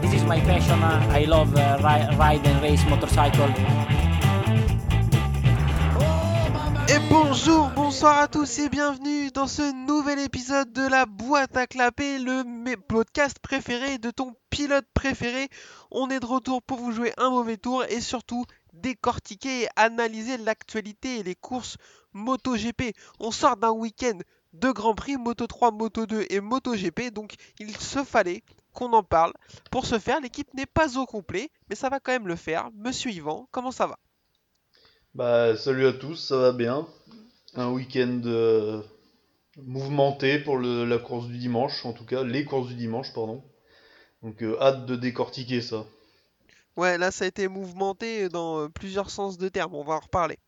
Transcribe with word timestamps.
this 0.00 0.14
is 0.14 0.24
my 0.24 0.40
passion. 0.40 0.82
I 0.82 1.24
love 1.24 1.54
uh, 1.56 1.78
ri- 1.82 2.16
ride 2.16 2.46
and 2.46 2.60
race 2.62 2.84
motorcycle. 2.88 3.48
Et 6.88 6.98
bonjour, 7.08 7.70
bonsoir 7.76 8.18
à 8.18 8.26
tous 8.26 8.58
et 8.58 8.68
bienvenue 8.68 9.30
dans 9.30 9.46
ce 9.46 9.62
nouvel 9.86 10.18
épisode 10.18 10.72
de 10.72 10.88
la 10.88 11.06
boîte 11.06 11.56
à 11.56 11.68
clapper, 11.68 12.18
le 12.18 12.42
podcast 12.88 13.38
préféré 13.40 13.98
de 13.98 14.10
ton 14.10 14.34
pilote 14.50 14.86
préféré. 14.92 15.48
On 15.92 16.10
est 16.10 16.18
de 16.18 16.26
retour 16.26 16.62
pour 16.62 16.78
vous 16.78 16.90
jouer 16.90 17.12
un 17.16 17.30
mauvais 17.30 17.58
tour 17.58 17.84
et 17.84 18.00
surtout 18.00 18.44
décortiquer 18.72 19.62
et 19.62 19.68
analyser 19.76 20.36
l'actualité 20.38 21.20
et 21.20 21.22
les 21.22 21.36
courses 21.36 21.76
MotoGP. 22.12 22.92
On 23.20 23.30
sort 23.30 23.56
d'un 23.56 23.70
week-end 23.70 24.18
de 24.52 24.70
Grand 24.72 24.96
Prix 24.96 25.16
Moto 25.16 25.46
3, 25.46 25.70
Moto 25.70 26.06
2 26.06 26.26
et 26.28 26.40
MotoGP, 26.40 27.12
donc 27.12 27.34
il 27.60 27.76
se 27.76 28.02
fallait 28.02 28.42
qu'on 28.80 28.92
en 28.94 29.02
parle. 29.04 29.32
Pour 29.70 29.86
ce 29.86 29.98
faire, 29.98 30.20
l'équipe 30.20 30.52
n'est 30.54 30.66
pas 30.66 30.98
au 30.98 31.06
complet, 31.06 31.50
mais 31.68 31.76
ça 31.76 31.90
va 31.90 32.00
quand 32.00 32.12
même 32.12 32.28
le 32.28 32.36
faire. 32.36 32.70
Monsieur 32.74 33.10
Yvan, 33.12 33.48
comment 33.52 33.72
ça 33.72 33.86
va? 33.86 33.98
Bah, 35.14 35.56
salut 35.56 35.86
à 35.86 35.92
tous, 35.92 36.16
ça 36.16 36.36
va 36.36 36.52
bien. 36.52 36.86
Un 37.54 37.70
week-end 37.72 38.22
euh, 38.26 38.82
mouvementé 39.58 40.38
pour 40.40 40.58
le- 40.58 40.84
la 40.86 40.98
course 40.98 41.28
du 41.28 41.38
dimanche, 41.38 41.84
en 41.86 41.92
tout 41.94 42.06
cas, 42.06 42.24
les 42.24 42.44
courses 42.44 42.68
du 42.68 42.74
dimanche, 42.76 43.12
pardon. 43.14 43.42
Donc, 44.22 44.42
euh, 44.42 44.58
hâte 44.60 44.86
de 44.86 44.96
décortiquer 44.96 45.60
ça. 45.62 45.84
Ouais, 46.76 46.98
là 46.98 47.12
ça 47.12 47.24
a 47.24 47.28
été 47.28 47.46
mouvementé 47.46 48.28
dans 48.28 48.60
euh, 48.62 48.68
plusieurs 48.68 49.10
sens 49.10 49.38
de 49.38 49.48
terme, 49.48 49.74
on 49.74 49.84
va 49.84 49.94
en 49.94 50.00
reparler. 50.00 50.38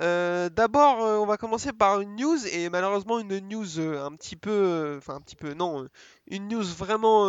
Euh, 0.00 0.48
D'abord, 0.50 1.02
euh, 1.02 1.18
on 1.18 1.26
va 1.26 1.36
commencer 1.36 1.72
par 1.72 2.00
une 2.00 2.16
news, 2.16 2.46
et 2.46 2.68
malheureusement 2.68 3.18
une 3.18 3.38
news 3.40 3.78
euh, 3.78 4.04
un 4.04 4.12
petit 4.16 4.36
peu, 4.36 4.96
enfin 4.98 5.14
un 5.16 5.20
petit 5.20 5.36
peu, 5.36 5.54
non, 5.54 5.88
une 6.26 6.48
news 6.48 6.64
vraiment 6.64 7.24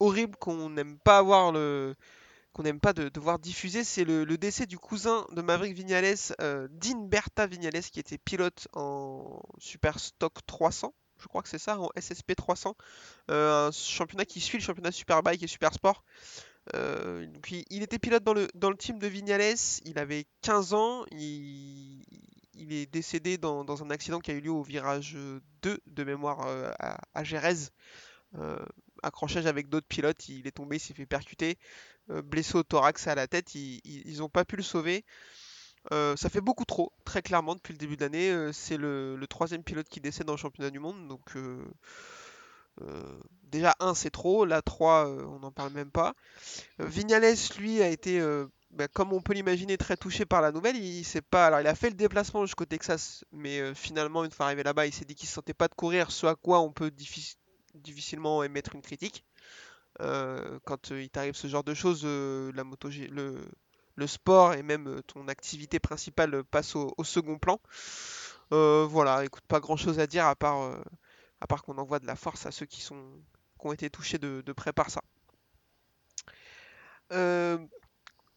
horrible 0.00 0.36
qu'on 0.36 0.70
n'aime 0.70 0.98
pas 0.98 1.18
avoir 1.18 1.52
qu'on 2.52 2.62
n'aime 2.62 2.80
pas 2.80 2.94
de, 2.94 3.10
de 3.10 3.20
voir 3.20 3.38
diffuser, 3.38 3.84
c'est 3.84 4.04
le, 4.04 4.24
décès 4.38 4.66
du 4.66 4.78
cousin 4.78 5.26
de 5.32 5.42
Maverick 5.42 5.74
Vignales, 5.74 6.16
Dean 6.38 7.06
Berta 7.06 7.46
Vignales, 7.46 7.82
qui 7.82 8.00
était 8.00 8.18
pilote 8.18 8.68
en 8.72 9.42
Super 9.58 9.98
Stock 9.98 10.34
300, 10.46 10.94
je 11.18 11.28
crois 11.28 11.42
que 11.42 11.48
c'est 11.48 11.58
ça, 11.58 11.78
en 11.78 11.90
SSP 11.98 12.34
300, 12.34 12.76
euh, 13.30 13.68
un 13.68 13.72
championnat 13.72 14.24
qui 14.24 14.40
suit 14.40 14.58
le 14.58 14.62
championnat 14.62 14.92
Superbike 14.92 15.42
et 15.42 15.46
Super 15.46 15.72
Sport. 15.72 16.04
Euh, 16.74 17.26
il, 17.70 17.82
était 17.82 17.98
pilote 17.98 18.24
dans 18.24 18.34
le, 18.34 18.48
dans 18.54 18.70
le 18.70 18.76
team 18.76 18.98
de 18.98 19.06
Vignales, 19.06 19.56
il 19.84 19.98
avait 19.98 20.26
15 20.42 20.74
ans, 20.74 21.04
il, 21.12 22.02
est 22.58 22.86
décédé 22.86 23.38
dans, 23.38 23.64
dans 23.64 23.84
un 23.84 23.90
accident 23.90 24.18
qui 24.18 24.32
a 24.32 24.34
eu 24.34 24.40
lieu 24.40 24.50
au 24.50 24.62
virage 24.62 25.16
2 25.62 25.80
de 25.86 26.04
mémoire 26.04 26.46
euh, 26.46 26.70
à, 26.78 26.98
à. 27.14 27.22
Euh, 28.34 28.58
accrochage 29.02 29.46
avec 29.46 29.68
d'autres 29.68 29.86
pilotes, 29.86 30.28
il 30.28 30.46
est 30.46 30.52
tombé, 30.52 30.76
il 30.76 30.80
s'est 30.80 30.94
fait 30.94 31.06
percuter, 31.06 31.58
blessé 32.08 32.56
au 32.56 32.62
thorax 32.62 33.06
à 33.06 33.14
la 33.14 33.28
tête, 33.28 33.54
ils, 33.54 33.80
ils, 33.84 34.22
ont 34.22 34.28
pas 34.28 34.44
pu 34.44 34.56
le 34.56 34.62
sauver. 34.62 35.04
Ça 35.90 36.28
fait 36.28 36.40
beaucoup 36.40 36.64
trop, 36.64 36.92
très 37.04 37.22
clairement, 37.22 37.54
depuis 37.54 37.72
le 37.72 37.78
début 37.78 37.96
de 37.96 38.02
l'année. 38.02 38.52
C'est 38.52 38.76
le, 38.76 39.16
le 39.16 39.26
troisième 39.28 39.62
pilote 39.62 39.88
qui 39.88 40.00
décède 40.00 40.26
dans 40.26 40.32
le 40.32 40.38
championnat 40.38 40.70
du 40.70 40.80
monde, 40.80 41.06
donc 41.06 41.36
euh, 42.82 43.18
déjà 43.44 43.74
1 43.80 43.94
c'est 43.94 44.10
trop, 44.10 44.44
là 44.44 44.62
3 44.62 45.08
euh, 45.08 45.24
on 45.26 45.40
n'en 45.40 45.50
parle 45.50 45.72
même 45.72 45.90
pas. 45.90 46.14
Euh, 46.80 46.86
Vignales 46.86 47.34
lui 47.58 47.82
a 47.82 47.88
été, 47.88 48.20
bah, 48.70 48.88
comme 48.88 49.12
on 49.12 49.20
peut 49.20 49.32
l'imaginer, 49.32 49.76
très 49.78 49.96
touché 49.96 50.26
par 50.26 50.42
la 50.42 50.52
nouvelle. 50.52 50.76
Il, 50.76 51.04
s'est 51.04 51.22
pas, 51.22 51.46
alors 51.46 51.60
il 51.60 51.66
a 51.66 51.74
fait 51.74 51.90
le 51.90 51.96
déplacement 51.96 52.44
jusqu'au 52.44 52.66
Texas, 52.66 53.24
mais 53.32 53.74
finalement 53.74 54.24
une 54.24 54.30
fois 54.30 54.46
arrivé 54.46 54.62
là-bas, 54.62 54.86
il 54.86 54.92
s'est 54.92 55.04
dit 55.04 55.14
qu'il 55.14 55.28
se 55.28 55.34
sentait 55.34 55.54
pas 55.54 55.68
de 55.68 55.74
courir, 55.74 56.10
ce 56.10 56.26
à 56.26 56.34
quoi 56.34 56.60
on 56.60 56.72
peut 56.72 56.88
diffi- 56.88 57.36
difficilement 57.74 58.42
émettre 58.42 58.74
une 58.74 58.82
critique. 58.82 59.24
Quand 59.98 60.90
il 60.90 61.08
t'arrive 61.08 61.34
ce 61.34 61.46
genre 61.46 61.64
de 61.64 61.74
choses, 61.74 62.04
la 62.04 62.64
moto, 62.64 62.90
le, 62.90 64.06
sport 64.06 64.52
et 64.52 64.62
même 64.62 65.00
ton 65.06 65.26
activité 65.28 65.80
principale 65.80 66.44
passe 66.44 66.76
au, 66.76 66.92
second 67.02 67.38
plan. 67.38 67.58
Euh, 68.52 68.86
voilà, 68.88 69.24
écoute, 69.24 69.42
pas 69.48 69.58
grand 69.58 69.76
chose 69.76 69.98
à 69.98 70.06
dire 70.06 70.26
à 70.26 70.36
part, 70.36 70.70
à 71.40 71.46
part 71.46 71.62
qu'on 71.62 71.78
envoie 71.78 71.98
de 71.98 72.06
la 72.06 72.16
force 72.16 72.46
à 72.46 72.50
ceux 72.50 72.66
qui, 72.66 72.80
sont, 72.80 73.02
qui 73.60 73.66
ont 73.66 73.72
été 73.72 73.90
touchés 73.90 74.18
de, 74.18 74.52
près 74.52 74.72
par 74.72 74.90
ça. 74.90 75.02
Euh, 77.12 77.58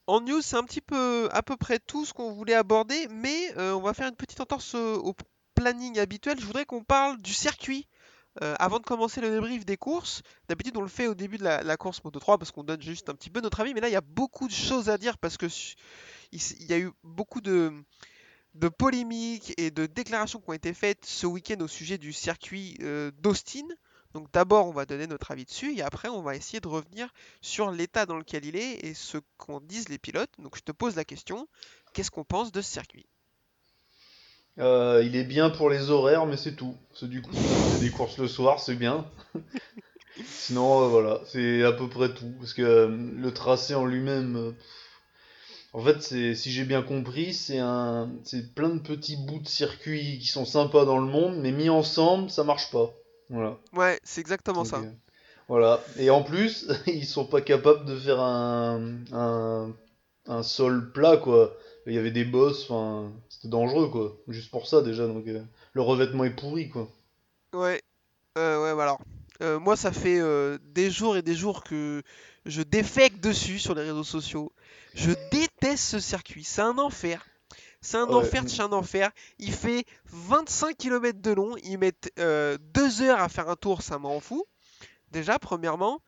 en 0.08 0.22
news, 0.22 0.42
c'est 0.42 0.56
un 0.56 0.64
petit 0.64 0.82
peu 0.82 1.30
à 1.32 1.42
peu 1.42 1.58
près 1.58 1.80
tout 1.80 2.06
ce 2.06 2.14
qu'on 2.14 2.32
voulait 2.32 2.54
aborder, 2.54 3.08
mais 3.10 3.58
euh, 3.58 3.74
on 3.74 3.82
va 3.82 3.94
faire 3.94 4.08
une 4.08 4.16
petite 4.16 4.40
entorse 4.42 4.76
au 4.76 5.16
planning 5.56 6.00
habituel. 6.00 6.40
Je 6.40 6.46
voudrais 6.46 6.66
qu'on 6.66 6.84
parle 6.84 7.22
du 7.22 7.34
circuit 7.34 7.88
euh, 8.42 8.56
avant 8.60 8.80
de 8.80 8.86
commencer 8.86 9.22
le 9.22 9.30
débrief 9.32 9.66
des 9.66 9.76
courses. 9.76 10.22
D'habitude, 10.48 10.78
on 10.78 10.82
le 10.82 10.88
fait 10.88 11.08
au 11.08 11.16
début 11.16 11.38
de 11.38 11.44
la, 11.44 11.78
course 11.78 12.04
Moto 12.04 12.20
3 12.20 12.38
parce 12.38 12.52
qu'on 12.52 12.64
donne 12.64 12.82
juste 12.82 13.10
un 13.10 13.16
petit 13.16 13.30
peu 13.30 13.42
notre 13.42 13.60
avis, 13.60 13.74
mais 13.74 13.82
là, 13.82 13.90
il 13.90 13.92
y 13.92 13.98
a 13.98 14.02
beaucoup 14.02 14.48
de 14.48 14.54
choses 14.54 14.90
à 14.90 14.98
dire 14.98 15.18
parce 15.18 15.38
que 15.38 15.48
il, 16.32 16.42
il 16.60 16.66
y 16.68 16.74
a 16.74 16.80
eu 16.80 16.92
beaucoup 17.04 17.42
de, 17.42 17.74
de 18.56 18.68
polémiques 18.68 19.54
et 19.58 19.72
de 19.72 19.86
déclarations 19.86 20.40
qui 20.40 20.50
ont 20.50 20.54
été 20.54 20.74
faites 20.74 21.06
ce 21.06 21.28
week-end 21.28 21.60
au 21.62 21.68
sujet 21.68 21.98
du 21.98 22.14
circuit 22.14 22.78
euh, 22.82 23.12
d'Austin. 23.20 23.68
Donc 24.14 24.32
d'abord, 24.34 24.68
on 24.68 24.72
va 24.72 24.86
donner 24.86 25.06
notre 25.06 25.32
avis 25.32 25.46
dessus 25.46 25.78
et 25.78 25.84
après, 25.84 26.10
on 26.10 26.22
va 26.22 26.36
essayer 26.36 26.60
de 26.60 26.68
revenir 26.68 27.14
sur 27.42 27.70
l'état 27.70 28.06
dans 28.06 28.18
lequel 28.18 28.46
il 28.46 28.56
est 28.56 28.86
et 28.86 28.94
ce 28.96 29.20
qu'en 29.38 29.62
disent 29.62 29.90
les 29.90 30.00
pilotes. 30.00 30.32
Donc 30.40 30.58
je 30.58 30.62
te 30.62 30.72
pose 30.72 30.96
la 30.96 31.06
question, 31.06 31.48
qu'est-ce 31.94 32.10
qu'on 32.10 32.24
pense 32.24 32.52
de 32.52 32.62
ce 32.62 32.72
circuit? 32.72 33.06
Euh, 34.58 35.04
Il 35.06 35.16
est 35.16 35.24
bien 35.24 35.52
pour 35.52 35.70
les 35.70 35.92
horaires, 35.92 36.26
mais 36.26 36.38
c'est 36.38 36.56
tout. 36.56 36.76
C'est 36.94 37.10
du 37.10 37.22
coup, 37.22 37.32
des 37.80 37.92
courses 37.92 38.18
le 38.18 38.28
soir, 38.28 38.60
c'est 38.60 38.76
bien. 38.76 39.06
Sinon, 40.26 40.84
euh, 40.84 40.88
voilà, 40.88 41.22
c'est 41.28 41.64
à 41.64 41.72
peu 41.72 41.88
près 41.88 42.14
tout. 42.14 42.34
Parce 42.40 42.54
que 42.54 42.88
le 42.88 43.32
tracé 43.32 43.76
en 43.76 43.86
lui-même, 43.86 44.56
en 45.74 45.82
fait, 45.84 46.02
si 46.02 46.52
j'ai 46.52 46.64
bien 46.66 46.82
compris, 46.82 47.34
c'est 47.34 47.60
un, 47.60 48.10
c'est 48.24 48.54
plein 48.56 48.70
de 48.70 48.80
petits 48.80 49.18
bouts 49.18 49.40
de 49.40 49.48
circuit 49.48 50.20
qui 50.20 50.28
sont 50.28 50.46
sympas 50.46 50.86
dans 50.86 50.98
le 50.98 51.06
monde, 51.06 51.38
mais 51.38 51.52
mis 51.52 51.70
ensemble, 51.70 52.30
ça 52.30 52.44
marche 52.44 52.72
pas. 52.72 52.92
Voilà. 53.30 53.58
Ouais, 53.74 54.00
c'est 54.04 54.22
exactement 54.22 54.66
ça. 54.66 54.78
euh, 54.78 54.92
voilà. 55.48 55.80
Et 55.98 56.10
en 56.10 56.24
plus, 56.24 56.68
ils 56.88 57.06
sont 57.06 57.26
pas 57.26 57.42
capables 57.42 57.86
de 57.86 57.96
faire 57.98 58.20
un, 58.20 58.96
un, 59.12 59.72
un 60.28 60.44
sol 60.44 60.92
plat, 60.92 61.18
quoi. 61.18 61.56
Il 61.86 61.94
y 61.94 61.98
avait 61.98 62.12
des 62.12 62.26
bosses, 62.26 62.64
enfin, 62.70 63.12
c'était 63.30 63.48
dangereux, 63.48 63.90
quoi. 63.90 64.16
Juste 64.28 64.52
pour 64.52 64.68
ça, 64.68 64.82
déjà. 64.82 65.08
Donc, 65.08 65.28
euh, 65.28 65.42
le 65.74 65.82
revêtement 65.82 66.24
est 66.24 66.36
pourri, 66.36 66.70
quoi. 66.70 66.88
Ouais, 67.54 67.82
euh, 68.38 68.64
ouais, 68.64 68.76
bah 68.76 68.84
alors. 68.84 69.02
Euh, 69.42 69.58
moi, 69.58 69.76
ça 69.78 69.92
fait 69.94 70.20
des 70.74 70.92
jours 70.92 71.16
et 71.16 71.22
des 71.22 71.34
jours 71.34 71.64
que 71.64 72.04
je 72.46 72.62
défecte 72.62 73.24
dessus 73.24 73.58
sur 73.58 73.74
les 73.74 73.84
réseaux 73.84 74.04
sociaux. 74.04 74.52
Je 74.96 75.12
déteste 75.72 75.86
ce 75.86 76.00
circuit. 76.00 76.44
C'est 76.44 76.62
un 76.62 76.78
enfer. 76.78 77.26
C'est 77.82 77.98
un 77.98 78.08
Ouais. 78.08 78.16
enfer 78.16 78.44
de 78.44 78.50
chez 78.50 78.62
un 78.62 78.72
enfer. 78.74 79.10
Il 79.38 79.54
fait 79.54 79.86
25 80.06 80.76
km 80.78 81.22
de 81.22 81.32
long. 81.32 81.56
Ils 81.64 81.78
mettent 81.78 82.12
2 82.18 83.02
heures 83.02 83.22
à 83.22 83.30
faire 83.30 83.50
un 83.50 83.56
tour. 83.56 83.82
Ça 83.82 83.98
m'en 83.98 84.20
fout. 84.20 84.44
Déjà, 85.12 85.40
premièrement. 85.40 86.02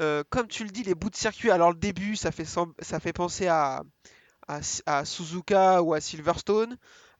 Euh, 0.00 0.22
comme 0.30 0.46
tu 0.48 0.64
le 0.64 0.70
dis, 0.70 0.82
les 0.84 0.94
bouts 0.94 1.10
de 1.10 1.16
circuit. 1.16 1.50
Alors, 1.50 1.70
le 1.70 1.78
début, 1.78 2.14
ça 2.16 2.30
fait, 2.30 2.44
ça 2.44 3.00
fait 3.00 3.12
penser 3.12 3.46
à, 3.48 3.82
à, 4.48 4.60
à 4.86 5.04
Suzuka 5.04 5.82
ou 5.82 5.94
à 5.94 6.00
Silverstone. 6.00 6.76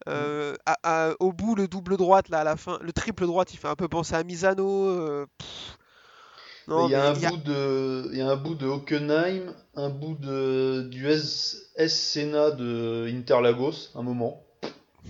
Euh, 0.09 0.55
à- 0.67 1.11
au 1.21 1.33
bout, 1.33 1.55
le 1.57 1.67
double 1.67 1.97
droite, 1.97 2.29
là, 2.29 2.41
à 2.41 2.45
la 2.45 2.57
fin, 2.57 2.79
le 2.83 2.93
triple 2.93 3.27
droite, 3.27 3.53
il 3.53 3.59
fait 3.59 3.69
un 3.69 3.75
peu 3.75 3.89
penser 3.89 4.15
à 4.15 4.23
Misano. 4.23 4.87
euh, 4.87 5.27
pff. 5.39 5.79
Non, 6.69 6.87
il 6.87 6.91
y 6.93 6.95
a 6.95 7.09
un 7.11 7.15
il 7.15 7.23
y 7.23 7.27
a- 7.27 7.31
bout 7.31 7.37
de, 7.39 8.09
il 8.13 8.19
y 8.19 8.21
a 8.21 8.29
un 8.29 8.37
bout 8.37 8.55
de 8.55 8.67
Hockenheim, 8.67 9.55
un 9.75 9.89
bout 9.89 10.15
de 10.15 10.83
du 10.91 11.09
S, 11.09 11.71
S 11.77 11.99
Senna 11.99 12.51
de 12.51 13.09
Interlagos, 13.13 13.91
un 13.95 14.03
moment. 14.03 14.45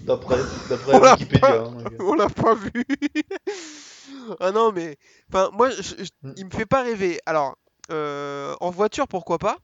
D'après, 0.04 0.36
d'après 0.70 0.92
Wikipédia. 1.12 1.40
pas- 1.40 1.58
hein. 1.64 1.84
On 2.00 2.14
l'a 2.14 2.28
pas 2.28 2.54
vu. 2.54 2.70
ah 4.40 4.52
non, 4.52 4.72
mais. 4.72 4.96
Enfin, 5.28 5.50
moi, 5.52 5.70
je- 5.70 5.82
je- 5.82 6.10
Mm. 6.22 6.32
il 6.36 6.44
me 6.46 6.50
fait 6.50 6.66
pas 6.66 6.82
rêver. 6.82 7.18
Alors, 7.26 7.56
euh, 7.90 8.54
en 8.60 8.70
voiture, 8.70 9.08
pourquoi 9.08 9.38
pas? 9.38 9.56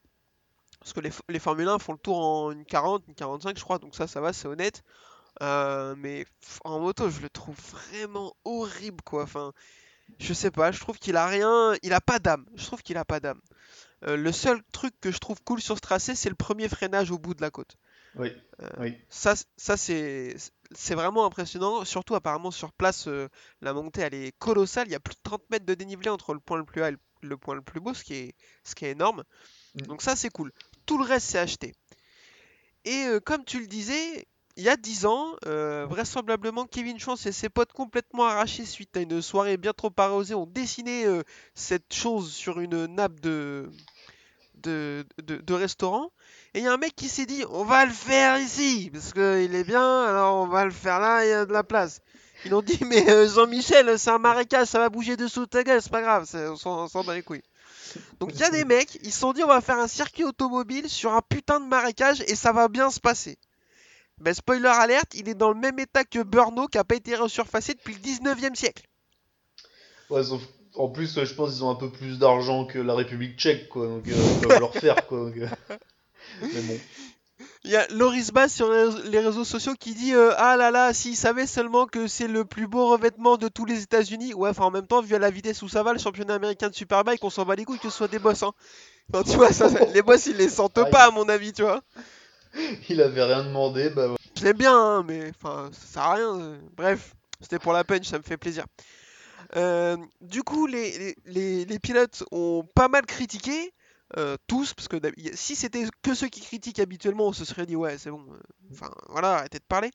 Parce 0.80 0.92
que 0.92 1.00
les, 1.00 1.10
les 1.28 1.38
Formule 1.38 1.68
1 1.68 1.78
font 1.78 1.92
le 1.92 1.98
tour 1.98 2.18
en 2.18 2.50
une 2.50 2.64
40, 2.64 3.04
une 3.08 3.14
45, 3.14 3.56
je 3.58 3.62
crois. 3.64 3.78
Donc 3.78 3.94
ça, 3.94 4.06
ça 4.06 4.20
va, 4.20 4.32
c'est 4.32 4.48
honnête. 4.48 4.82
Euh, 5.42 5.94
mais 5.98 6.26
en 6.64 6.78
moto, 6.80 7.08
je 7.10 7.20
le 7.20 7.30
trouve 7.30 7.56
vraiment 7.72 8.34
horrible, 8.44 9.02
quoi. 9.04 9.22
Enfin, 9.24 9.52
je 10.18 10.32
sais 10.32 10.50
pas, 10.50 10.72
je 10.72 10.80
trouve 10.80 10.98
qu'il 10.98 11.16
a 11.16 11.26
rien. 11.26 11.74
Il 11.82 11.92
a 11.92 12.00
pas 12.00 12.18
d'âme. 12.18 12.46
Je 12.54 12.64
trouve 12.64 12.82
qu'il 12.82 12.96
a 12.96 13.04
pas 13.04 13.20
d'âme. 13.20 13.40
Euh, 14.06 14.16
le 14.16 14.32
seul 14.32 14.62
truc 14.72 14.94
que 15.00 15.10
je 15.10 15.18
trouve 15.18 15.42
cool 15.42 15.60
sur 15.60 15.76
ce 15.76 15.80
tracé, 15.80 16.14
c'est 16.14 16.28
le 16.28 16.34
premier 16.34 16.68
freinage 16.68 17.10
au 17.10 17.18
bout 17.18 17.34
de 17.34 17.42
la 17.42 17.50
côte. 17.50 17.76
Oui, 18.16 18.32
oui. 18.78 18.96
Ça, 19.08 19.34
ça 19.56 19.76
c'est 19.76 20.36
c'est 20.72 20.94
vraiment 20.94 21.26
impressionnant. 21.26 21.84
Surtout, 21.84 22.14
apparemment, 22.14 22.50
sur 22.50 22.72
place, 22.72 23.08
euh, 23.08 23.28
la 23.60 23.72
montée, 23.72 24.02
elle 24.02 24.14
est 24.14 24.36
colossale. 24.38 24.86
Il 24.88 24.92
y 24.92 24.96
a 24.96 25.00
plus 25.00 25.14
de 25.14 25.20
30 25.22 25.42
mètres 25.50 25.66
de 25.66 25.74
dénivelé 25.74 26.10
entre 26.10 26.34
le 26.34 26.40
point 26.40 26.58
le 26.58 26.64
plus 26.64 26.82
haut 26.82 26.86
et 26.86 26.90
le, 26.92 26.98
le 27.22 27.36
point 27.36 27.54
le 27.54 27.62
plus 27.62 27.80
beau, 27.80 27.94
ce 27.94 28.04
qui 28.04 28.14
est, 28.14 28.34
ce 28.62 28.74
qui 28.74 28.84
est 28.84 28.90
énorme. 28.90 29.24
Mm. 29.74 29.86
Donc 29.86 30.02
ça, 30.02 30.16
c'est 30.16 30.30
cool. 30.30 30.52
Tout 30.86 30.98
le 30.98 31.04
reste, 31.04 31.28
c'est 31.28 31.38
acheté. 31.38 31.74
Et 32.84 33.06
euh, 33.06 33.20
comme 33.20 33.44
tu 33.44 33.60
le 33.60 33.66
disais, 33.66 34.26
il 34.56 34.62
y 34.62 34.68
a 34.68 34.76
10 34.76 35.06
ans, 35.06 35.34
euh, 35.46 35.84
vraisemblablement, 35.88 36.66
Kevin 36.66 36.98
Chance 36.98 37.26
et 37.26 37.32
ses 37.32 37.48
potes 37.48 37.72
complètement 37.72 38.24
arrachés 38.24 38.64
suite 38.64 38.96
à 38.96 39.00
une 39.00 39.20
soirée 39.20 39.56
bien 39.56 39.72
trop 39.72 39.92
arrosée 39.96 40.34
ont 40.34 40.46
dessiné 40.46 41.06
euh, 41.06 41.22
cette 41.54 41.92
chose 41.92 42.32
sur 42.32 42.60
une 42.60 42.86
nappe 42.86 43.18
de, 43.18 43.68
restaurant. 45.50 46.12
Et 46.54 46.60
il 46.60 46.64
y 46.64 46.68
a 46.68 46.72
un 46.72 46.76
mec 46.76 46.94
qui 46.94 47.08
s'est 47.08 47.26
dit, 47.26 47.44
on 47.50 47.64
va 47.64 47.84
le 47.84 47.92
faire 47.92 48.38
ici, 48.38 48.90
parce 48.92 49.12
qu'il 49.12 49.54
est 49.54 49.64
bien, 49.64 50.04
alors 50.04 50.36
on 50.36 50.46
va 50.46 50.64
le 50.64 50.70
faire 50.70 51.00
là, 51.00 51.24
il 51.24 51.30
y 51.30 51.32
a 51.32 51.46
de 51.46 51.52
la 51.52 51.64
place. 51.64 52.00
Ils 52.44 52.54
ont 52.54 52.62
dit, 52.62 52.78
mais 52.86 53.10
euh, 53.10 53.28
Jean-Michel, 53.28 53.98
c'est 53.98 54.10
un 54.10 54.18
marécage, 54.18 54.68
ça 54.68 54.78
va 54.78 54.88
bouger 54.88 55.16
dessous 55.16 55.46
de 55.46 55.50
ta 55.50 55.64
gueule, 55.64 55.82
c'est 55.82 55.90
pas 55.90 56.02
grave, 56.02 56.28
on 56.32 56.86
s'en 56.88 57.04
bat 57.04 57.14
les 57.14 57.22
couilles. 57.22 57.42
Donc 58.20 58.30
il 58.34 58.38
y 58.38 58.44
a 58.44 58.50
des 58.50 58.64
mecs, 58.64 59.00
ils 59.02 59.12
se 59.12 59.18
sont 59.18 59.32
dit, 59.32 59.42
on 59.42 59.48
va 59.48 59.60
faire 59.60 59.78
un 59.78 59.88
circuit 59.88 60.24
automobile 60.24 60.88
sur 60.88 61.12
un 61.12 61.22
putain 61.22 61.58
de 61.58 61.66
marécage 61.66 62.22
et 62.28 62.36
ça 62.36 62.52
va 62.52 62.68
bien 62.68 62.90
se 62.90 63.00
passer. 63.00 63.36
Ben, 64.20 64.32
spoiler 64.32 64.68
alerte, 64.68 65.14
il 65.14 65.28
est 65.28 65.34
dans 65.34 65.50
le 65.52 65.58
même 65.58 65.78
état 65.78 66.04
que 66.04 66.22
Burno 66.22 66.66
qui 66.68 66.78
a 66.78 66.84
pas 66.84 66.94
été 66.94 67.14
resurfacé 67.16 67.74
depuis 67.74 67.94
le 67.94 68.00
19e 68.00 68.54
siècle. 68.54 68.84
Ouais, 70.10 70.22
sauf- 70.22 70.42
en 70.76 70.88
plus, 70.88 71.22
je 71.24 71.34
pense 71.34 71.52
qu'ils 71.54 71.64
ont 71.64 71.70
un 71.70 71.74
peu 71.76 71.90
plus 71.90 72.18
d'argent 72.18 72.64
que 72.66 72.78
la 72.78 72.94
République 72.94 73.38
tchèque, 73.38 73.68
quoi. 73.68 73.86
Donc, 73.86 74.06
euh, 74.08 74.12
ils 74.12 74.46
peuvent 74.48 74.58
le 74.58 74.64
refaire, 74.64 75.06
quoi. 75.06 75.18
donc, 75.18 75.36
euh. 75.36 75.48
Mais 76.42 76.60
bon. 76.62 76.78
Il 77.64 77.70
y 77.70 77.76
a 77.76 77.86
Loris 77.88 78.30
Bass 78.30 78.54
sur 78.54 78.70
les 78.70 79.18
réseaux- 79.18 79.44
sociaux 79.44 79.74
qui 79.78 79.94
dit 79.94 80.14
euh, 80.14 80.32
Ah 80.36 80.56
là 80.56 80.70
là, 80.70 80.92
s'il 80.94 81.16
savait 81.16 81.46
seulement 81.46 81.86
que 81.86 82.06
c'est 82.06 82.28
le 82.28 82.44
plus 82.44 82.66
beau 82.66 82.88
revêtement 82.88 83.36
de 83.36 83.48
tous 83.48 83.64
les 83.64 83.82
États-Unis. 83.82 84.34
Ouais, 84.34 84.50
enfin 84.50 84.64
en 84.64 84.70
même 84.70 84.86
temps, 84.86 85.00
vu 85.02 85.14
à 85.14 85.18
la 85.18 85.30
vitesse 85.30 85.60
où 85.62 85.68
ça 85.68 85.82
va, 85.82 85.92
le 85.92 85.98
championnat 85.98 86.34
américain 86.34 86.68
de 86.68 86.74
Superbike, 86.74 87.22
on 87.24 87.30
s'en 87.30 87.44
bat 87.44 87.54
les 87.56 87.64
couilles 87.64 87.78
que 87.78 87.90
ce 87.90 87.96
soit 87.96 88.08
des 88.08 88.18
boss. 88.20 88.42
Hein. 88.42 88.52
Enfin, 89.12 89.24
tu 89.28 89.36
vois, 89.36 89.52
ça, 89.52 89.68
ça- 89.68 89.84
les 89.86 90.02
boss 90.02 90.26
ils 90.26 90.36
les 90.36 90.48
sentent 90.48 90.78
Aïe. 90.78 90.90
pas, 90.90 91.04
à 91.06 91.10
mon 91.10 91.28
avis, 91.28 91.52
tu 91.52 91.62
vois. 91.62 91.82
Il 92.88 93.00
avait 93.00 93.24
rien 93.24 93.44
demandé, 93.44 93.90
bah 93.90 94.08
ouais. 94.08 94.16
Je 94.36 94.52
bien, 94.52 94.76
hein, 94.76 95.04
mais 95.06 95.30
enfin, 95.30 95.70
ça 95.72 95.86
sert 95.86 96.12
rien. 96.12 96.40
euh. 96.40 96.58
Bref, 96.76 97.14
c'était 97.40 97.58
pour 97.58 97.72
la 97.72 97.84
punch, 97.84 98.06
ça 98.06 98.18
me 98.18 98.22
fait 98.22 98.36
plaisir. 98.36 98.64
Euh, 99.56 99.96
du 100.20 100.42
coup, 100.42 100.66
les, 100.66 101.14
pilotes 101.82 102.24
ont 102.30 102.66
pas 102.74 102.88
mal 102.88 103.06
critiqué, 103.06 103.72
euh, 104.16 104.36
tous, 104.46 104.74
parce 104.74 104.88
que 104.88 104.96
si 105.34 105.56
c'était 105.56 105.86
que 106.02 106.14
ceux 106.14 106.28
qui 106.28 106.40
critiquent 106.40 106.80
habituellement, 106.80 107.28
on 107.28 107.32
se 107.32 107.44
serait 107.44 107.66
dit 107.66 107.76
ouais, 107.76 107.98
c'est 107.98 108.10
bon, 108.10 108.24
voilà, 109.08 109.34
arrêtez 109.34 109.58
de 109.58 109.64
parler. 109.64 109.90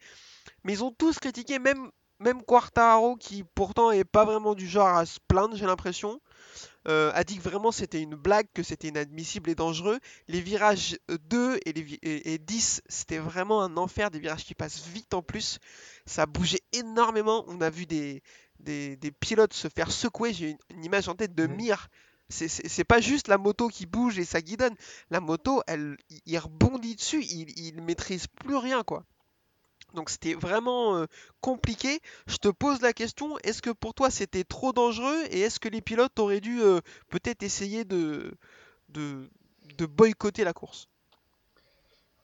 Mais 0.64 0.74
ils 0.74 0.84
ont 0.84 0.92
tous 0.92 1.20
critiqué, 1.20 1.60
même, 1.60 1.90
même 2.20 2.44
Quartaro, 2.44 3.16
qui 3.16 3.44
pourtant 3.56 3.92
est 3.92 4.04
pas 4.06 4.26
vraiment 4.26 4.56
du 4.56 4.68
genre 4.68 4.88
à 4.88 5.06
se 5.06 5.20
plaindre, 5.28 5.56
j'ai 5.56 5.66
l'impression, 5.66 6.20
euh, 6.88 7.12
a 7.14 7.24
dit 7.24 7.38
que 7.38 7.42
vraiment 7.44 7.72
c'était 7.72 8.02
une 8.02 8.16
blague, 8.16 8.48
que 8.54 8.64
c'était 8.64 8.88
inadmissible 8.88 9.50
et 9.50 9.56
dangereux. 9.56 10.00
Les 10.28 10.42
virages 10.42 10.98
euh, 11.12 11.18
2 11.30 11.60
et, 11.66 11.74
les 11.74 11.82
vi- 11.84 12.00
et, 12.02 12.34
et 12.34 12.38
10, 12.38 12.82
c'était 12.88 13.18
vraiment 13.18 13.62
un 13.62 13.76
enfer, 13.78 14.10
des 14.12 14.20
virages 14.20 14.46
qui 14.46 14.56
passent 14.56 14.86
vite 14.88 15.14
en 15.14 15.22
plus. 15.22 15.60
Ça 16.06 16.26
bougeait 16.26 16.62
énormément. 16.74 17.44
On 17.48 17.60
a 17.62 17.70
vu 17.70 17.86
des, 17.86 18.24
des, 18.60 18.96
des 18.96 19.12
pilotes 19.12 19.54
se 19.54 19.68
faire 19.68 19.92
secouer. 19.92 20.34
J'ai 20.34 20.52
une, 20.52 20.58
une 20.70 20.86
image 20.86 21.08
en 21.10 21.16
tête 21.16 21.36
de 21.36 21.48
Mhm. 21.48 21.56
Mir. 21.58 21.88
C'est- 22.32 22.84
pas 22.84 23.02
juste 23.02 23.28
la 23.28 23.38
moto 23.40 23.68
qui 23.70 23.86
bouge 23.88 24.20
et 24.20 24.26
ça 24.26 24.40
guidonne. 24.42 24.76
La 25.10 25.20
moto, 25.20 25.62
elle, 25.68 25.98
il- 26.10 26.22
il 26.28 26.38
rebondit 26.38 26.96
dessus, 26.96 27.24
il, 27.24 27.60
il 27.60 27.82
maîtrise 27.82 28.28
plus 28.28 28.56
rien 28.56 28.84
quoi. 28.84 29.04
Donc 29.94 30.10
c'était 30.10 30.34
vraiment 30.34 30.98
euh, 30.98 31.06
compliqué. 31.42 32.00
Je 32.28 32.38
te 32.38 32.48
pose 32.50 32.82
la 32.82 32.94
question, 32.94 33.38
est-ce 33.40 33.62
que 33.62 33.70
pour 33.72 33.94
toi 33.94 34.10
c'était 34.12 34.44
trop 34.44 34.74
dangereux 34.74 35.24
et 35.32 35.42
est-ce 35.42 35.60
que 35.60 35.70
les 35.70 35.82
pilotes 35.82 36.18
auraient 36.20 36.42
dû 36.42 36.62
euh, 36.62 36.80
peut-être 37.10 37.44
essayer 37.44 37.86
de, 37.86 38.32
de, 38.90 39.30
de 39.78 39.86
boycotter 39.86 40.44
la 40.44 40.54
course? 40.54 40.88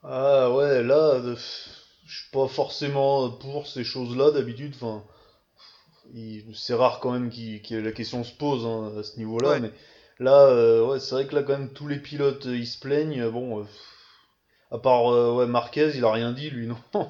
Ah 0.03 0.51
ouais, 0.51 0.83
là, 0.83 1.15
euh, 1.15 1.35
je 2.05 2.21
suis 2.21 2.31
pas 2.31 2.47
forcément 2.47 3.29
pour 3.29 3.67
ces 3.67 3.83
choses-là 3.83 4.31
d'habitude. 4.31 4.73
Enfin, 4.75 5.03
c'est 6.53 6.73
rare 6.73 6.99
quand 6.99 7.11
même 7.11 7.29
que 7.29 7.75
la 7.75 7.91
question 7.91 8.23
se 8.23 8.33
pose 8.33 8.65
hein, 8.65 8.97
à 8.99 9.03
ce 9.03 9.17
niveau-là. 9.17 9.49
Ouais. 9.49 9.59
Mais 9.59 9.71
là, 10.19 10.83
ouais, 10.85 10.99
c'est 10.99 11.15
vrai 11.15 11.27
que 11.27 11.35
là, 11.35 11.43
quand 11.43 11.57
même, 11.57 11.73
tous 11.73 11.87
les 11.87 11.99
pilotes, 11.99 12.45
ils 12.45 12.67
se 12.67 12.79
plaignent. 12.79 13.29
Bon, 13.29 13.65
à 14.71 14.77
part 14.77 15.05
ouais, 15.35 15.47
Marquez, 15.47 15.91
il 15.95 16.05
a 16.05 16.11
rien 16.11 16.31
dit, 16.31 16.49
lui, 16.51 16.67
non? 16.93 17.09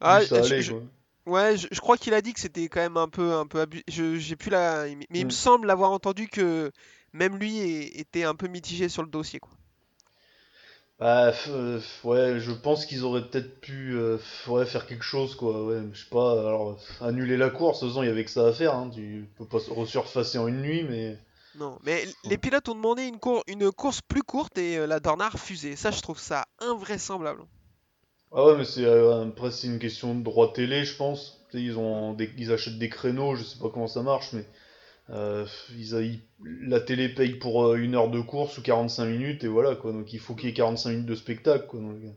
Ah, 0.00 0.20
je- 0.22 0.34
allait, 0.34 0.62
je- 0.62 0.72
quoi. 0.72 0.82
ouais, 1.26 1.56
je, 1.56 1.68
je 1.70 1.80
crois 1.80 1.96
qu'il 1.96 2.14
a 2.14 2.20
dit 2.22 2.32
que 2.34 2.40
c'était 2.40 2.68
quand 2.68 2.80
même 2.80 2.96
un 2.96 3.08
peu, 3.08 3.32
un 3.34 3.46
peu 3.46 3.60
abusé. 3.60 3.84
J'ai 3.88 4.36
plus 4.36 4.50
la, 4.50 4.84
mais 4.86 5.06
il 5.14 5.24
me 5.26 5.30
Mm. 5.30 5.30
semble 5.30 5.66
l'avoir 5.66 5.90
entendu 5.92 6.28
que 6.28 6.70
même 7.12 7.36
lui 7.36 7.58
était 7.98 8.24
un 8.24 8.34
peu 8.34 8.48
mitigé 8.48 8.88
sur 8.88 9.02
le 9.02 9.08
dossier, 9.08 9.40
quoi. 9.40 9.52
Bah, 10.98 11.32
euh, 11.48 11.80
ouais, 12.04 12.38
je 12.38 12.52
pense 12.52 12.86
qu'ils 12.86 13.02
auraient 13.04 13.28
peut-être 13.28 13.60
pu 13.60 13.94
euh, 13.96 14.18
ouais, 14.46 14.64
faire 14.66 14.86
quelque 14.86 15.02
chose, 15.04 15.34
quoi. 15.34 15.64
Ouais, 15.64 15.82
je 15.92 16.04
sais 16.04 16.08
pas, 16.10 16.32
alors, 16.32 16.78
annuler 17.00 17.36
la 17.36 17.50
course, 17.50 17.80
de 17.80 17.86
toute 17.86 17.90
façon, 17.94 18.02
il 18.04 18.06
y 18.06 18.10
avait 18.10 18.24
que 18.24 18.30
ça 18.30 18.46
à 18.46 18.52
faire. 18.52 18.74
Hein. 18.74 18.90
Tu 18.94 19.28
peux 19.36 19.44
pas 19.46 19.58
resurfacer 19.70 20.38
en 20.38 20.46
une 20.46 20.60
nuit, 20.62 20.84
mais. 20.84 21.18
Non, 21.56 21.78
mais 21.82 22.04
les 22.24 22.38
pilotes 22.38 22.68
ont 22.68 22.74
demandé 22.74 23.02
une, 23.04 23.18
cour- 23.18 23.42
une 23.46 23.70
course 23.72 24.00
plus 24.00 24.22
courte 24.22 24.56
et 24.58 24.78
euh, 24.78 24.86
la 24.86 25.00
Dorna 25.00 25.26
a 25.26 25.30
refusé. 25.30 25.76
Ça, 25.76 25.90
je 25.90 26.00
trouve 26.00 26.18
ça 26.18 26.46
invraisemblable. 26.60 27.42
Ah 28.32 28.46
ouais, 28.46 28.56
mais 28.56 28.64
c'est 28.64 28.84
euh, 28.84 29.22
après 29.28 29.50
c'est 29.52 29.68
une 29.68 29.78
question 29.78 30.14
de 30.16 30.22
droit 30.24 30.52
télé, 30.52 30.84
je 30.84 30.96
pense. 30.96 31.40
Tu 31.50 31.58
sais, 31.58 31.62
ils 31.64 31.78
ont 31.78 32.14
des- 32.14 32.30
ils 32.36 32.50
achètent 32.52 32.78
des 32.78 32.88
créneaux, 32.88 33.36
je 33.36 33.44
sais 33.44 33.58
pas 33.60 33.70
comment 33.70 33.86
ça 33.86 34.02
marche, 34.02 34.32
mais 34.32 34.44
euh, 35.10 35.46
ils, 35.76 35.94
a- 35.96 36.02
ils- 36.02 36.22
la 36.44 36.80
télé 36.80 37.08
paye 37.10 37.36
pour 37.36 37.64
euh, 37.66 37.76
une 37.76 37.94
heure 37.96 38.10
de 38.10 38.20
course 38.20 38.58
ou 38.58 38.62
45 38.62 39.06
minutes 39.06 39.44
et 39.44 39.48
voilà 39.48 39.76
quoi. 39.76 39.92
Donc 39.92 40.12
il 40.14 40.20
faut 40.20 40.34
qu'il 40.36 40.48
y 40.50 40.52
ait 40.52 40.54
45 40.54 40.90
minutes 40.92 41.06
de 41.06 41.14
spectacle 41.16 41.66
quoi. 41.68 41.80
donc, 41.80 41.96
euh. 42.04 42.10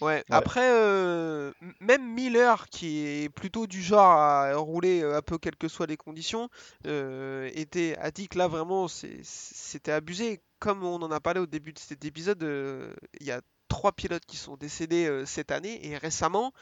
Ouais, 0.00 0.24
après, 0.30 0.62
euh, 0.72 1.52
m- 1.60 1.74
même 1.80 2.14
Miller, 2.14 2.68
qui 2.70 3.00
est 3.06 3.28
plutôt 3.28 3.66
du 3.66 3.82
genre 3.82 4.10
à 4.12 4.54
rouler 4.56 5.02
euh, 5.02 5.16
un 5.18 5.22
peu 5.22 5.36
quelles 5.36 5.56
que 5.56 5.68
soient 5.68 5.86
les 5.86 5.98
conditions, 5.98 6.48
euh, 6.86 7.50
était, 7.54 7.96
a 7.98 8.10
dit 8.10 8.26
que 8.28 8.38
là 8.38 8.48
vraiment 8.48 8.88
c'est- 8.88 9.20
c'était 9.22 9.92
abusé. 9.92 10.42
Comme 10.58 10.84
on 10.84 10.96
en 11.02 11.10
a 11.10 11.20
parlé 11.20 11.40
au 11.40 11.46
début 11.46 11.72
de 11.74 11.78
cet 11.78 12.04
épisode, 12.06 12.42
euh, 12.44 12.94
il 13.20 13.26
y 13.26 13.30
a 13.30 13.42
trois 13.70 13.92
pilotes 13.92 14.26
qui 14.26 14.36
sont 14.36 14.58
décédés 14.58 15.06
euh, 15.08 15.26
cette 15.26 15.52
année 15.52 15.86
et 15.88 15.96
récemment, 15.96 16.52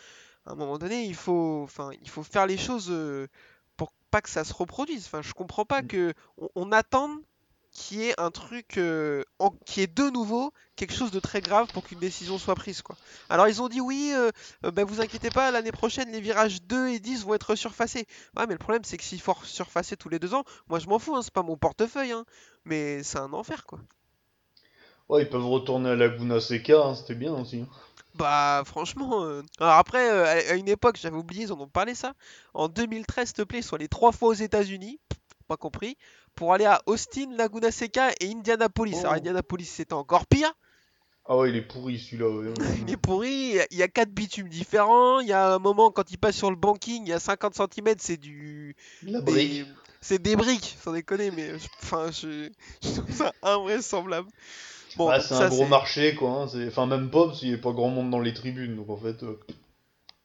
à 0.46 0.52
un 0.52 0.56
moment 0.56 0.78
donné, 0.78 1.04
il 1.04 1.16
faut, 1.16 1.62
enfin, 1.64 1.90
il 2.02 2.10
faut 2.10 2.22
faire 2.24 2.46
les 2.46 2.58
choses 2.58 2.88
euh, 2.90 3.28
pour 3.76 3.92
pas 4.10 4.22
que 4.22 4.30
ça 4.30 4.44
se 4.44 4.54
reproduise. 4.54 5.06
Enfin, 5.06 5.22
je 5.22 5.34
comprends 5.34 5.66
pas 5.66 5.82
Mm. 5.82 5.86
que 5.88 6.14
on, 6.38 6.48
on 6.56 6.72
attende 6.72 7.12
qu'il 7.72 7.98
y 7.98 8.04
ait 8.08 8.20
un 8.20 8.30
truc 8.30 8.78
euh, 8.78 9.22
en- 9.38 9.50
qui 9.66 9.82
est 9.82 9.86
de 9.94 10.10
nouveau 10.10 10.52
quelque 10.76 10.94
chose 10.94 11.10
de 11.10 11.20
très 11.20 11.40
grave 11.42 11.68
pour 11.72 11.84
qu'une 11.84 11.98
décision 12.00 12.38
soit 12.38 12.54
prise, 12.54 12.82
quoi. 12.82 12.96
Alors 13.30 13.48
ils 13.48 13.62
ont 13.62 13.68
dit 13.68 13.80
oui, 13.80 14.12
bah, 14.62 14.84
vous 14.84 15.00
inquiétez 15.00 15.30
pas, 15.30 15.50
l'année 15.50 15.72
prochaine 15.72 16.10
les 16.10 16.20
virages 16.20 16.62
2 16.62 16.88
et 16.88 16.98
10 17.00 17.24
vont 17.24 17.34
être 17.34 17.54
surfacés. 17.56 18.06
Ouais, 18.36 18.46
mais 18.46 18.54
le 18.54 18.58
problème 18.58 18.84
c'est 18.84 18.96
que 18.96 19.04
s'il 19.04 19.20
faut 19.20 19.36
surfacer 19.44 19.96
tous 19.96 20.08
les 20.08 20.18
deux 20.18 20.34
ans, 20.34 20.44
moi 20.68 20.78
je 20.78 20.88
m'en 20.88 20.98
fous, 20.98 21.14
hein, 21.16 21.22
c'est 21.22 21.32
pas 21.32 21.42
mon 21.42 21.56
portefeuille, 21.56 22.12
hein, 22.12 22.24
mais 22.64 23.02
c'est 23.02 23.18
un 23.18 23.32
enfer 23.32 23.66
quoi. 23.66 23.80
Ouais, 25.08 25.22
ils 25.22 25.28
peuvent 25.28 25.46
retourner 25.46 25.90
à 25.90 25.94
Laguna 25.96 26.40
Seca, 26.40 26.82
hein, 26.84 26.94
c'était 26.94 27.14
bien 27.14 27.32
aussi. 27.34 27.64
Bah 28.14 28.62
franchement, 28.66 29.22
euh, 29.24 29.42
alors 29.60 29.74
après 29.74 30.10
euh, 30.10 30.24
à 30.52 30.54
une 30.54 30.68
époque 30.68 30.98
j'avais 31.00 31.16
oublié, 31.16 31.44
ils 31.44 31.52
en 31.52 31.60
ont 31.60 31.68
parlé 31.68 31.94
ça. 31.94 32.14
En 32.52 32.68
2013, 32.68 33.28
s'il 33.28 33.36
te 33.36 33.42
plaît, 33.42 33.60
ils 33.60 33.62
sont 33.62 33.76
allés 33.76 33.88
trois 33.88 34.12
fois 34.12 34.30
aux 34.30 34.34
États-Unis, 34.34 34.98
pas 35.46 35.56
compris, 35.56 35.96
pour 36.34 36.52
aller 36.52 36.64
à 36.64 36.82
Austin, 36.86 37.28
Laguna 37.36 37.70
Seca 37.70 38.10
et 38.20 38.30
Indianapolis. 38.32 38.96
Alors 38.98 39.12
Oh. 39.12 39.16
Indianapolis 39.16 39.66
c'était 39.66 39.92
encore 39.92 40.26
pire. 40.26 40.52
Ah 41.26 41.36
ouais, 41.36 41.50
il 41.50 41.56
est 41.56 41.62
pourri 41.62 41.98
celui-là. 41.98 42.28
ouais. 42.28 42.54
Il 42.86 42.90
est 42.90 42.96
pourri, 42.96 43.28
il 43.30 43.54
y 43.56 43.60
a- 43.60 43.66
il 43.70 43.76
y 43.76 43.82
a 43.82 43.88
quatre 43.88 44.10
bitumes 44.10 44.48
différents, 44.48 45.20
il 45.20 45.28
y 45.28 45.32
a 45.32 45.54
un 45.54 45.58
moment 45.58 45.90
quand 45.90 46.10
il 46.10 46.16
passe 46.18 46.36
sur 46.36 46.50
le 46.50 46.56
banking, 46.56 47.02
il 47.04 47.08
y 47.10 47.12
a 47.12 47.20
50 47.20 47.54
cm, 47.54 47.94
c'est 47.98 48.16
du... 48.16 48.74
La 49.02 49.20
des-. 49.20 49.64
C'est 50.00 50.22
des 50.22 50.36
briques, 50.36 50.76
sans 50.82 50.92
déconner, 50.92 51.30
mais 51.30 51.52
enfin, 51.82 52.10
je... 52.10 52.48
je 52.82 52.88
trouve 53.00 53.12
ça 53.14 53.32
invraisemblable. 53.42 54.28
Bon, 54.96 55.08
Ah, 55.10 55.20
c'est 55.20 55.34
un 55.34 55.46
gros 55.46 55.66
marché 55.66 56.14
quoi. 56.14 56.30
hein, 56.42 56.48
Enfin 56.66 56.86
même 56.86 57.10
pas 57.10 57.26
parce 57.26 57.40
qu'il 57.40 57.48
n'y 57.48 57.54
a 57.54 57.58
pas 57.58 57.72
grand 57.72 57.88
monde 57.88 58.10
dans 58.10 58.20
les 58.20 58.34
tribunes 58.34 58.76
donc 58.76 58.90
en 58.90 58.96
fait. 58.98 59.22
euh, 59.22 59.38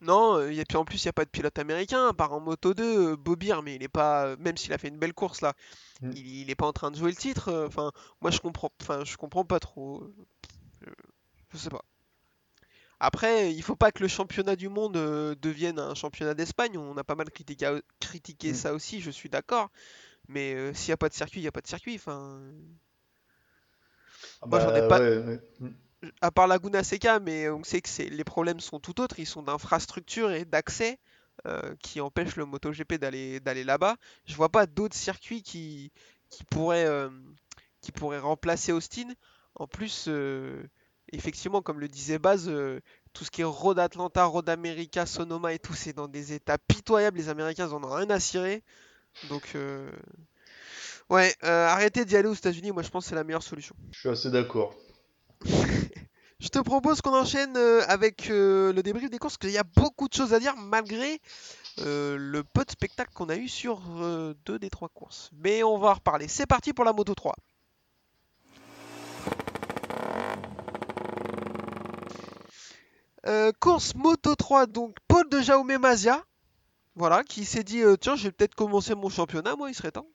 Non, 0.02 0.36
euh, 0.38 0.52
et 0.52 0.66
puis 0.66 0.78
en 0.78 0.86
plus, 0.86 1.04
il 1.04 1.08
n'y 1.08 1.10
a 1.10 1.14
pas 1.14 1.26
de 1.26 1.30
pilote 1.32 1.58
américain, 1.58 2.08
à 2.10 2.14
part 2.14 2.34
en 2.34 2.40
Moto 2.40 2.74
2, 2.76 3.14
euh, 3.14 3.18
Bobir, 3.18 3.64
mais 3.64 3.76
il 3.76 3.84
est 3.84 3.88
pas, 3.88 4.28
euh, 4.28 4.36
même 4.38 4.56
s'il 4.58 4.72
a 4.74 4.78
fait 4.78 4.90
une 4.90 5.00
belle 5.00 5.14
course 5.16 5.42
là, 5.42 5.54
Mm. 6.02 6.14
il, 6.14 6.28
il 6.42 6.50
est 6.52 6.56
pas 6.56 6.68
en 6.68 6.74
train 6.74 6.92
de 6.92 6.98
jouer 6.98 7.12
le 7.12 7.18
titre. 7.18 7.50
euh, 7.50 7.68
Enfin, 7.68 7.92
moi 8.22 8.32
je 8.32 8.40
comprends, 8.42 8.72
enfin, 8.82 9.04
je 9.06 9.18
comprends 9.18 9.46
pas 9.46 9.60
trop. 9.62 10.04
euh, 10.04 10.16
Je, 11.54 11.58
sais 11.58 11.70
pas. 11.70 11.84
Après, 13.00 13.54
il 13.54 13.62
faut 13.62 13.76
pas 13.76 13.92
que 13.92 14.02
le 14.02 14.08
championnat 14.08 14.56
du 14.56 14.68
monde 14.70 14.98
euh, 14.98 15.36
devienne 15.42 15.78
un 15.80 15.94
championnat 15.96 16.34
d'Espagne. 16.34 16.78
On 16.78 16.98
a 16.98 17.04
pas 17.04 17.16
mal 17.16 17.30
critiqué, 17.30 17.80
critiqué 18.00 18.52
Mm. 18.52 18.54
ça 18.54 18.74
aussi, 18.74 19.02
je 19.02 19.12
suis 19.12 19.30
d'accord. 19.30 19.70
Mais 20.30 20.54
euh, 20.56 20.74
s'il 20.76 20.90
n'y 20.92 20.96
a 20.96 20.98
pas 20.98 21.10
de 21.10 21.16
circuit, 21.16 21.40
il 21.42 21.44
n'y 21.44 21.48
a 21.50 21.54
pas 21.54 21.62
de 21.62 21.68
circuit. 21.68 21.96
Enfin, 21.96 22.42
ah 24.42 24.46
Moi, 24.48 24.60
j'en 24.60 24.76
ai 24.76 24.82
bah, 24.82 24.88
pas- 24.88 25.00
ouais, 25.00 25.18
ouais. 25.18 25.40
Mm. 25.60 25.70
à 26.22 26.32
part 26.32 26.48
Laguna 26.48 26.84
Seca, 26.84 27.20
mais 27.20 27.50
on 27.50 27.64
sait 27.64 27.82
que 27.82 27.90
c'est 27.90 28.10
les 28.10 28.24
problèmes 28.24 28.60
sont 28.60 28.80
tout 28.80 29.00
autres, 29.02 29.20
ils 29.20 29.26
sont 29.26 29.44
d'infrastructure 29.44 30.32
et 30.32 30.46
d'accès 30.46 31.00
euh, 31.48 31.76
qui 31.82 32.02
empêchent 32.02 32.36
le 32.36 32.46
MotoGP 32.46 32.96
d'aller 32.96 33.40
d'aller 33.40 33.64
là-bas. 33.64 33.96
Je 34.26 34.36
vois 34.36 34.50
pas 34.50 34.66
d'autres 34.66 34.96
circuits 34.96 35.42
qui 35.44 35.92
qui 36.30 36.44
pourraient 36.46 36.86
euh, 36.86 37.10
qui 37.82 37.92
pourraient 37.92 38.20
remplacer 38.20 38.72
Austin. 38.72 39.10
En 39.56 39.68
plus, 39.68 40.06
euh, 40.08 40.64
effectivement, 41.12 41.62
comme 41.62 41.80
le 41.80 41.88
disait 41.88 42.18
Baz, 42.20 42.50
tout 43.14 43.24
ce 43.24 43.32
qui 43.32 43.42
est 43.42 43.46
Road 43.46 43.80
Atlanta, 43.80 44.26
Road 44.26 44.50
America, 44.50 45.06
Sonoma 45.06 45.54
et 45.54 45.60
tout, 45.60 45.74
c'est 45.74 45.94
dans 45.94 46.08
des 46.08 46.34
états 46.34 46.58
pitoyables. 46.58 47.18
Les 47.18 47.30
Américains, 47.30 47.72
en 47.72 47.84
ont 47.84 47.94
rien 47.94 48.10
à 48.10 48.20
cirer. 48.20 48.64
Donc, 49.30 49.52
euh, 49.56 49.92
ouais, 51.10 51.34
euh, 51.44 51.68
arrêtez 51.68 52.06
d'y 52.06 52.16
aller 52.16 52.28
aux 52.28 52.34
États-Unis. 52.34 52.72
Moi, 52.72 52.84
je 52.84 52.90
pense 52.90 53.06
que 53.06 53.10
c'est 53.10 53.16
la 53.16 53.24
meilleure 53.24 53.44
solution. 53.44 53.76
Je 53.92 54.00
suis 54.00 54.10
assez 54.10 54.32
d'accord. 54.32 54.76
Je 56.40 56.50
te 56.50 56.60
propose 56.60 57.00
qu'on 57.00 57.16
enchaîne 57.16 57.56
euh, 57.56 57.84
avec 57.88 58.30
euh, 58.30 58.74
le 58.74 58.84
débrief 58.84 59.10
des 59.10 59.18
courses, 59.18 59.38
parce 59.38 59.48
qu'il 59.48 59.56
y 59.56 59.58
a 59.58 59.64
beaucoup 59.64 60.10
de 60.10 60.14
choses 60.14 60.34
à 60.34 60.40
dire 60.40 60.58
malgré 60.58 61.22
le 61.78 62.42
peu 62.42 62.66
de 62.66 62.72
spectacle 62.72 63.12
qu'on 63.14 63.30
a 63.30 63.38
eu 63.38 63.48
sur 63.48 63.82
deux 64.46 64.60
des 64.60 64.70
trois 64.70 64.90
courses. 64.90 65.32
Mais 65.34 65.64
on 65.64 65.78
va 65.78 65.92
en 65.92 65.94
reparler. 65.94 66.28
C'est 66.28 66.46
parti 66.46 66.74
pour 66.74 66.84
la 66.84 66.92
Moto 66.92 67.16
3. 67.16 67.34
Euh, 73.26 73.54
course 73.58 73.96
Moto 73.96 74.36
3, 74.36 74.66
donc 74.66 74.98
Paul 75.08 75.30
de 75.30 75.42
Jaume 75.42 75.78
Mazia, 75.78 76.22
voilà, 76.96 77.24
qui 77.24 77.46
s'est 77.46 77.64
dit 77.64 77.82
euh, 77.82 77.96
tiens, 77.96 78.18
je 78.18 78.24
vais 78.24 78.32
peut-être 78.34 78.56
commencer 78.56 78.96
mon 78.96 79.08
championnat, 79.08 79.56
moi, 79.56 79.70
il 79.70 79.74
serait 79.74 79.92
temps. 79.92 80.08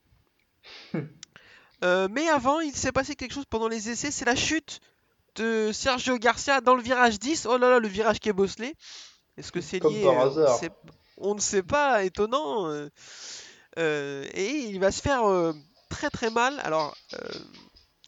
Euh, 1.84 2.08
mais 2.10 2.28
avant, 2.28 2.58
il 2.58 2.74
s'est 2.74 2.90
passé 2.90 3.14
quelque 3.14 3.32
chose 3.32 3.44
pendant 3.48 3.68
les 3.68 3.88
essais, 3.88 4.10
c'est 4.10 4.24
la 4.24 4.34
chute 4.34 4.80
de 5.36 5.70
Sergio 5.72 6.18
Garcia 6.18 6.60
dans 6.60 6.74
le 6.74 6.82
virage 6.82 7.20
10. 7.20 7.46
Oh 7.46 7.56
là 7.56 7.70
là, 7.70 7.78
le 7.78 7.86
virage 7.86 8.18
qui 8.18 8.28
est 8.28 8.32
bosselé. 8.32 8.74
Est-ce 9.36 9.52
que 9.52 9.60
c'est 9.60 9.78
lié 9.78 10.02
par 10.02 10.14
euh, 10.14 10.16
on, 10.16 10.26
hasard. 10.26 10.54
ne 10.54 10.58
sait, 10.58 10.70
on 11.18 11.34
ne 11.36 11.40
sait 11.40 11.62
pas, 11.62 12.02
étonnant. 12.02 12.66
euh, 12.66 14.24
et 14.34 14.50
il 14.50 14.80
va 14.80 14.90
se 14.90 15.00
faire 15.00 15.22
très 15.88 16.10
très 16.10 16.30
mal. 16.30 16.58
Alors, 16.64 16.96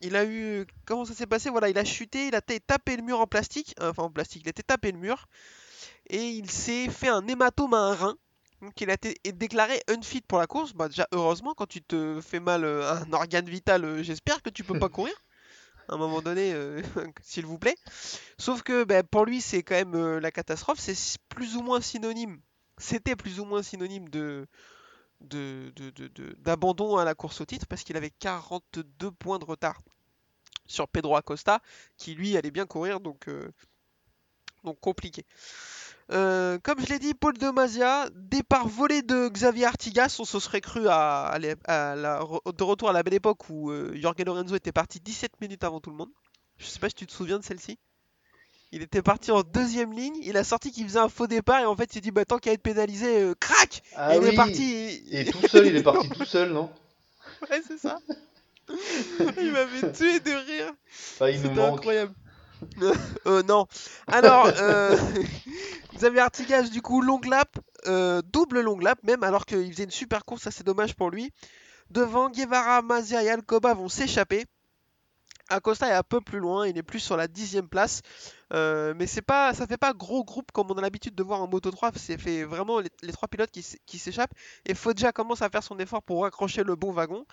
il 0.01 0.17
a 0.17 0.25
eu. 0.25 0.67
Comment 0.85 1.05
ça 1.05 1.15
s'est 1.15 1.29
passé? 1.29 1.49
Voilà, 1.49 1.69
il 1.69 1.79
a 1.79 1.85
chuté, 1.85 2.27
il 2.27 2.35
a 2.35 2.41
tapé 2.41 2.97
le 2.97 3.05
mur 3.05 3.21
en 3.21 3.29
plastique. 3.29 3.77
Enfin, 3.81 4.03
en 4.03 4.11
plastique, 4.11 4.43
il 4.43 4.49
a 4.49 4.51
été 4.51 4.65
tapé 4.65 4.91
le 4.91 4.99
mur. 4.99 5.29
Et 6.09 6.31
il 6.31 6.51
s'est 6.51 6.89
fait 6.89 7.09
un 7.09 7.25
hématome 7.29 7.75
à 7.75 7.79
un 7.79 7.95
rein. 7.95 8.17
Donc, 8.63 8.81
il 8.81 8.91
a 8.91 8.95
été 8.95 9.19
déclaré 9.33 9.81
unfit 9.89 10.21
pour 10.21 10.39
la 10.39 10.47
course. 10.47 10.73
Bah, 10.75 10.89
déjà, 10.89 11.07
heureusement, 11.13 11.55
quand 11.55 11.67
tu 11.67 11.83
te 11.83 12.21
fais 12.21 12.41
mal 12.41 12.65
euh, 12.65 12.93
un 12.93 13.13
organe 13.13 13.49
vital, 13.49 13.85
euh, 13.85 14.03
j'espère 14.03 14.43
que 14.43 14.51
tu 14.51 14.65
peux 14.65 14.79
pas 14.79 14.89
courir. 14.91 15.15
À 15.89 15.95
un 15.95 15.97
moment 15.97 16.21
donné, 16.23 16.53
euh, 16.53 16.83
s'il 17.23 17.47
vous 17.47 17.59
plaît. 17.59 17.77
Sauf 18.39 18.63
que 18.63 18.85
bah, 18.85 19.03
pour 19.03 19.25
lui, 19.25 19.41
c'est 19.41 19.63
quand 19.63 19.75
même 19.75 19.95
euh, 19.95 20.21
la 20.21 20.31
catastrophe. 20.31 20.79
C'est 20.79 21.19
plus 21.29 21.57
ou 21.57 21.63
moins 21.63 21.81
synonyme. 21.81 22.41
C'était 22.79 23.17
plus 23.17 23.41
ou 23.41 23.45
moins 23.45 23.63
synonyme 23.63 24.09
de 24.09 24.47
d'abandon 25.21 26.97
à 26.97 27.05
la 27.05 27.15
course 27.15 27.41
au 27.41 27.45
titre 27.45 27.67
parce 27.67 27.83
qu'il 27.83 27.97
avait 27.97 28.11
42 28.11 29.11
points 29.11 29.39
de 29.39 29.45
retard 29.45 29.81
sur 30.67 30.89
Pedro 30.89 31.17
Acosta 31.17 31.61
qui 31.97 32.15
lui 32.15 32.37
allait 32.37 32.51
bien 32.51 32.67
courir 32.67 33.01
donc, 33.01 33.29
euh, 33.29 33.53
donc 34.65 34.81
compliqué. 34.81 35.27
Euh, 36.13 36.59
comme 36.65 36.81
je 36.81 36.87
l'ai 36.87 36.99
dit, 36.99 37.15
Paul 37.15 37.37
de 37.39 37.51
Mazia, 37.51 38.09
départ 38.17 38.67
volé 38.67 39.03
de 39.03 39.29
Xavier 39.29 39.67
Artigas, 39.67 40.17
on 40.19 40.25
se 40.25 40.41
serait 40.41 40.61
cru 40.61 40.89
à, 40.89 41.27
à 41.27 41.39
l'é- 41.39 41.55
à 41.67 41.95
la- 41.95 42.21
de 42.53 42.63
retour 42.65 42.91
à 42.91 42.93
la 42.93 43.03
belle 43.05 43.15
époque 43.15 43.49
où 43.49 43.71
euh, 43.71 43.93
Jorge 43.95 44.17
Lorenzo 44.27 44.57
était 44.57 44.73
parti 44.73 44.99
17 45.01 45.41
minutes 45.41 45.63
avant 45.63 45.81
tout 45.81 45.91
le 45.91 45.97
monde. 45.97 46.11
Je 46.59 46.67
sais 46.67 46.81
pas 46.81 46.89
si 46.89 46.95
tu 46.97 47.07
te 47.07 47.13
souviens 47.13 47.39
de 47.39 47.45
celle-ci. 47.45 47.79
Il 48.73 48.83
était 48.83 49.03
parti 49.03 49.31
en 49.33 49.43
deuxième 49.43 49.93
ligne, 49.93 50.17
il 50.23 50.37
a 50.37 50.45
sorti 50.45 50.71
qu'il 50.71 50.85
faisait 50.85 50.99
un 51.01 51.09
faux 51.09 51.27
départ 51.27 51.61
et 51.61 51.65
en 51.65 51.75
fait 51.77 51.85
il 51.91 51.95
s'est 51.95 52.01
dit 52.01 52.13
bah 52.13 52.25
tant 52.25 52.39
qu'à 52.39 52.53
être 52.53 52.63
pénalisé, 52.63 53.21
euh, 53.23 53.35
crac 53.39 53.83
Ah 53.97 54.15
Et 54.15 54.19
il 54.19 54.23
oui 54.23 54.29
est 54.29 54.37
parti. 54.37 55.03
Et 55.11 55.25
tout 55.31 55.43
seul, 55.49 55.67
il 55.67 55.77
est 55.77 55.83
parti 55.83 56.09
tout 56.09 56.25
seul, 56.25 56.53
non? 56.53 56.71
Ouais, 57.51 57.63
c'est 57.67 57.79
ça. 57.79 57.99
Il 59.41 59.53
m'avait 59.53 59.93
tué 59.93 60.21
de 60.21 60.31
rire. 60.31 60.73
Enfin, 60.89 61.33
C'était 61.33 61.61
incroyable. 61.61 62.15
euh, 63.27 63.43
non. 63.43 63.67
Alors, 64.07 64.51
euh, 64.61 64.97
Xavier 65.95 66.21
Artigas, 66.21 66.65
du 66.65 66.83
coup, 66.83 67.03
long 67.03 67.21
lap, 67.29 67.59
euh, 67.87 68.23
double 68.33 68.61
long 68.61 68.79
lap 68.79 68.99
même, 69.03 69.23
alors 69.23 69.47
qu'il 69.47 69.73
faisait 69.73 69.85
une 69.85 69.91
super 69.91 70.25
course, 70.25 70.49
ça 70.49 70.63
dommage 70.65 70.95
pour 70.95 71.11
lui. 71.11 71.31
Devant, 71.91 72.31
Guevara, 72.31 72.83
Mazia 72.83 73.23
et 73.23 73.31
Alcoba 73.31 73.75
vont 73.75 73.89
s'échapper. 73.89 74.47
Acosta 75.49 75.89
est 75.89 75.95
un 75.95 76.05
peu 76.05 76.21
plus 76.21 76.39
loin, 76.39 76.67
il 76.69 76.79
est 76.79 76.83
plus 76.83 77.01
sur 77.01 77.17
la 77.17 77.27
dixième 77.27 77.69
place. 77.69 78.03
Euh, 78.53 78.95
mais 78.97 79.07
c'est 79.07 79.23
pas, 79.23 79.55
ça 79.55 79.67
fait 79.67 79.77
pas 79.77 79.93
gros 79.93 80.25
groupe 80.25 80.51
comme 80.53 80.71
on 80.71 80.75
a 80.79 80.81
l'habitude 80.81 81.15
de 81.15 81.23
voir 81.23 81.41
en 81.41 81.49
Moto 81.49 81.71
3. 81.71 81.93
C'est 81.97 82.19
fait 82.19 82.45
vraiment 82.45 82.81
les, 82.81 83.13
trois 83.13 83.29
pilotes 83.29 83.51
qui, 83.51 83.65
qui 83.87 83.99
s'échappent. 83.99 84.35
Et 84.67 84.75
Foggia 84.75 85.13
commence 85.13 85.43
à 85.43 85.49
faire 85.51 85.63
son 85.63 85.79
effort 85.79 86.03
pour 86.03 86.23
raccrocher 86.23 86.65
le 86.65 86.75
bon 86.77 86.93
wagon. 86.93 87.27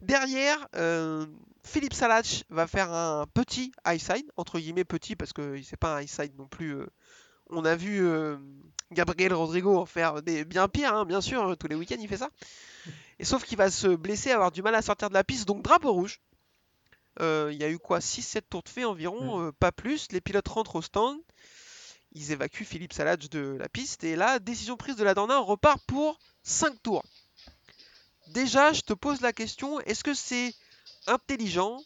Derrière, 0.00 0.68
euh, 0.76 1.26
Philippe 1.64 1.94
Salach 1.94 2.44
va 2.50 2.66
faire 2.66 2.92
un 2.92 3.26
petit 3.32 3.72
high 3.86 4.00
side, 4.00 4.30
entre 4.36 4.58
guillemets 4.58 4.84
petit 4.84 5.16
parce 5.16 5.32
que 5.32 5.60
c'est 5.62 5.76
pas 5.76 5.96
un 5.96 6.02
high 6.02 6.08
side 6.08 6.36
non 6.36 6.46
plus. 6.46 6.76
euh. 6.76 6.86
On 7.50 7.64
a 7.64 7.74
vu 7.76 8.06
Gabriel 8.92 9.32
Rodrigo 9.32 9.78
en 9.78 9.86
faire 9.86 10.22
des 10.22 10.44
bien 10.44 10.68
pires, 10.68 10.94
hein, 10.94 11.06
bien 11.06 11.22
sûr, 11.22 11.56
tous 11.56 11.66
les 11.66 11.74
week-ends 11.74 11.96
il 11.98 12.06
fait 12.08 12.18
ça. 12.18 12.28
Et 13.18 13.24
sauf 13.24 13.44
qu'il 13.44 13.56
va 13.58 13.70
se 13.70 13.88
blesser, 13.88 14.30
avoir 14.30 14.52
du 14.52 14.62
mal 14.62 14.74
à 14.74 14.82
sortir 14.82 15.08
de 15.08 15.14
la 15.14 15.24
piste, 15.24 15.46
donc 15.48 15.62
drapeau 15.62 15.92
rouge. 15.92 16.20
Euh, 17.20 17.50
Il 17.52 17.58
y 17.58 17.64
a 17.64 17.70
eu 17.70 17.78
quoi 17.78 18.00
6-7 18.00 18.42
tours 18.48 18.62
de 18.62 18.68
fait 18.68 18.84
environ, 18.84 19.40
euh, 19.46 19.52
pas 19.52 19.72
plus. 19.72 20.08
Les 20.12 20.20
pilotes 20.20 20.48
rentrent 20.48 20.76
au 20.76 20.82
stand. 20.82 21.18
Ils 22.12 22.32
évacuent 22.32 22.64
Philippe 22.64 22.92
Salach 22.92 23.28
de 23.28 23.56
la 23.58 23.68
piste. 23.68 24.04
Et 24.04 24.16
là, 24.16 24.38
décision 24.38 24.76
prise 24.76 24.96
de 24.96 25.04
la 25.04 25.14
Dorna, 25.14 25.40
on 25.40 25.44
repart 25.44 25.80
pour 25.86 26.18
5 26.42 26.82
tours. 26.82 27.04
Déjà, 28.28 28.72
je 28.72 28.82
te 28.82 28.92
pose 28.92 29.20
la 29.20 29.32
question, 29.32 29.80
est-ce 29.80 30.04
que 30.04 30.14
c'est 30.14 30.54
intelligent 31.06 31.80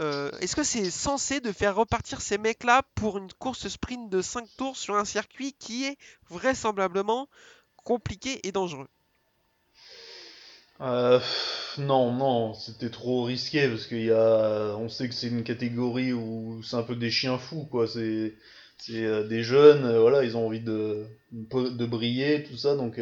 euh, 0.00 0.30
Est-ce 0.40 0.54
que 0.54 0.62
c'est 0.62 0.90
censé 0.90 1.40
de 1.40 1.52
faire 1.52 1.74
repartir 1.74 2.20
ces 2.20 2.38
mecs-là 2.38 2.82
pour 2.94 3.18
une 3.18 3.32
course 3.32 3.68
sprint 3.68 4.08
de 4.08 4.22
5 4.22 4.48
tours 4.56 4.76
sur 4.76 4.94
un 4.94 5.04
circuit 5.04 5.52
qui 5.54 5.84
est 5.84 5.96
vraisemblablement 6.28 7.28
compliqué 7.76 8.46
et 8.46 8.52
dangereux? 8.52 8.88
Euh, 10.80 11.20
non, 11.78 12.12
non, 12.12 12.54
c'était 12.54 12.90
trop 12.90 13.24
risqué 13.24 13.68
parce 13.68 13.86
qu'il 13.86 14.04
y 14.04 14.10
a, 14.10 14.74
on 14.78 14.88
sait 14.88 15.08
que 15.08 15.14
c'est 15.14 15.28
une 15.28 15.44
catégorie 15.44 16.12
où 16.12 16.62
c'est 16.62 16.76
un 16.76 16.82
peu 16.82 16.96
des 16.96 17.10
chiens 17.10 17.38
fous, 17.38 17.66
quoi. 17.70 17.86
C'est, 17.86 18.34
c'est 18.78 19.04
euh, 19.04 19.26
des 19.28 19.42
jeunes, 19.42 19.84
euh, 19.84 20.00
voilà, 20.00 20.24
ils 20.24 20.36
ont 20.36 20.46
envie 20.46 20.60
de, 20.62 21.06
de 21.32 21.86
briller, 21.86 22.44
tout 22.44 22.56
ça, 22.56 22.76
donc 22.76 22.98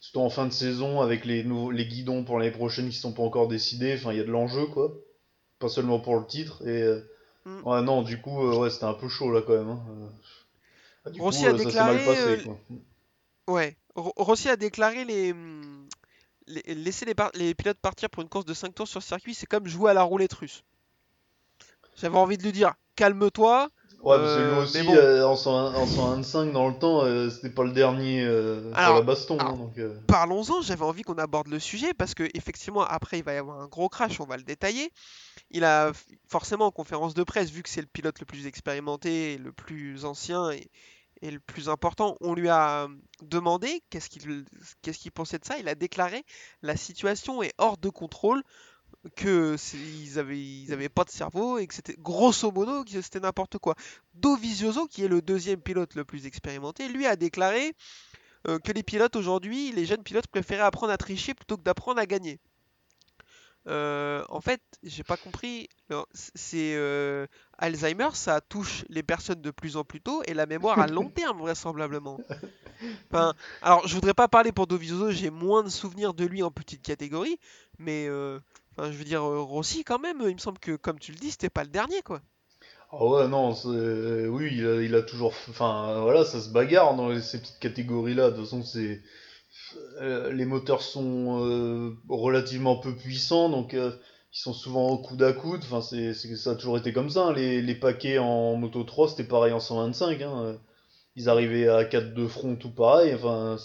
surtout 0.00 0.20
en 0.20 0.30
fin 0.30 0.46
de 0.46 0.52
saison 0.52 1.00
avec 1.00 1.24
les 1.24 1.42
nouveaux, 1.42 1.70
les 1.72 1.86
guidons 1.86 2.22
pour 2.24 2.38
l'année 2.38 2.52
prochaine 2.52 2.88
qui 2.88 2.96
sont 2.96 3.12
pas 3.12 3.22
encore 3.22 3.48
décidés. 3.48 3.94
Enfin, 3.94 4.12
il 4.12 4.18
y 4.18 4.20
a 4.20 4.24
de 4.24 4.30
l'enjeu, 4.30 4.66
quoi. 4.66 4.94
Pas 5.58 5.68
seulement 5.68 6.00
pour 6.00 6.16
le 6.18 6.26
titre. 6.26 6.66
Et 6.68 6.84
Mm. 7.46 7.68
ouais, 7.68 7.82
non, 7.82 8.02
du 8.02 8.20
coup, 8.20 8.40
ouais, 8.60 8.70
c'était 8.70 8.84
un 8.84 8.94
peu 8.94 9.08
chaud 9.08 9.32
là 9.32 9.42
quand 9.44 9.54
même. 9.58 9.70
hein. 9.70 9.80
Ah, 11.04 11.10
du 11.10 11.20
Rossi 11.20 11.46
coup, 11.46 11.48
a 11.48 11.52
ça 11.58 11.70
s'est 11.72 11.84
mal 11.84 11.96
déclaré, 11.96 12.04
passé, 12.04 12.20
euh, 12.20 12.44
quoi. 12.44 12.58
Ouais, 13.48 13.76
Ro- 13.96 14.12
Rossi 14.16 14.48
a 14.48 14.56
déclaré 14.56 15.04
les, 15.04 15.32
les- 15.32 15.34
laisser 16.66 17.06
les, 17.34 17.54
pilotes 17.54 17.78
partir 17.78 18.10
pour 18.10 18.22
une 18.22 18.28
course 18.28 18.44
de 18.44 18.54
5 18.54 18.74
tours 18.74 18.88
sur 18.88 19.02
circuit, 19.02 19.34
c'est 19.34 19.46
comme 19.46 19.66
jouer 19.66 19.90
à 19.90 19.94
la 19.94 20.02
roulette 20.02 20.32
russe. 20.32 20.62
J'avais 21.96 22.16
envie 22.18 22.38
de 22.38 22.42
lui 22.42 22.52
dire, 22.52 22.74
calme-toi. 22.96 23.68
Ouais, 24.02 24.16
parce 24.16 24.34
que 24.34 24.38
lui 24.38 24.52
Euh, 24.52 24.62
aussi, 24.62 24.82
bon. 24.84 24.94
euh, 24.94 25.24
en, 25.24 25.34
100 25.36 25.74
en 25.74 25.86
125 25.86 26.52
dans 26.52 26.68
le 26.68 26.78
temps, 26.78 27.02
euh, 27.04 27.30
c'était 27.30 27.50
pas 27.50 27.64
le 27.64 27.72
dernier 27.72 28.22
sur 28.22 28.74
Alors, 28.74 28.96
la 28.96 29.02
baston. 29.02 29.38
hein, 29.40 29.70
Parlons-en, 30.06 30.62
j'avais 30.62 30.84
envie 30.84 31.02
qu'on 31.02 31.18
aborde 31.18 31.48
le 31.48 31.58
sujet 31.58 31.92
parce 31.94 32.14
que 32.14 32.28
effectivement 32.34 32.84
après 32.84 33.18
il 33.18 33.24
va 33.24 33.34
y 33.34 33.36
avoir 33.36 33.60
un 33.60 33.66
gros 33.66 33.88
crash, 33.88 34.20
on 34.20 34.24
va 34.24 34.36
le 34.36 34.44
détailler. 34.44 34.92
Il 35.50 35.64
a 35.64 35.92
forcément 36.28 36.66
en 36.66 36.70
conférence 36.70 37.14
de 37.14 37.24
presse, 37.24 37.50
vu 37.50 37.62
que 37.62 37.68
c'est 37.68 37.80
le 37.80 37.88
pilote 37.88 38.20
le 38.20 38.26
plus 38.26 38.46
expérimenté, 38.46 39.36
le 39.38 39.52
plus 39.52 40.04
ancien 40.04 40.50
et, 40.52 40.70
et 41.22 41.30
le 41.30 41.40
plus 41.40 41.68
important, 41.68 42.16
on 42.20 42.34
lui 42.34 42.48
a 42.48 42.84
euh, 42.84 42.88
demandé 43.22 43.82
qu'est-ce 43.90 44.08
qu'il 44.08 45.12
pensait 45.12 45.38
de 45.38 45.44
ça. 45.44 45.58
Il 45.58 45.68
a 45.68 45.74
déclaré 45.74 46.24
la 46.62 46.76
situation 46.76 47.42
est 47.42 47.54
hors 47.58 47.76
de 47.76 47.88
contrôle, 47.88 48.42
que 49.16 49.56
ils 49.74 50.18
avaient 50.72 50.88
pas 50.88 51.04
de 51.04 51.10
cerveau 51.10 51.58
et 51.58 51.66
que 51.66 51.74
c'était 51.74 51.96
grosso 51.98 52.50
modo 52.50 52.84
que 52.84 53.00
c'était 53.02 53.20
n'importe 53.20 53.58
quoi. 53.58 53.74
Dovizioso, 54.14 54.86
qui 54.86 55.04
est 55.04 55.08
le 55.08 55.22
deuxième 55.22 55.60
pilote 55.60 55.94
le 55.94 56.04
plus 56.04 56.26
expérimenté, 56.26 56.88
lui 56.88 57.06
a 57.06 57.16
déclaré 57.16 57.74
euh, 58.46 58.58
que 58.58 58.72
les 58.72 58.82
pilotes 58.82 59.16
aujourd'hui, 59.16 59.72
les 59.72 59.86
jeunes 59.86 60.02
pilotes 60.02 60.26
préféraient 60.26 60.62
apprendre 60.62 60.92
à 60.92 60.96
tricher 60.96 61.34
plutôt 61.34 61.56
que 61.56 61.62
d'apprendre 61.62 62.00
à 62.00 62.06
gagner. 62.06 62.40
Euh, 63.68 64.24
en 64.28 64.40
fait, 64.40 64.60
j'ai 64.82 65.04
pas 65.04 65.16
compris. 65.16 65.68
C'est 66.34 66.74
euh, 66.74 67.26
Alzheimer, 67.58 68.08
ça 68.14 68.40
touche 68.40 68.84
les 68.88 69.02
personnes 69.02 69.42
de 69.42 69.50
plus 69.50 69.76
en 69.76 69.84
plus 69.84 70.00
tôt 70.00 70.22
et 70.26 70.34
la 70.34 70.46
mémoire 70.46 70.78
à 70.78 70.86
long 70.86 71.08
terme 71.14 71.38
vraisemblablement. 71.40 72.18
Enfin, 73.10 73.34
alors 73.60 73.86
je 73.86 73.94
voudrais 73.94 74.14
pas 74.14 74.28
parler 74.28 74.52
pour 74.52 74.66
Dovizioso, 74.66 75.10
j'ai 75.10 75.30
moins 75.30 75.62
de 75.62 75.68
souvenirs 75.68 76.14
de 76.14 76.24
lui 76.24 76.42
en 76.42 76.50
petite 76.50 76.82
catégorie, 76.82 77.38
mais 77.78 78.06
euh, 78.08 78.38
enfin, 78.76 78.90
je 78.92 78.96
veux 78.96 79.04
dire 79.04 79.22
Rossi 79.22 79.84
quand 79.84 79.98
même, 79.98 80.22
il 80.26 80.34
me 80.34 80.38
semble 80.38 80.58
que 80.58 80.76
comme 80.76 80.98
tu 80.98 81.12
le 81.12 81.18
dis, 81.18 81.30
c'était 81.30 81.50
pas 81.50 81.64
le 81.64 81.70
dernier 81.70 82.02
quoi. 82.02 82.20
Ah 82.90 83.04
ouais, 83.04 83.28
non, 83.28 83.50
oui, 83.50 84.48
il 84.52 84.66
a, 84.66 84.80
il 84.80 84.94
a 84.94 85.02
toujours. 85.02 85.34
Enfin, 85.50 86.00
voilà, 86.00 86.24
ça 86.24 86.40
se 86.40 86.48
bagarre 86.48 86.94
dans 86.94 87.20
ces 87.20 87.38
petites 87.38 87.58
catégories-là. 87.58 88.30
De 88.30 88.36
toute 88.36 88.44
façon, 88.44 88.62
c'est. 88.62 89.02
Euh, 90.00 90.32
les 90.32 90.44
moteurs 90.44 90.82
sont 90.82 91.44
euh, 91.46 91.90
relativement 92.08 92.76
peu 92.76 92.94
puissants, 92.94 93.48
donc 93.48 93.74
euh, 93.74 93.92
ils 94.32 94.38
sont 94.40 94.52
souvent 94.52 94.96
coude 94.98 95.22
à 95.22 95.32
coude. 95.32 95.60
Enfin, 95.64 95.80
c'est, 95.80 96.14
c'est- 96.14 96.36
ça 96.36 96.50
a 96.52 96.54
toujours 96.54 96.78
été 96.78 96.92
comme 96.92 97.10
ça. 97.10 97.26
hein. 97.28 97.32
Les, 97.32 97.62
les 97.62 97.74
paquets 97.74 98.18
en 98.18 98.56
Moto 98.56 98.82
3, 98.84 99.08
c'était 99.08 99.24
pareil 99.24 99.52
en 99.52 99.60
125. 99.60 100.22
Hein. 100.22 100.58
ils 101.16 101.28
arrivaient 101.28 101.68
à 101.68 101.84
4 101.84 102.14
de 102.14 102.26
front 102.26 102.56
tout 102.56 102.70
pareil. 102.70 103.14
Enfin, 103.14 103.56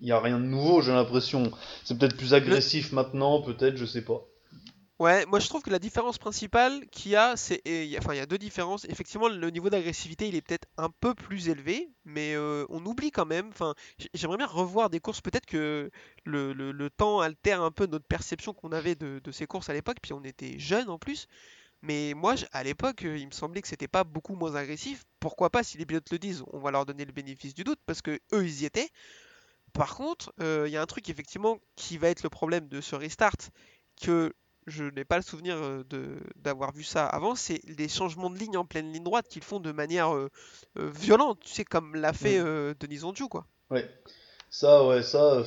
il 0.00 0.06
n'y 0.06 0.12
a 0.12 0.20
rien 0.20 0.38
de 0.38 0.44
nouveau, 0.44 0.80
j'ai 0.82 0.92
l'impression. 0.92 1.50
C'est 1.84 1.98
peut-être 1.98 2.16
plus 2.16 2.34
agressif 2.34 2.92
maintenant, 2.92 3.42
peut-être, 3.42 3.76
je 3.76 3.84
sais 3.86 4.02
pas. 4.02 4.22
Ouais, 5.00 5.24
moi 5.26 5.40
je 5.40 5.48
trouve 5.48 5.62
que 5.62 5.70
la 5.70 5.78
différence 5.78 6.18
principale 6.18 6.86
qu'il 6.90 7.12
y 7.12 7.16
a, 7.16 7.34
c'est. 7.36 7.62
Enfin, 7.98 8.12
il 8.12 8.18
y 8.18 8.20
a 8.20 8.26
deux 8.26 8.36
différences. 8.36 8.84
Effectivement, 8.84 9.28
le 9.28 9.50
niveau 9.50 9.70
d'agressivité, 9.70 10.28
il 10.28 10.34
est 10.34 10.42
peut-être 10.42 10.68
un 10.76 10.90
peu 10.90 11.14
plus 11.14 11.48
élevé, 11.48 11.88
mais 12.04 12.34
euh, 12.34 12.66
on 12.68 12.84
oublie 12.84 13.10
quand 13.10 13.24
même. 13.24 13.48
Enfin, 13.48 13.74
j'aimerais 14.12 14.36
bien 14.36 14.46
revoir 14.46 14.90
des 14.90 15.00
courses. 15.00 15.22
Peut-être 15.22 15.46
que 15.46 15.90
le, 16.24 16.52
le- 16.52 16.90
temps 16.90 17.20
altère 17.20 17.62
un 17.62 17.70
peu 17.70 17.86
notre 17.86 18.04
perception 18.06 18.52
qu'on 18.52 18.72
avait 18.72 18.94
de, 18.94 19.20
de 19.24 19.32
ces 19.32 19.46
courses 19.46 19.70
à 19.70 19.72
l'époque, 19.72 19.96
puis 20.02 20.12
on 20.12 20.22
était 20.22 20.58
jeunes 20.58 20.90
en 20.90 20.98
plus. 20.98 21.26
Mais 21.82 22.14
moi, 22.14 22.34
à 22.52 22.64
l'époque, 22.64 23.04
euh, 23.04 23.18
il 23.18 23.26
me 23.28 23.32
semblait 23.32 23.62
que 23.62 23.68
c'était 23.68 23.88
pas 23.88 24.04
beaucoup 24.04 24.34
moins 24.36 24.54
agressif. 24.56 25.04
Pourquoi 25.20 25.50
pas, 25.50 25.62
si 25.64 25.78
les 25.78 25.86
pilotes 25.86 26.10
le 26.12 26.18
disent, 26.18 26.44
on 26.52 26.60
va 26.60 26.72
leur 26.72 26.86
donner 26.86 27.04
le 27.06 27.12
bénéfice 27.12 27.54
du 27.54 27.64
doute, 27.64 27.80
parce 27.86 28.02
que 28.02 28.20
eux, 28.34 28.44
ils 28.46 28.62
y 28.62 28.66
étaient. 28.66 28.90
Par 29.72 29.94
contre, 29.96 30.32
euh, 30.40 30.64
il 30.66 30.72
y 30.72 30.76
a 30.76 30.82
un 30.82 30.86
truc 30.86 31.08
effectivement 31.08 31.58
qui 31.76 31.98
va 31.98 32.08
être 32.08 32.22
le 32.22 32.30
problème 32.30 32.68
de 32.68 32.80
ce 32.80 32.96
restart, 32.96 33.36
que 34.00 34.32
je 34.70 34.84
n'ai 34.84 35.04
pas 35.04 35.16
le 35.16 35.22
souvenir 35.22 35.56
euh, 35.56 35.84
d'avoir 36.36 36.72
vu 36.72 36.84
ça 36.84 37.06
avant, 37.06 37.34
c'est 37.34 37.60
les 37.66 37.88
changements 37.88 38.30
de 38.30 38.38
ligne 38.38 38.56
en 38.56 38.64
pleine 38.64 38.92
ligne 38.92 39.04
droite 39.04 39.28
qu'ils 39.28 39.44
font 39.44 39.60
de 39.60 39.72
manière 39.72 40.14
euh, 40.14 40.30
euh, 40.78 40.90
violente, 40.90 41.40
tu 41.40 41.50
sais, 41.50 41.64
comme 41.64 41.94
l'a 41.96 42.12
fait 42.12 42.38
Mm. 42.38 42.44
euh, 42.44 42.74
Denis 42.80 43.04
Onju, 43.04 43.28
quoi. 43.28 43.46
Ouais. 43.70 43.88
Ça, 44.50 44.86
ouais, 44.86 45.02
ça. 45.02 45.44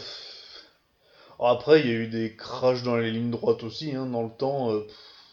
Alors 1.39 1.51
après, 1.51 1.81
il 1.81 1.87
y 1.87 1.89
a 1.91 1.93
eu 1.93 2.07
des 2.07 2.35
crashs 2.35 2.81
dans 2.83 2.97
les 2.97 3.11
lignes 3.11 3.29
droites 3.31 3.63
aussi, 3.63 3.93
hein, 3.95 4.05
dans 4.07 4.23
le 4.23 4.31
temps. 4.35 4.71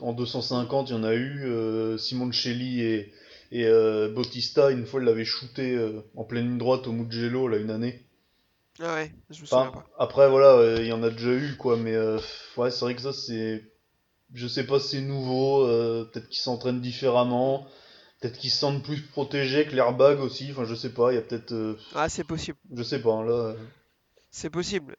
en 0.00 0.12
250, 0.12 0.90
il 0.90 0.92
y 0.92 0.97
en 0.99 1.04
a 1.04 1.14
eu. 1.14 1.44
euh, 1.47 1.97
Simoncelli 1.99 2.82
et, 2.82 3.12
et 3.52 3.66
Bautista, 4.14 4.70
une 4.70 4.85
fois, 4.87 5.00
ils 5.00 5.06
l'avaient 5.06 5.25
shooté 5.25 5.78
en 6.16 6.25
pleine 6.25 6.49
ligne 6.49 6.59
droite 6.59 6.87
au 6.87 6.92
Mugello, 6.92 7.49
là, 7.49 7.56
une 7.59 7.70
année. 7.70 8.04
Ah 8.80 8.94
ouais, 8.94 9.14
je 9.30 9.40
me 9.42 9.47
souviens 9.47 9.70
Enfin, 9.70 9.73
pas. 9.73 9.87
après, 9.99 10.28
voilà, 10.30 10.54
euh, 10.54 10.78
il 10.80 10.87
y 10.87 10.92
en 10.92 11.02
a 11.02 11.11
déjà 11.11 11.32
eu, 11.32 11.56
quoi, 11.56 11.76
mais 11.76 11.94
euh, 11.94 12.18
ouais, 12.56 12.70
c'est 12.70 12.80
vrai 12.85 12.94
que 12.94 13.02
ça, 13.02 13.12
c'est. 13.12 13.62
Je 14.34 14.46
sais 14.46 14.64
pas 14.64 14.78
si 14.78 14.88
c'est 14.96 15.00
nouveau, 15.00 15.64
euh, 15.66 16.04
peut-être 16.04 16.28
qu'ils 16.28 16.40
s'entraînent 16.40 16.80
différemment, 16.80 17.66
peut-être 18.20 18.38
qu'ils 18.38 18.50
se 18.50 18.58
sentent 18.58 18.82
plus 18.84 19.02
protégés 19.02 19.66
que 19.66 19.75
l'airbag 19.75 20.20
aussi, 20.20 20.49
enfin, 20.52 20.64
je 20.64 20.75
sais 20.75 20.92
pas, 20.92 21.12
il 21.12 21.16
y 21.16 21.18
a 21.18 21.22
peut-être. 21.22 21.52
euh, 21.52 21.76
Ah, 21.94 22.08
c'est 22.08 22.25
possible. 22.25 22.58
je 22.72 22.82
sais 22.82 23.00
pas, 23.00 23.12
hein, 23.12 23.25
là. 23.25 23.32
euh, 23.32 23.56
C'est 24.30 24.50
possible. 24.50 24.94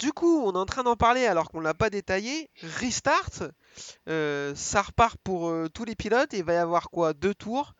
Du 0.00 0.12
coup, 0.12 0.42
on 0.44 0.52
est 0.52 0.58
en 0.58 0.66
train 0.66 0.82
d'en 0.82 0.96
parler 0.96 1.26
alors 1.26 1.50
qu'on 1.50 1.60
l'a 1.60 1.74
pas 1.74 1.90
détaillé. 1.90 2.50
Restart, 2.62 3.30
ça 4.06 4.82
repart 4.82 5.16
pour 5.22 5.52
tous 5.72 5.84
les 5.84 5.94
pilotes 5.94 6.34
et 6.34 6.38
il 6.38 6.44
va 6.44 6.54
y 6.54 6.56
avoir 6.56 6.90
quoi? 6.90 7.12
Deux 7.14 7.34
tours, 7.34 7.74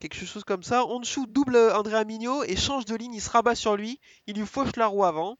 quelque 0.00 0.14
chose 0.16 0.44
comme 0.44 0.62
ça. 0.62 0.86
Honshu 0.86 1.26
double 1.28 1.56
Andrea 1.74 2.04
Mignot 2.04 2.42
et 2.44 2.56
change 2.56 2.86
de 2.86 2.94
ligne, 2.96 3.14
il 3.14 3.20
se 3.20 3.28
rabat 3.30 3.54
sur 3.54 3.76
lui, 3.76 4.00
il 4.26 4.36
lui 4.38 4.46
fauche 4.46 4.74
la 4.76 4.86
roue 4.86 5.04
avant. 5.04 5.36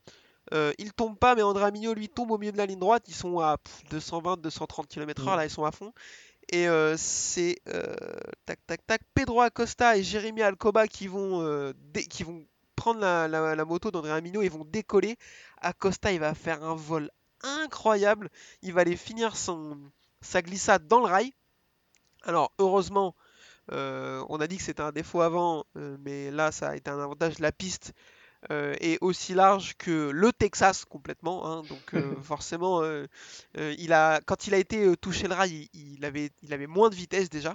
Euh, 0.54 0.72
il 0.78 0.92
tombe 0.92 1.18
pas, 1.18 1.34
mais 1.34 1.42
Andrea 1.42 1.70
Mignot 1.70 1.94
lui 1.94 2.08
tombe 2.08 2.30
au 2.30 2.38
milieu 2.38 2.52
de 2.52 2.56
la 2.56 2.66
ligne 2.66 2.78
droite. 2.78 3.04
Ils 3.08 3.14
sont 3.14 3.40
à 3.40 3.56
220-230 3.90 4.86
km/h, 4.86 5.36
là 5.36 5.44
ils 5.44 5.50
sont 5.50 5.64
à 5.64 5.72
fond. 5.72 5.92
Et 6.50 6.68
euh, 6.68 6.96
c'est 6.96 7.56
euh, 7.68 7.94
tac 8.46 8.58
tac 8.66 8.86
tac 8.86 9.02
Pedro 9.14 9.40
Acosta 9.42 9.96
et 9.96 10.02
Jérémy 10.02 10.42
Alcoba 10.42 10.88
qui 10.88 11.06
vont, 11.06 11.42
euh, 11.42 11.72
dé- 11.76 12.06
qui 12.06 12.22
vont 12.22 12.46
prendre 12.76 13.00
la, 13.00 13.28
la- 13.28 13.54
la 13.54 13.64
moto 13.66 13.90
d'Andrea 13.90 14.20
Mignot 14.22 14.42
et 14.42 14.48
vont 14.48 14.64
décoller. 14.64 15.16
Acosta 15.60 16.10
il 16.12 16.20
va 16.20 16.34
faire 16.34 16.62
un 16.64 16.74
vol 16.74 17.10
incroyable. 17.42 18.30
Il 18.62 18.72
va 18.72 18.80
aller 18.80 18.96
finir 18.96 19.36
son, 19.36 19.78
sa 20.22 20.40
glissade 20.40 20.86
dans 20.88 21.00
le 21.00 21.06
rail. 21.06 21.32
Alors 22.22 22.52
heureusement, 22.58 23.14
on 23.70 24.38
a 24.40 24.46
dit 24.46 24.56
que 24.56 24.62
c'était 24.62 24.82
un 24.82 24.92
défaut 24.92 25.20
avant, 25.20 25.64
mais 25.74 26.30
là 26.30 26.50
ça 26.52 26.70
a 26.70 26.76
été 26.76 26.90
un 26.90 26.98
avantage. 27.00 27.38
La 27.40 27.52
piste 27.52 27.92
euh, 28.50 28.74
est 28.80 28.98
aussi 29.00 29.34
large 29.34 29.74
que 29.78 30.10
le 30.10 30.32
Texas 30.32 30.84
complètement. 30.84 31.46
hein. 31.46 31.62
donc 31.68 31.94
euh, 31.94 32.14
forcément, 32.22 32.82
euh, 32.82 33.06
euh, 33.58 33.74
il 33.78 33.92
a, 33.92 34.20
quand 34.26 34.46
il 34.46 34.54
a 34.54 34.58
été 34.58 34.96
touché 34.96 35.28
le 35.28 35.34
rail, 35.34 35.68
il, 35.74 35.94
il 35.98 36.04
avait, 36.04 36.30
il 36.42 36.52
avait 36.52 36.66
moins 36.66 36.90
de 36.90 36.94
vitesse 36.94 37.30
déjà. 37.30 37.54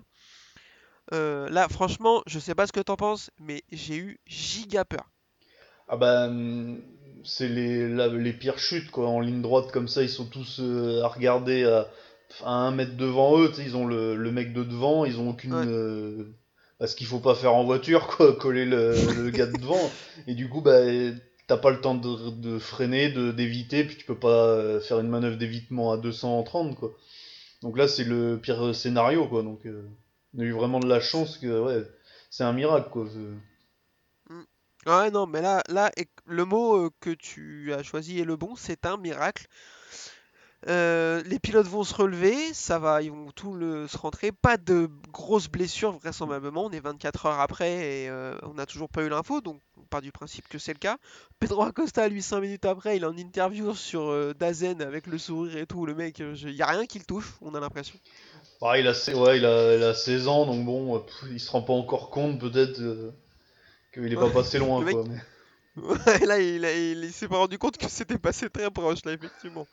Là, 1.11 1.67
franchement, 1.69 2.23
je 2.25 2.39
sais 2.39 2.55
pas 2.55 2.65
ce 2.67 2.71
que 2.71 2.79
t'en 2.79 2.95
penses, 2.95 3.29
mais 3.39 3.63
j'ai 3.71 3.97
eu 3.97 4.19
giga 4.25 4.83
peur. 4.85 5.09
Ah 5.87 5.97
bah, 5.97 6.27
hum, 6.27 6.81
c'est 7.23 7.49
les, 7.49 7.87
la- 7.87 8.07
les 8.07 8.33
pires 8.33 8.57
chutes, 8.57 8.89
quoi. 8.89 9.07
En 9.07 9.19
ligne 9.19 9.41
droite, 9.41 9.71
comme 9.71 9.87
ça, 9.87 10.01
ils 10.01 10.09
sont 10.09 10.25
tous 10.25 10.59
à 11.03 11.07
regarder 11.07 11.65
à, 11.65 11.87
à 12.43 12.51
un 12.51 12.71
mètre 12.71 12.95
devant 12.97 13.37
eux. 13.39 13.51
Ils 13.59 13.75
ont 13.75 13.85
le, 13.85 14.15
le 14.15 14.31
mec 14.31 14.53
de 14.53 14.63
devant, 14.63 15.05
ils 15.05 15.19
ont 15.19 15.29
aucune. 15.29 15.53
Ouais. 15.53 15.67
Bah, 16.83 16.87
ce 16.87 16.97
qu'il 16.97 17.07
faut 17.07 17.21
pas 17.21 17.33
faire 17.33 17.53
en 17.55 17.63
voiture, 17.63 18.07
quoi, 18.07 18.33
coller 18.41 18.65
le, 18.65 19.29
gars 19.29 19.45
de 19.45 19.55
devant. 19.55 19.89
Et 20.27 20.33
du 20.35 20.49
coup, 20.49 20.59
bah, 20.59 20.81
t'as 21.47 21.55
pas 21.55 21.71
le 21.71 21.79
temps 21.79 21.95
de, 21.95 22.29
de 22.29 22.59
freiner, 22.59 23.07
d'éviter, 23.07 23.85
puis 23.85 23.95
tu 23.95 24.03
peux 24.05 24.19
pas 24.19 24.47
euh, 24.47 24.81
faire 24.81 24.99
une 24.99 25.07
manœuvre 25.07 25.37
d'évitement 25.37 25.93
à 25.93 25.97
230, 25.97 26.75
quoi. 26.75 26.91
Donc 27.61 27.77
là, 27.77 27.87
c'est 27.87 28.03
le 28.03 28.37
pire 28.37 28.75
scénario, 28.75 29.29
quoi. 29.29 29.43
Donc, 29.43 29.65
euh, 29.65 29.87
on 30.35 30.41
a 30.41 30.43
eu 30.43 30.51
vraiment 30.51 30.81
de 30.81 30.89
la 30.89 30.99
chance 30.99 31.37
que, 31.37 31.61
ouais, 31.61 31.85
c'est 32.29 32.43
un 32.43 32.51
miracle, 32.51 32.89
quoi. 32.89 33.07
C'est- 33.09 34.33
Ouais, 34.85 35.09
non, 35.09 35.25
mais 35.25 35.41
là, 35.41 35.63
là, 35.69 35.89
le 36.25 36.43
mot 36.43 36.87
euh, 36.87 36.89
que 36.99 37.11
tu 37.11 37.73
as 37.73 37.81
choisi 37.81 38.19
est 38.19 38.25
le 38.25 38.35
bon, 38.35 38.57
c'est 38.57 38.85
un 38.85 38.97
miracle. 38.97 39.47
Euh, 40.69 41.21
les 41.25 41.39
pilotes 41.39 41.67
vont 41.67 41.83
se 41.83 41.93
relever, 41.93 42.35
ça 42.53 42.79
va, 42.79 43.01
ils 43.01 43.11
vont 43.11 43.31
tout 43.31 43.53
le, 43.53 43.87
se 43.87 43.97
rentrer. 43.97 44.31
Pas 44.31 44.55
de 44.57 44.89
grosses 45.11 45.49
blessures, 45.49 45.91
vraisemblablement. 45.91 46.65
On 46.65 46.71
est 46.71 46.79
24 46.79 47.25
heures 47.25 47.39
après 47.41 48.03
et 48.03 48.09
euh, 48.09 48.37
on 48.43 48.53
n'a 48.53 48.65
toujours 48.65 48.87
pas 48.87 49.03
eu 49.03 49.09
l'info, 49.09 49.41
donc 49.41 49.59
on 49.77 49.81
part 49.83 50.01
du 50.01 50.11
principe 50.13 50.47
que 50.47 50.57
c'est 50.57 50.71
le 50.73 50.79
cas. 50.79 50.97
Pedro 51.39 51.63
Acosta, 51.63 52.07
lui, 52.07 52.21
5 52.21 52.39
minutes 52.39 52.65
après, 52.65 52.95
il 52.95 53.03
est 53.03 53.07
en 53.07 53.17
interview 53.17 53.73
sur 53.75 54.03
euh, 54.03 54.33
Dazen 54.39 54.81
avec 54.81 55.07
le 55.07 55.17
sourire 55.17 55.57
et 55.57 55.65
tout. 55.65 55.85
Le 55.85 55.95
mec, 55.95 56.19
il 56.19 56.53
n'y 56.55 56.61
a 56.61 56.67
rien 56.67 56.85
qui 56.85 56.97
le 56.99 57.05
touche, 57.05 57.33
on 57.41 57.53
a 57.55 57.59
l'impression. 57.59 57.95
Bah, 58.61 58.79
il 58.79 58.87
a, 58.87 58.91
ouais, 58.91 59.37
il 59.39 59.45
a, 59.45 59.75
il 59.75 59.83
a 59.83 59.93
16 59.93 60.27
ans, 60.29 60.45
donc 60.45 60.63
bon, 60.63 60.97
pff, 60.99 61.25
il 61.29 61.39
se 61.41 61.51
rend 61.51 61.61
pas 61.63 61.73
encore 61.73 62.09
compte 62.09 62.39
peut-être 62.39 62.79
qu'il 63.93 64.11
est 64.11 64.15
pas 64.15 64.29
passé 64.29 64.59
loin, 64.59 64.79
le 64.79 64.85
mec- 64.85 64.95
quoi. 64.95 65.03
mais- 65.09 65.21
Ouais, 65.75 66.25
là, 66.27 66.39
il, 66.39 66.63
il 67.03 67.11
s'est 67.11 67.27
pas 67.27 67.37
rendu 67.37 67.57
compte 67.57 67.77
que 67.77 67.89
c'était 67.89 68.19
passé 68.19 68.47
très 68.49 68.69
proche, 68.71 69.03
là, 69.05 69.11
effectivement. 69.11 69.67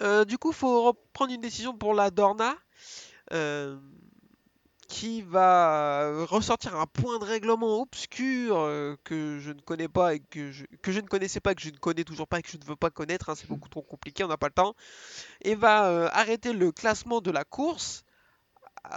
Euh, 0.00 0.24
du 0.24 0.38
coup, 0.38 0.52
faut 0.52 0.84
reprendre 0.84 1.32
une 1.32 1.40
décision 1.40 1.76
pour 1.76 1.94
la 1.94 2.10
Dorna, 2.10 2.56
euh, 3.32 3.78
qui 4.88 5.20
va 5.20 6.24
ressortir 6.24 6.74
un 6.76 6.86
point 6.86 7.18
de 7.18 7.24
règlement 7.24 7.82
obscur 7.82 8.56
euh, 8.58 8.96
que 9.04 9.38
je 9.38 9.50
ne 9.52 9.60
connais 9.60 9.88
pas 9.88 10.14
et 10.14 10.20
que 10.20 10.50
je, 10.50 10.64
que 10.82 10.92
je 10.92 11.00
ne 11.00 11.06
connaissais 11.06 11.40
pas, 11.40 11.54
que 11.54 11.60
je 11.60 11.68
ne 11.68 11.76
connais 11.76 12.04
toujours 12.04 12.26
pas 12.26 12.38
et 12.38 12.42
que 12.42 12.50
je 12.50 12.56
ne 12.56 12.64
veux 12.64 12.76
pas 12.76 12.88
connaître, 12.90 13.28
hein, 13.28 13.34
c'est 13.36 13.48
beaucoup 13.48 13.68
trop 13.68 13.82
compliqué, 13.82 14.24
on 14.24 14.28
n'a 14.28 14.38
pas 14.38 14.46
le 14.48 14.54
temps, 14.54 14.74
et 15.42 15.54
va 15.54 15.88
euh, 15.90 16.08
arrêter 16.12 16.52
le 16.54 16.72
classement 16.72 17.20
de 17.20 17.30
la 17.30 17.44
course 17.44 18.04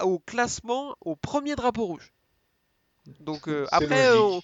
au 0.03 0.19
classement 0.19 0.95
au 1.01 1.15
premier 1.15 1.55
drapeau 1.55 1.85
rouge. 1.85 2.13
Donc 3.19 3.47
euh, 3.47 3.67
après, 3.71 4.11
on- 4.17 4.41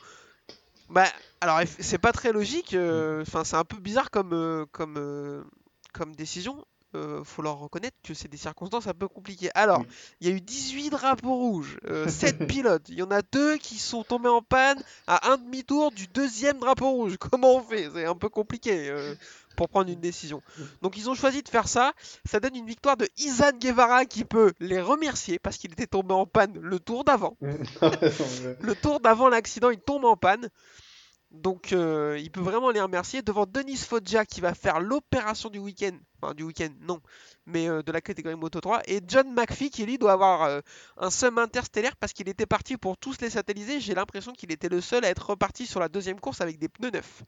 bah, 0.89 1.07
alors 1.41 1.59
c'est 1.79 1.97
pas 1.97 2.11
très 2.11 2.31
logique. 2.33 2.75
Enfin, 3.21 3.43
c'est 3.43 3.55
un 3.55 3.65
peu 3.65 3.77
bizarre 3.77 4.11
comme 4.11 4.65
comme 4.71 5.45
comme 5.93 6.15
décision. 6.15 6.63
euh, 6.95 7.21
faut 7.23 7.41
leur 7.41 7.57
reconnaître 7.59 7.97
que 8.01 8.13
c'est 8.13 8.29
des 8.29 8.37
circonstances 8.37 8.87
un 8.87 8.93
peu 8.93 9.07
compliquées. 9.09 9.49
Alors, 9.55 9.83
il 10.21 10.27
y 10.29 10.31
a 10.31 10.35
eu 10.35 10.39
18 10.41 10.89
drapeaux 10.89 11.35
rouges, 11.35 11.77
7 12.07 12.47
pilotes. 12.47 12.87
Il 12.89 12.95
y 12.95 13.03
en 13.03 13.11
a 13.11 13.21
deux 13.21 13.57
qui 13.57 13.77
sont 13.77 14.03
tombés 14.03 14.29
en 14.29 14.41
panne 14.41 14.81
à 15.05 15.29
un 15.31 15.37
demi-tour 15.37 15.91
du 15.91 16.07
deuxième 16.07 16.59
drapeau 16.59 16.89
rouge. 16.91 17.17
Comment 17.31 17.55
on 17.55 17.61
fait? 17.61 17.89
C'est 17.93 18.05
un 18.05 18.15
peu 18.15 18.29
compliqué 18.29 18.89
euh, 18.89 19.13
pour 19.57 19.67
prendre 19.69 19.89
une 19.91 19.99
décision. 19.99 20.41
Donc, 20.81 20.97
ils 20.97 21.09
ont 21.09 21.13
choisi 21.15 21.43
de 21.43 21.49
faire 21.49 21.67
ça. 21.67 21.91
Ça 22.25 22.39
donne 22.39 22.55
une 22.55 22.65
victoire 22.67 22.95
de 22.95 23.07
Izan 23.17 23.51
Guevara 23.59 24.05
qui 24.05 24.23
peut 24.23 24.53
les 24.59 24.79
remercier 24.79 25.39
parce 25.39 25.57
qu'il 25.57 25.73
était 25.73 25.87
tombé 25.87 26.13
en 26.13 26.25
panne 26.25 26.57
le 26.59 26.79
tour 26.79 27.03
d'avant. 27.03 27.35
Le 27.41 28.75
tour 28.75 28.99
d'avant 29.01 29.27
l'accident, 29.27 29.71
il 29.71 29.79
tombe 29.79 30.05
en 30.05 30.15
panne. 30.15 30.49
Donc 31.37 31.71
euh, 31.71 32.17
il 32.19 32.31
peut 32.31 32.41
vraiment 32.41 32.71
les 32.71 32.81
remercier 32.81 33.21
devant 33.21 33.45
Denis 33.45 33.77
Foggia 33.77 34.25
qui 34.25 34.41
va 34.41 34.53
faire 34.53 34.79
l'opération 34.79 35.49
du 35.49 35.59
week-end. 35.59 35.97
Enfin 36.21 36.33
du 36.33 36.43
week-end 36.43 36.69
non, 36.81 36.99
mais 37.45 37.69
euh, 37.69 37.83
de 37.83 37.91
la 37.91 38.01
catégorie 38.01 38.35
Moto 38.35 38.59
3. 38.59 38.81
Et 38.87 39.01
John 39.07 39.31
McPhee 39.33 39.69
qui 39.69 39.85
lui 39.85 39.97
doit 39.97 40.13
avoir 40.13 40.43
euh, 40.43 40.61
un 40.97 41.09
sum 41.09 41.37
interstellaire 41.37 41.95
parce 41.95 42.13
qu'il 42.13 42.27
était 42.29 42.45
parti 42.45 42.77
pour 42.77 42.97
tous 42.97 43.21
les 43.21 43.29
satelliser. 43.29 43.79
J'ai 43.79 43.93
l'impression 43.93 44.33
qu'il 44.33 44.51
était 44.51 44.69
le 44.69 44.81
seul 44.81 45.05
à 45.05 45.09
être 45.09 45.29
reparti 45.29 45.65
sur 45.65 45.79
la 45.79 45.89
deuxième 45.89 46.19
course 46.19 46.41
avec 46.41 46.57
des 46.57 46.69
pneus 46.69 46.91
neufs. 46.91 47.23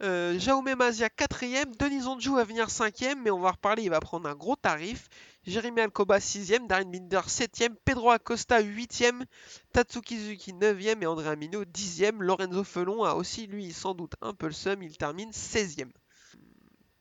Jaume 0.00 0.74
Mazia 0.74 1.08
4ème, 1.08 1.74
Denis 1.78 2.06
Onju 2.06 2.34
va 2.34 2.44
venir 2.44 2.66
5ème, 2.66 3.18
mais 3.24 3.30
on 3.30 3.40
va 3.40 3.52
reparler, 3.52 3.82
il 3.82 3.88
va 3.88 3.98
prendre 3.98 4.28
un 4.28 4.34
gros 4.34 4.54
tarif. 4.54 5.08
Jérémy 5.46 5.80
Alcoba 5.80 6.18
6ème, 6.18 6.66
Darren 6.66 6.90
Binder 6.90 7.20
7ème, 7.28 7.76
Pedro 7.84 8.10
Acosta 8.10 8.60
8ème, 8.60 9.24
Tatsuki 9.72 10.16
Suzuki 10.16 10.52
9ème 10.52 11.02
et 11.02 11.06
Andrea 11.06 11.36
Mino 11.36 11.64
10ème. 11.64 12.18
Lorenzo 12.18 12.64
Felon 12.64 13.04
a 13.04 13.14
aussi, 13.14 13.46
lui, 13.46 13.72
sans 13.72 13.94
doute 13.94 14.14
un 14.22 14.34
peu 14.34 14.46
le 14.46 14.52
seum, 14.52 14.82
il 14.82 14.96
termine 14.98 15.30
16ème. 15.30 15.92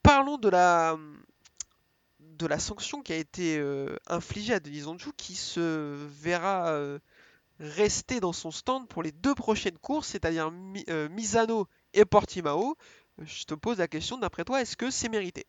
Parlons 0.03 0.37
de 0.37 0.49
la, 0.49 0.95
de 2.19 2.45
la 2.45 2.59
sanction 2.59 3.01
qui 3.01 3.13
a 3.13 3.17
été 3.17 3.57
euh, 3.57 3.95
infligée 4.05 4.53
à 4.53 4.59
Denis 4.59 4.83
qui 5.17 5.33
se 5.33 6.07
verra 6.21 6.69
euh, 6.69 6.99
rester 7.59 8.19
dans 8.19 8.33
son 8.33 8.51
stand 8.51 8.87
pour 8.87 9.01
les 9.01 9.11
deux 9.11 9.33
prochaines 9.33 9.79
courses, 9.79 10.09
c'est-à-dire 10.09 10.51
euh, 10.89 11.09
Misano 11.09 11.67
et 11.93 12.05
Portimao. 12.05 12.77
Je 13.17 13.45
te 13.45 13.55
pose 13.55 13.79
la 13.79 13.87
question, 13.87 14.19
d'après 14.19 14.43
toi, 14.43 14.61
est-ce 14.61 14.77
que 14.77 14.91
c'est 14.91 15.09
mérité? 15.09 15.47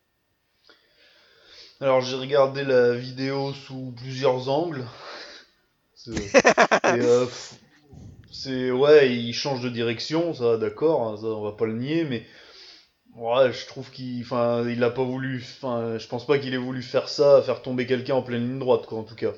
Alors 1.79 2.01
j'ai 2.01 2.15
regardé 2.15 2.63
la 2.63 2.93
vidéo 2.93 3.53
sous 3.53 3.93
plusieurs 3.97 4.49
angles. 4.49 4.85
C'est 8.31 8.71
ouais, 8.71 9.11
il 9.13 9.33
change 9.33 9.61
de 9.61 9.69
direction, 9.69 10.33
ça 10.33 10.57
d'accord, 10.57 11.03
hein, 11.03 11.15
on 11.23 11.43
va 11.43 11.53
pas 11.53 11.65
le 11.65 11.73
nier, 11.73 12.03
mais 12.03 12.25
Ouais, 13.17 13.51
je 13.51 13.65
trouve 13.65 13.89
qu'il, 13.89 14.21
enfin, 14.21 14.63
il 14.69 14.83
a 14.83 14.91
pas 14.91 15.03
voulu, 15.03 15.43
enfin, 15.43 15.97
je 15.97 16.07
pense 16.07 16.27
pas 16.27 16.37
qu'il 16.37 16.53
ait 16.53 16.57
voulu 16.57 16.83
faire 16.83 17.09
ça, 17.09 17.41
faire 17.41 17.63
tomber 17.63 17.87
quelqu'un 17.87 18.13
en 18.13 18.21
pleine 18.21 18.47
ligne 18.47 18.59
droite, 18.59 18.85
quoi, 18.85 18.99
en 18.99 19.03
tout 19.03 19.15
cas. 19.15 19.33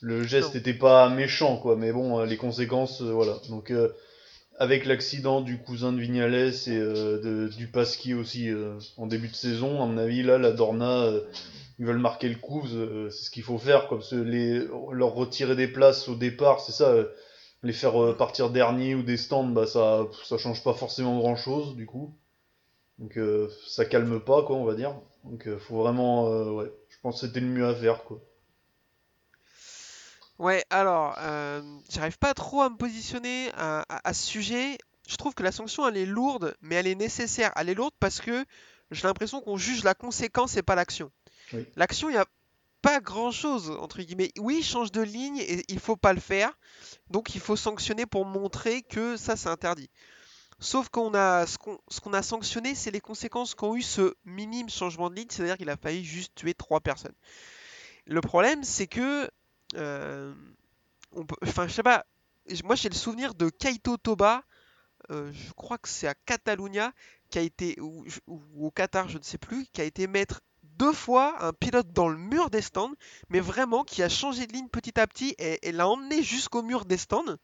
Le 0.00 0.22
geste 0.22 0.54
n'était 0.54 0.72
pas 0.72 1.08
méchant, 1.08 1.56
quoi, 1.56 1.74
mais 1.76 1.90
bon, 1.90 2.20
euh, 2.20 2.26
les 2.26 2.36
conséquences, 2.36 3.02
euh, 3.02 3.10
voilà. 3.10 3.38
Donc, 3.48 3.72
euh, 3.72 3.88
avec 4.58 4.84
l'accident 4.84 5.40
du 5.40 5.58
cousin 5.58 5.92
de 5.92 6.00
Vignales 6.00 6.34
et 6.34 6.78
de, 6.78 7.48
du 7.56 7.66
Pasquier 7.66 8.14
aussi 8.14 8.50
en 8.96 9.06
début 9.06 9.28
de 9.28 9.34
saison, 9.34 9.82
à 9.82 9.86
mon 9.86 9.98
avis, 9.98 10.22
là, 10.22 10.38
la 10.38 10.52
Dorna, 10.52 11.10
ils 11.78 11.86
veulent 11.86 11.98
marquer 11.98 12.28
le 12.28 12.36
coup, 12.36 12.66
c'est 12.66 13.24
ce 13.24 13.30
qu'il 13.30 13.42
faut 13.42 13.58
faire, 13.58 13.88
comme 13.88 14.02
leur 14.92 15.14
retirer 15.14 15.56
des 15.56 15.68
places 15.68 16.08
au 16.08 16.14
départ, 16.14 16.60
c'est 16.60 16.72
ça, 16.72 16.94
les 17.62 17.72
faire 17.72 18.16
partir 18.16 18.50
dernier 18.50 18.94
ou 18.94 19.02
des 19.02 19.16
stands, 19.16 19.44
bah 19.44 19.66
ça, 19.66 20.06
ça 20.24 20.38
change 20.38 20.62
pas 20.62 20.74
forcément 20.74 21.18
grand 21.18 21.36
chose, 21.36 21.74
du 21.74 21.86
coup. 21.86 22.14
Donc 22.98 23.16
euh, 23.16 23.48
ça 23.66 23.84
calme 23.84 24.20
pas, 24.20 24.42
quoi, 24.42 24.56
on 24.56 24.64
va 24.64 24.74
dire. 24.74 24.94
Donc 25.24 25.48
euh, 25.48 25.58
faut 25.58 25.76
vraiment, 25.76 26.28
euh, 26.28 26.50
ouais, 26.50 26.72
je 26.88 26.96
pense 27.02 27.20
que 27.20 27.26
c'était 27.26 27.40
le 27.40 27.46
mieux 27.46 27.66
à 27.66 27.74
faire, 27.74 28.04
quoi. 28.04 28.20
Ouais, 30.42 30.64
alors, 30.70 31.16
j'arrive 31.88 32.18
pas 32.18 32.34
trop 32.34 32.62
à 32.62 32.68
me 32.68 32.76
positionner 32.76 33.52
à, 33.54 34.12
ce 34.12 34.26
sujet. 34.26 34.76
Je 35.06 35.14
trouve 35.14 35.34
que 35.34 35.44
la 35.44 35.52
sanction, 35.52 35.86
elle 35.86 35.96
est 35.96 36.04
lourde, 36.04 36.56
mais 36.60 36.74
elle 36.74 36.88
est 36.88 36.96
nécessaire. 36.96 37.52
Elle 37.54 37.68
est 37.68 37.74
lourde 37.74 37.94
parce 38.00 38.20
que 38.20 38.44
j'ai 38.90 39.06
l'impression 39.06 39.40
qu'on 39.40 39.56
juge 39.56 39.84
la 39.84 39.94
conséquence 39.94 40.56
et 40.56 40.62
pas 40.62 40.74
l'action. 40.74 41.12
L'action, 41.76 42.08
il 42.08 42.14
n'y 42.14 42.18
a 42.18 42.26
pas 42.82 42.98
grand-chose, 42.98 43.70
entre 43.70 44.02
guillemets. 44.02 44.32
Oui, 44.36 44.56
il 44.58 44.64
change 44.64 44.90
de 44.90 45.00
ligne 45.00 45.38
et 45.38 45.64
il 45.68 45.78
faut 45.78 45.96
pas 45.96 46.12
le 46.12 46.20
faire. 46.20 46.50
Donc 47.08 47.36
il 47.36 47.40
faut 47.40 47.54
sanctionner 47.54 48.04
pour 48.04 48.24
montrer 48.24 48.82
que 48.82 49.16
ça, 49.16 49.36
c'est 49.36 49.48
interdit. 49.48 49.90
Sauf 50.58 50.88
qu'on 50.88 51.14
a 51.14 51.46
ce 51.46 51.56
qu'on 51.56 52.12
a 52.12 52.22
sanctionné, 52.22 52.74
c'est 52.74 52.90
les 52.90 53.00
conséquences 53.00 53.54
qu'ont 53.54 53.76
eu 53.76 53.82
ce 53.82 54.14
minime 54.24 54.68
changement 54.68 55.08
de 55.08 55.14
ligne, 55.14 55.28
c'est-à-dire 55.30 55.56
qu'il 55.56 55.70
a 55.70 55.76
failli 55.76 56.04
juste 56.04 56.34
tuer 56.34 56.54
trois 56.54 56.80
personnes. 56.80 57.14
Le 58.06 58.20
problème, 58.20 58.64
c'est 58.64 58.88
que, 58.88 59.30
euh, 59.74 60.34
enfin, 61.42 61.68
je 61.68 61.72
sais 61.72 61.82
pas, 61.82 62.04
moi 62.64 62.76
j'ai 62.76 62.88
le 62.88 62.94
souvenir 62.94 63.34
de 63.34 63.48
Kaito 63.48 63.96
Toba, 63.96 64.44
euh, 65.10 65.32
je 65.32 65.52
crois 65.52 65.78
que 65.78 65.88
c'est 65.88 66.06
à 66.06 66.14
Catalunya, 66.14 66.92
qui 67.30 67.38
a 67.38 67.42
été 67.42 67.80
ou, 67.80 68.04
au 68.56 68.70
Qatar, 68.70 69.08
je 69.08 69.18
ne 69.18 69.22
sais 69.22 69.38
plus, 69.38 69.66
qui 69.72 69.80
a 69.80 69.84
été 69.84 70.06
mettre 70.06 70.40
deux 70.62 70.92
fois 70.92 71.42
un 71.44 71.52
pilote 71.52 71.92
dans 71.92 72.08
le 72.08 72.16
mur 72.16 72.50
des 72.50 72.62
stands, 72.62 72.94
mais 73.28 73.40
vraiment 73.40 73.84
qui 73.84 74.02
a 74.02 74.08
changé 74.08 74.46
de 74.46 74.52
ligne 74.52 74.68
petit 74.68 74.98
à 74.98 75.06
petit 75.06 75.34
et 75.38 75.72
l'a 75.72 75.88
emmené 75.88 76.22
jusqu'au 76.22 76.62
mur 76.62 76.84
des 76.84 76.96
stands. 76.96 77.36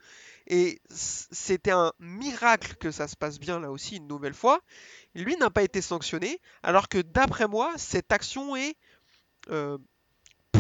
Et 0.47 0.81
c'était 0.91 1.73
un 1.73 1.93
miracle 1.99 2.77
que 2.77 2.91
ça 2.91 3.07
se 3.09 3.17
passe 3.17 3.39
bien 3.39 3.61
là 3.61 3.71
aussi 3.71 3.97
une 3.97 4.07
nouvelle 4.07 4.35
fois. 4.35 4.61
Lui 5.15 5.37
n'a 5.37 5.51
pas 5.51 5.63
été 5.63 5.83
sanctionné, 5.83 6.41
alors 6.63 6.89
que 6.89 6.99
d'après 6.99 7.49
moi, 7.49 7.73
cette 7.77 8.13
action 8.13 8.57
est 8.57 8.77
euh, 9.51 9.79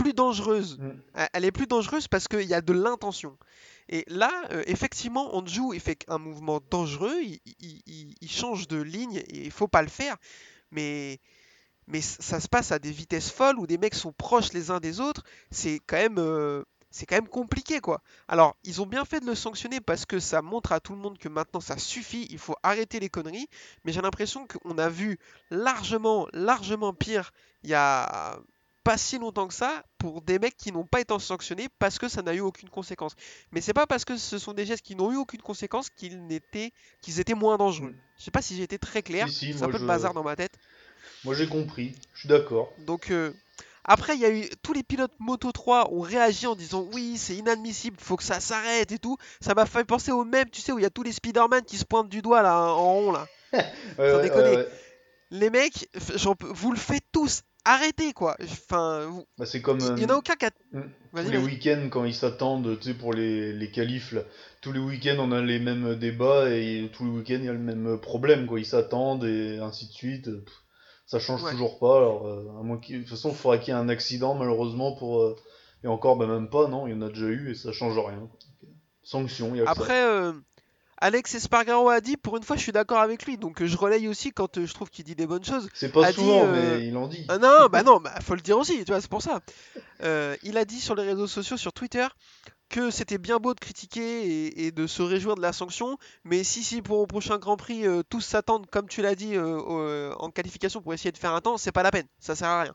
plus 0.08 0.14
dangereuse. 0.14 0.78
Mm. 0.78 1.28
Elle 1.32 1.44
est 1.44 1.52
plus 1.52 1.66
dangereuse 1.66 2.08
parce 2.08 2.28
qu'il 2.28 2.48
y 2.48 2.54
a 2.54 2.60
de 2.60 2.72
l'intention. 2.72 3.36
Et 3.90 4.04
là, 4.08 4.30
euh, 4.50 4.62
effectivement, 4.66 5.36
Anjou 5.36 5.72
il 5.74 5.80
fait 5.80 6.04
un 6.08 6.18
mouvement 6.18 6.60
dangereux, 6.70 7.16
il, 7.22 8.30
change 8.30 8.68
de 8.68 8.80
ligne 8.80 9.16
et 9.16 9.44
il 9.44 9.50
faut 9.50 9.68
pas 9.68 9.82
le 9.82 9.88
faire. 9.88 10.16
Mais, 10.70 11.20
mais 11.86 12.00
ça 12.00 12.40
se 12.40 12.48
passe 12.48 12.72
à 12.72 12.78
des 12.78 12.90
vitesses 12.90 13.30
folles 13.30 13.58
où 13.58 13.66
des 13.66 13.78
mecs 13.78 13.94
sont 13.94 14.12
proches 14.12 14.52
les 14.52 14.70
uns 14.70 14.80
des 14.80 15.00
autres. 15.00 15.24
C'est 15.50 15.80
quand 15.86 15.96
même 15.96 16.18
euh, 16.18 16.64
c'est 16.90 17.04
quand 17.04 17.16
même 17.16 17.28
compliqué 17.28 17.80
quoi. 17.80 18.00
Alors, 18.28 18.56
ils 18.64 18.80
ont 18.80 18.86
bien 18.86 19.04
fait 19.04 19.20
de 19.20 19.26
le 19.26 19.34
sanctionner 19.34 19.80
parce 19.80 20.06
que 20.06 20.20
ça 20.20 20.42
montre 20.42 20.72
à 20.72 20.80
tout 20.80 20.92
le 20.92 20.98
monde 20.98 21.18
que 21.18 21.28
maintenant 21.28 21.60
ça 21.60 21.76
suffit, 21.76 22.26
il 22.30 22.38
faut 22.38 22.56
arrêter 22.62 22.98
les 22.98 23.10
conneries, 23.10 23.48
mais 23.84 23.92
j'ai 23.92 24.00
l'impression 24.00 24.46
qu'on 24.46 24.78
a 24.78 24.88
vu 24.88 25.18
largement, 25.50 26.28
largement 26.32 26.94
pire 26.94 27.32
il 27.62 27.70
y 27.70 27.74
a 27.74 28.38
pas 28.88 28.96
si 28.96 29.18
longtemps 29.18 29.46
que 29.46 29.52
ça 29.52 29.84
pour 29.98 30.22
des 30.22 30.38
mecs 30.38 30.56
qui 30.56 30.72
n'ont 30.72 30.86
pas 30.86 31.02
été 31.02 31.12
sanctionnés 31.18 31.68
parce 31.78 31.98
que 31.98 32.08
ça 32.08 32.22
n'a 32.22 32.32
eu 32.32 32.40
aucune 32.40 32.70
conséquence. 32.70 33.16
Mais 33.52 33.60
c'est 33.60 33.74
pas 33.74 33.86
parce 33.86 34.06
que 34.06 34.16
ce 34.16 34.38
sont 34.38 34.54
des 34.54 34.64
gestes 34.64 34.82
qui 34.82 34.96
n'ont 34.96 35.12
eu 35.12 35.16
aucune 35.16 35.42
conséquence 35.42 35.90
qu'ils 35.90 36.26
n'étaient 36.26 36.72
qu'ils 37.02 37.20
étaient 37.20 37.34
moins 37.34 37.58
dangereux. 37.58 37.94
Je 38.18 38.24
sais 38.24 38.30
pas 38.30 38.40
si 38.40 38.56
j'ai 38.56 38.62
été 38.62 38.78
très 38.78 39.02
clair, 39.02 39.28
c'est 39.28 39.62
un 39.62 39.68
peu 39.68 39.78
de 39.78 39.84
bazar 39.84 40.14
dans 40.14 40.22
ma 40.22 40.36
tête. 40.36 40.52
Moi 41.22 41.34
j'ai 41.34 41.46
compris, 41.46 41.96
je 42.14 42.20
suis 42.20 42.30
d'accord. 42.30 42.72
Donc 42.86 43.10
euh, 43.10 43.34
après, 43.84 44.14
il 44.14 44.20
y 44.20 44.24
a 44.24 44.30
eu 44.30 44.48
tous 44.62 44.72
les 44.72 44.82
pilotes 44.82 45.12
Moto 45.18 45.52
3 45.52 45.92
ont 45.92 46.00
réagi 46.00 46.46
en 46.46 46.54
disant 46.54 46.88
oui, 46.94 47.18
c'est 47.18 47.34
inadmissible, 47.34 47.98
faut 48.00 48.16
que 48.16 48.24
ça 48.24 48.40
s'arrête 48.40 48.90
et 48.90 48.98
tout. 48.98 49.18
Ça 49.42 49.52
m'a 49.52 49.66
fait 49.66 49.84
penser 49.84 50.12
au 50.12 50.24
même, 50.24 50.48
tu 50.48 50.62
sais, 50.62 50.72
où 50.72 50.78
il 50.78 50.82
y 50.82 50.86
a 50.86 50.90
tous 50.90 51.02
les 51.02 51.12
Spider-Man 51.12 51.62
qui 51.66 51.76
se 51.76 51.84
pointent 51.84 52.08
du 52.08 52.22
doigt 52.22 52.40
là, 52.40 52.72
en 52.72 52.94
rond 52.94 53.12
là. 53.12 53.26
Sans 53.98 54.22
déconner. 54.22 54.64
Les 55.30 55.50
mecs, 55.50 55.90
vous 56.40 56.72
le 56.72 56.78
faites 56.78 57.04
tous. 57.12 57.42
Arrêtez 57.68 58.12
quoi. 58.12 58.36
Enfin, 58.42 59.22
bah, 59.36 59.46
c'est 59.46 59.60
comme. 59.60 59.78
Il 59.96 60.02
y 60.02 60.06
en 60.06 60.10
a 60.10 60.16
aucun 60.16 60.34
qui 60.34 60.46
a... 60.46 60.50
Hmm. 60.72 60.82
Tous 61.14 61.30
les 61.30 61.38
week-ends 61.38 61.88
quand 61.90 62.04
ils 62.04 62.14
s'attendent, 62.14 62.78
tu 62.78 62.88
sais, 62.88 62.94
pour 62.94 63.12
les, 63.12 63.52
les 63.52 63.70
qualifs 63.70 64.12
là. 64.12 64.22
Tous 64.60 64.72
les 64.72 64.78
week-ends 64.78 65.16
on 65.18 65.32
a 65.32 65.40
les 65.40 65.58
mêmes 65.58 65.94
débats 65.96 66.50
et 66.50 66.90
tous 66.92 67.04
les 67.04 67.10
week-ends 67.10 67.38
il 67.38 67.44
y 67.44 67.48
a 67.48 67.52
le 67.52 67.58
même 67.58 67.98
problème 67.98 68.46
quoi. 68.46 68.58
Ils 68.58 68.66
s'attendent 68.66 69.24
et 69.24 69.58
ainsi 69.58 69.86
de 69.86 69.92
suite 69.92 70.30
ça 71.08 71.18
change 71.18 71.42
toujours 71.50 71.78
pas. 71.78 71.96
Alors, 71.96 72.26
euh, 72.26 72.60
à 72.60 72.62
moins 72.62 72.76
de 72.76 72.98
toute 72.98 73.08
façon, 73.08 73.30
il 73.30 73.34
faudrait 73.34 73.60
qu'il 73.60 73.72
y 73.72 73.76
ait 73.76 73.80
un 73.80 73.88
accident, 73.88 74.34
malheureusement, 74.34 74.92
pour. 74.92 75.22
Euh, 75.22 75.36
et 75.82 75.86
encore, 75.88 76.16
bah, 76.16 76.26
même 76.26 76.50
pas, 76.50 76.68
non, 76.68 76.86
il 76.86 76.92
y 76.92 76.96
en 76.96 77.02
a 77.02 77.08
déjà 77.08 77.26
eu 77.26 77.50
et 77.50 77.54
ça 77.54 77.72
change 77.72 77.98
rien. 77.98 78.28
Sanction, 79.02 79.54
il 79.54 79.58
y 79.58 79.60
a 79.62 79.70
Après, 79.70 80.04
euh, 80.04 80.32
Alex 81.00 81.34
Espargaro 81.34 81.88
a 81.88 82.00
dit, 82.00 82.16
pour 82.16 82.36
une 82.36 82.42
fois, 82.42 82.56
je 82.56 82.62
suis 82.62 82.72
d'accord 82.72 82.98
avec 82.98 83.24
lui, 83.24 83.38
donc 83.38 83.64
je 83.64 83.76
relaye 83.76 84.08
aussi 84.08 84.32
quand 84.32 84.64
je 84.64 84.72
trouve 84.72 84.90
qu'il 84.90 85.04
dit 85.04 85.14
des 85.14 85.26
bonnes 85.26 85.44
choses. 85.44 85.68
C'est 85.74 85.92
pas 85.92 86.12
souvent, 86.12 86.46
mais 86.46 86.86
il 86.86 86.96
en 86.96 87.08
dit. 87.08 87.24
Ah, 87.28 87.38
non, 87.38 87.68
bah 87.70 87.82
non, 87.82 88.00
bah, 88.00 88.14
faut 88.20 88.34
le 88.34 88.40
dire 88.40 88.58
aussi, 88.58 88.84
tu 88.84 88.92
vois, 88.92 89.00
c'est 89.00 89.10
pour 89.10 89.22
ça. 89.22 89.40
il 90.42 90.58
a 90.58 90.64
dit 90.64 90.80
sur 90.80 90.94
les 90.94 91.04
réseaux 91.04 91.26
sociaux, 91.26 91.56
sur 91.56 91.72
Twitter, 91.72 92.06
que 92.68 92.90
c'était 92.90 93.18
bien 93.18 93.38
beau 93.38 93.54
de 93.54 93.60
critiquer 93.60 94.66
et, 94.66 94.70
de 94.70 94.86
se 94.86 95.02
réjouir 95.02 95.36
de 95.36 95.40
la 95.42 95.52
sanction, 95.52 95.98
mais 96.24 96.44
si, 96.44 96.62
si 96.62 96.82
pour 96.82 96.98
au 96.98 97.06
prochain 97.06 97.38
Grand 97.38 97.56
Prix, 97.56 97.86
euh, 97.86 98.02
tous 98.08 98.20
s'attendent, 98.20 98.66
comme 98.68 98.88
tu 98.88 99.02
l'as 99.02 99.14
dit, 99.14 99.36
euh, 99.36 99.58
euh, 99.68 100.14
en 100.18 100.30
qualification 100.30 100.82
pour 100.82 100.92
essayer 100.92 101.12
de 101.12 101.18
faire 101.18 101.32
un 101.32 101.40
temps, 101.40 101.56
c'est 101.56 101.72
pas 101.72 101.82
la 101.82 101.90
peine, 101.90 102.06
ça 102.18 102.36
sert 102.36 102.48
à 102.48 102.62
rien. 102.62 102.74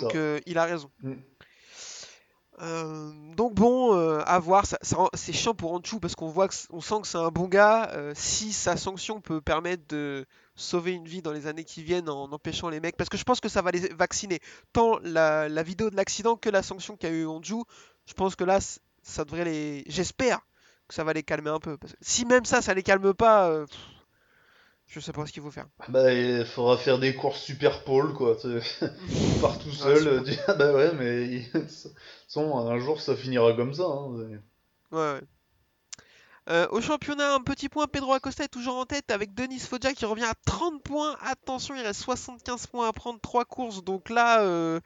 Donc 0.00 0.16
il 0.46 0.58
a 0.58 0.64
raison. 0.64 0.90
Mm. 1.02 1.14
Donc 3.36 3.54
bon, 3.54 3.92
à 4.20 4.38
voir, 4.38 4.64
c'est 4.66 5.32
chiant 5.32 5.54
pour 5.54 5.72
Anchou 5.72 5.98
parce 5.98 6.14
qu'on 6.14 6.28
voit 6.28 6.48
que 6.48 6.54
on 6.70 6.80
sent 6.80 7.00
que 7.02 7.08
c'est 7.08 7.18
un 7.18 7.30
bon 7.30 7.48
gars. 7.48 7.90
si 8.14 8.52
sa 8.52 8.76
sanction 8.76 9.20
peut 9.20 9.40
permettre 9.40 9.82
de 9.88 10.26
sauver 10.56 10.92
une 10.92 11.06
vie 11.06 11.22
dans 11.22 11.32
les 11.32 11.46
années 11.46 11.64
qui 11.64 11.82
viennent 11.82 12.08
en 12.08 12.30
empêchant 12.30 12.68
les 12.68 12.80
mecs, 12.80 12.96
parce 12.96 13.08
que 13.08 13.16
je 13.16 13.24
pense 13.24 13.40
que 13.40 13.48
ça 13.48 13.62
va 13.62 13.70
les 13.70 13.88
vacciner. 13.88 14.40
Tant 14.72 14.98
la, 15.02 15.62
vidéo 15.62 15.90
de 15.90 15.96
l'accident 15.96 16.36
que 16.36 16.50
la 16.50 16.62
sanction 16.62 16.96
qu'a 16.96 17.10
eu 17.10 17.26
Anjou, 17.26 17.64
je 18.06 18.14
pense 18.14 18.36
que 18.36 18.44
là 18.44 18.58
ça 19.02 19.24
devrait 19.24 19.44
les. 19.44 19.84
J'espère 19.86 20.40
que 20.88 20.94
ça 20.94 21.04
va 21.04 21.12
les 21.12 21.22
calmer 21.22 21.50
un 21.50 21.60
peu. 21.60 21.78
Si 22.00 22.24
même 22.24 22.44
ça, 22.44 22.62
ça 22.62 22.74
les 22.74 22.82
calme 22.82 23.14
pas, 23.14 23.48
euh, 23.48 23.66
je 24.90 24.98
sais 24.98 25.12
pas 25.12 25.24
ce 25.24 25.32
qu'il 25.32 25.42
faut 25.42 25.52
faire. 25.52 25.68
Bah, 25.88 26.12
il 26.12 26.44
faudra 26.44 26.76
faire 26.76 26.98
des 26.98 27.14
courses 27.14 27.40
super 27.40 27.84
pôle, 27.84 28.12
quoi. 28.12 28.36
part 29.40 29.58
tout 29.60 29.70
seul. 29.70 30.08
Euh, 30.08 30.22
ah, 30.48 30.54
bah 30.58 30.72
ouais, 30.72 30.92
mais 30.98 31.48
un 32.36 32.78
jour 32.78 33.00
ça 33.00 33.14
finira 33.14 33.52
comme 33.52 33.72
ça. 33.72 33.84
Hein, 33.84 34.08
ouais, 34.10 34.38
ouais. 34.92 35.20
Euh, 36.48 36.66
au 36.70 36.80
championnat, 36.80 37.34
un 37.34 37.42
petit 37.42 37.68
point, 37.68 37.86
Pedro 37.86 38.14
Acosta 38.14 38.44
est 38.44 38.48
toujours 38.48 38.76
en 38.76 38.86
tête 38.86 39.12
avec 39.12 39.34
Denis 39.34 39.60
Foggia 39.60 39.92
qui 39.92 40.04
revient 40.04 40.24
à 40.24 40.34
30 40.46 40.82
points. 40.82 41.16
Attention, 41.22 41.76
il 41.76 41.82
reste 41.82 42.00
75 42.00 42.66
points 42.66 42.88
à 42.88 42.92
prendre, 42.92 43.20
3 43.20 43.44
courses. 43.44 43.84
Donc 43.84 44.10
là, 44.10 44.80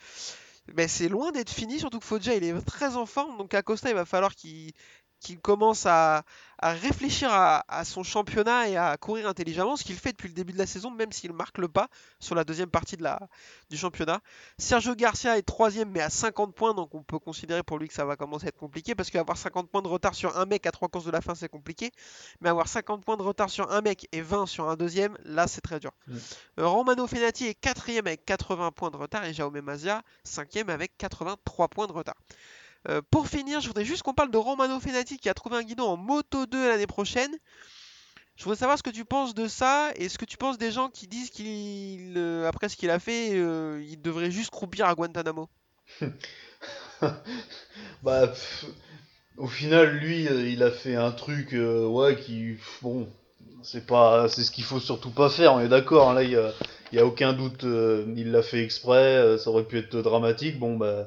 mais 0.74 0.88
c'est 0.88 1.08
loin 1.08 1.30
d'être 1.32 1.50
fini, 1.50 1.78
surtout 1.78 2.00
que 2.00 2.06
Foggia 2.06 2.34
il 2.34 2.44
est 2.44 2.60
très 2.64 2.96
en 2.96 3.06
forme, 3.06 3.36
donc 3.36 3.52
Acosta 3.54 3.90
il 3.90 3.94
va 3.94 4.04
falloir 4.04 4.34
qu'il 4.34 4.72
commence 5.40 5.86
à, 5.86 6.24
réfléchir 6.62 7.28
à, 7.30 7.84
son 7.84 8.02
championnat 8.02 8.68
et 8.68 8.76
à 8.76 8.96
courir 8.96 9.28
intelligemment, 9.28 9.76
ce 9.76 9.84
qu'il 9.84 9.96
fait 9.96 10.12
depuis 10.12 10.28
le 10.28 10.34
début 10.34 10.52
de 10.52 10.58
la 10.58 10.66
saison, 10.66 10.90
même 10.90 11.12
s'il 11.12 11.32
marque 11.32 11.58
le 11.58 11.68
pas 11.68 11.88
sur 12.20 12.34
la 12.34 12.44
deuxième 12.44 12.70
partie 12.70 12.96
de 12.96 13.02
la, 13.02 13.20
du 13.70 13.76
championnat. 13.76 14.20
Sergio 14.56 14.94
Garcia 14.94 15.36
est 15.36 15.42
troisième, 15.42 15.90
mais 15.90 16.00
à 16.00 16.08
50 16.08 16.54
points, 16.54 16.72
donc 16.72 16.94
on 16.94 17.02
peut 17.02 17.18
considérer 17.18 17.62
pour 17.62 17.78
lui 17.78 17.88
que 17.88 17.94
ça 17.94 18.06
va 18.06 18.16
commencer 18.16 18.46
à 18.46 18.48
être 18.48 18.56
compliqué, 18.56 18.94
parce 18.94 19.10
qu'avoir 19.10 19.36
50 19.36 19.70
points 19.70 19.82
de 19.82 19.88
retard 19.88 20.14
sur 20.14 20.38
un 20.38 20.46
mec 20.46 20.66
à 20.66 20.70
trois 20.70 20.88
courses 20.88 21.04
de 21.04 21.10
la 21.10 21.20
fin, 21.20 21.34
c'est 21.34 21.48
compliqué, 21.48 21.90
mais 22.40 22.48
avoir 22.48 22.68
50 22.68 23.04
points 23.04 23.16
de 23.16 23.22
retard 23.22 23.50
sur 23.50 23.70
un 23.70 23.80
mec 23.82 24.08
et 24.12 24.22
20 24.22 24.46
sur 24.46 24.68
un 24.68 24.76
deuxième, 24.76 25.18
là, 25.24 25.46
c'est 25.46 25.60
très 25.60 25.80
dur. 25.80 25.92
Euh, 26.58 26.66
Romano 26.66 27.06
Fenati 27.06 27.46
est 27.46 27.54
quatrième 27.54 28.06
avec 28.06 28.24
80 28.24 28.72
points 28.72 28.90
de 28.90 28.96
retard, 28.96 29.24
et 29.24 29.34
Jaume 29.34 29.60
Mazia, 29.60 30.02
cinquième 30.22 30.70
avec 30.70 30.96
83 30.96 31.68
points 31.68 31.86
de 31.86 31.92
retard. 31.92 32.16
Euh, 32.88 33.00
pour 33.10 33.28
finir, 33.28 33.60
je 33.60 33.68
voudrais 33.68 33.84
juste 33.84 34.02
qu'on 34.02 34.14
parle 34.14 34.30
de 34.30 34.38
Romano 34.38 34.78
Fenati 34.80 35.18
qui 35.18 35.28
a 35.28 35.34
trouvé 35.34 35.56
un 35.56 35.62
guidon 35.62 35.84
en 35.84 35.96
Moto 35.96 36.46
2 36.46 36.68
l'année 36.68 36.86
prochaine. 36.86 37.34
Je 38.36 38.44
voudrais 38.44 38.58
savoir 38.58 38.76
ce 38.76 38.82
que 38.82 38.90
tu 38.90 39.04
penses 39.04 39.34
de 39.34 39.46
ça 39.46 39.92
et 39.94 40.08
ce 40.08 40.18
que 40.18 40.24
tu 40.24 40.36
penses 40.36 40.58
des 40.58 40.72
gens 40.72 40.88
qui 40.88 41.06
disent 41.06 41.30
qu'il, 41.30 42.14
euh, 42.16 42.48
après 42.48 42.68
ce 42.68 42.76
qu'il 42.76 42.90
a 42.90 42.98
fait, 42.98 43.30
euh, 43.34 43.80
il 43.88 44.02
devrait 44.02 44.30
juste 44.30 44.50
croupir 44.50 44.86
à 44.86 44.94
Guantanamo. 44.94 45.48
Bah, 48.02 48.32
au 49.36 49.46
final, 49.46 49.96
lui, 49.98 50.26
euh, 50.26 50.48
il 50.48 50.62
a 50.62 50.70
fait 50.70 50.94
un 50.94 51.10
truc, 51.10 51.52
ouais, 51.52 52.16
qui, 52.16 52.56
bon, 52.80 53.06
c'est 53.62 53.86
pas, 53.86 54.26
c'est 54.28 54.42
ce 54.42 54.50
qu'il 54.50 54.64
faut 54.64 54.80
surtout 54.80 55.10
pas 55.10 55.28
faire. 55.28 55.52
On 55.54 55.60
est 55.60 55.68
d'accord. 55.68 56.10
hein, 56.10 56.14
là, 56.14 56.22
il 56.22 56.30
y 56.30 56.98
a, 56.98 57.04
aucun 57.04 57.34
doute. 57.34 57.62
il 57.62 58.30
l'a 58.30 58.42
fait 58.42 58.62
exprès. 58.62 59.36
ça 59.38 59.50
aurait 59.50 59.64
pu 59.64 59.78
être 59.78 59.96
dramatique. 59.96 60.58
Bon, 60.58 60.76
bah, 60.76 61.04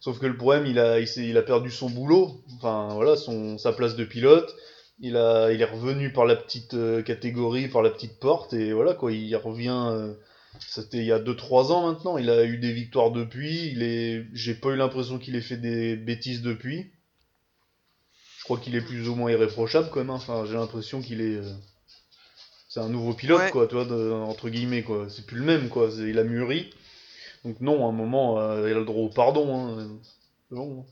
sauf 0.00 0.18
que 0.18 0.26
le 0.26 0.36
problème, 0.36 0.66
il 0.66 0.78
a, 0.78 0.98
il 1.00 1.36
a 1.36 1.42
perdu 1.42 1.70
son 1.70 1.90
boulot. 1.90 2.42
Enfin, 2.56 2.88
voilà, 2.94 3.16
son, 3.16 3.58
sa 3.58 3.72
place 3.72 3.96
de 3.96 4.04
pilote. 4.04 4.54
Il 4.98 5.16
a, 5.16 5.52
il 5.52 5.60
est 5.60 5.64
revenu 5.66 6.10
par 6.12 6.24
la 6.24 6.36
petite 6.36 6.72
euh, 6.74 7.02
catégorie, 7.02 7.68
par 7.68 7.82
la 7.82 7.90
petite 7.90 8.18
porte, 8.18 8.54
et 8.54 8.72
voilà 8.72 8.94
quoi. 8.94 9.12
Il 9.12 9.34
revient. 9.36 9.88
euh, 9.92 10.14
c'était 10.66 10.98
il 10.98 11.04
y 11.04 11.12
a 11.12 11.18
2-3 11.18 11.70
ans 11.70 11.86
maintenant. 11.92 12.16
Il 12.16 12.30
a 12.30 12.44
eu 12.44 12.56
des 12.56 12.72
victoires 12.72 13.10
depuis. 13.10 13.66
Il 13.72 13.82
est, 13.82 14.24
j'ai 14.32 14.54
pas 14.54 14.70
eu 14.70 14.76
l'impression 14.76 15.18
qu'il 15.18 15.36
ait 15.36 15.42
fait 15.42 15.58
des 15.58 15.96
bêtises 15.96 16.40
depuis. 16.40 16.90
Je 18.38 18.44
crois 18.44 18.58
qu'il 18.58 18.74
est 18.74 18.80
plus 18.80 19.08
ou 19.08 19.14
moins 19.16 19.30
irréprochable 19.30 19.88
quand 19.92 19.98
même. 20.00 20.10
hein. 20.10 20.14
Enfin, 20.14 20.44
j'ai 20.46 20.54
l'impression 20.54 21.02
qu'il 21.02 21.20
est. 21.20 21.36
euh, 21.36 21.52
C'est 22.68 22.80
un 22.80 22.88
nouveau 22.88 23.12
pilote, 23.12 23.40
Ouais. 23.40 23.50
quoi, 23.50 23.66
tu 23.66 23.74
vois, 23.74 23.84
de- 23.84 24.12
entre 24.12 24.48
guillemets, 24.48 24.82
quoi. 24.82 25.08
C'est 25.10 25.26
plus 25.26 25.38
le 25.38 25.44
même, 25.44 25.68
quoi. 25.68 25.88
Il 25.98 26.18
a 26.18 26.24
mûri. 26.24 26.70
Donc, 27.46 27.60
non, 27.60 27.86
à 27.86 27.88
un 27.88 27.92
moment, 27.92 28.38
euh, 28.40 28.68
il 28.68 28.74
a 28.76 28.78
le 28.80 28.84
droit 28.84 29.04
au 29.04 29.08
pardon. 29.08 29.56
Hein. 29.78 29.88
Bon. 30.50 30.84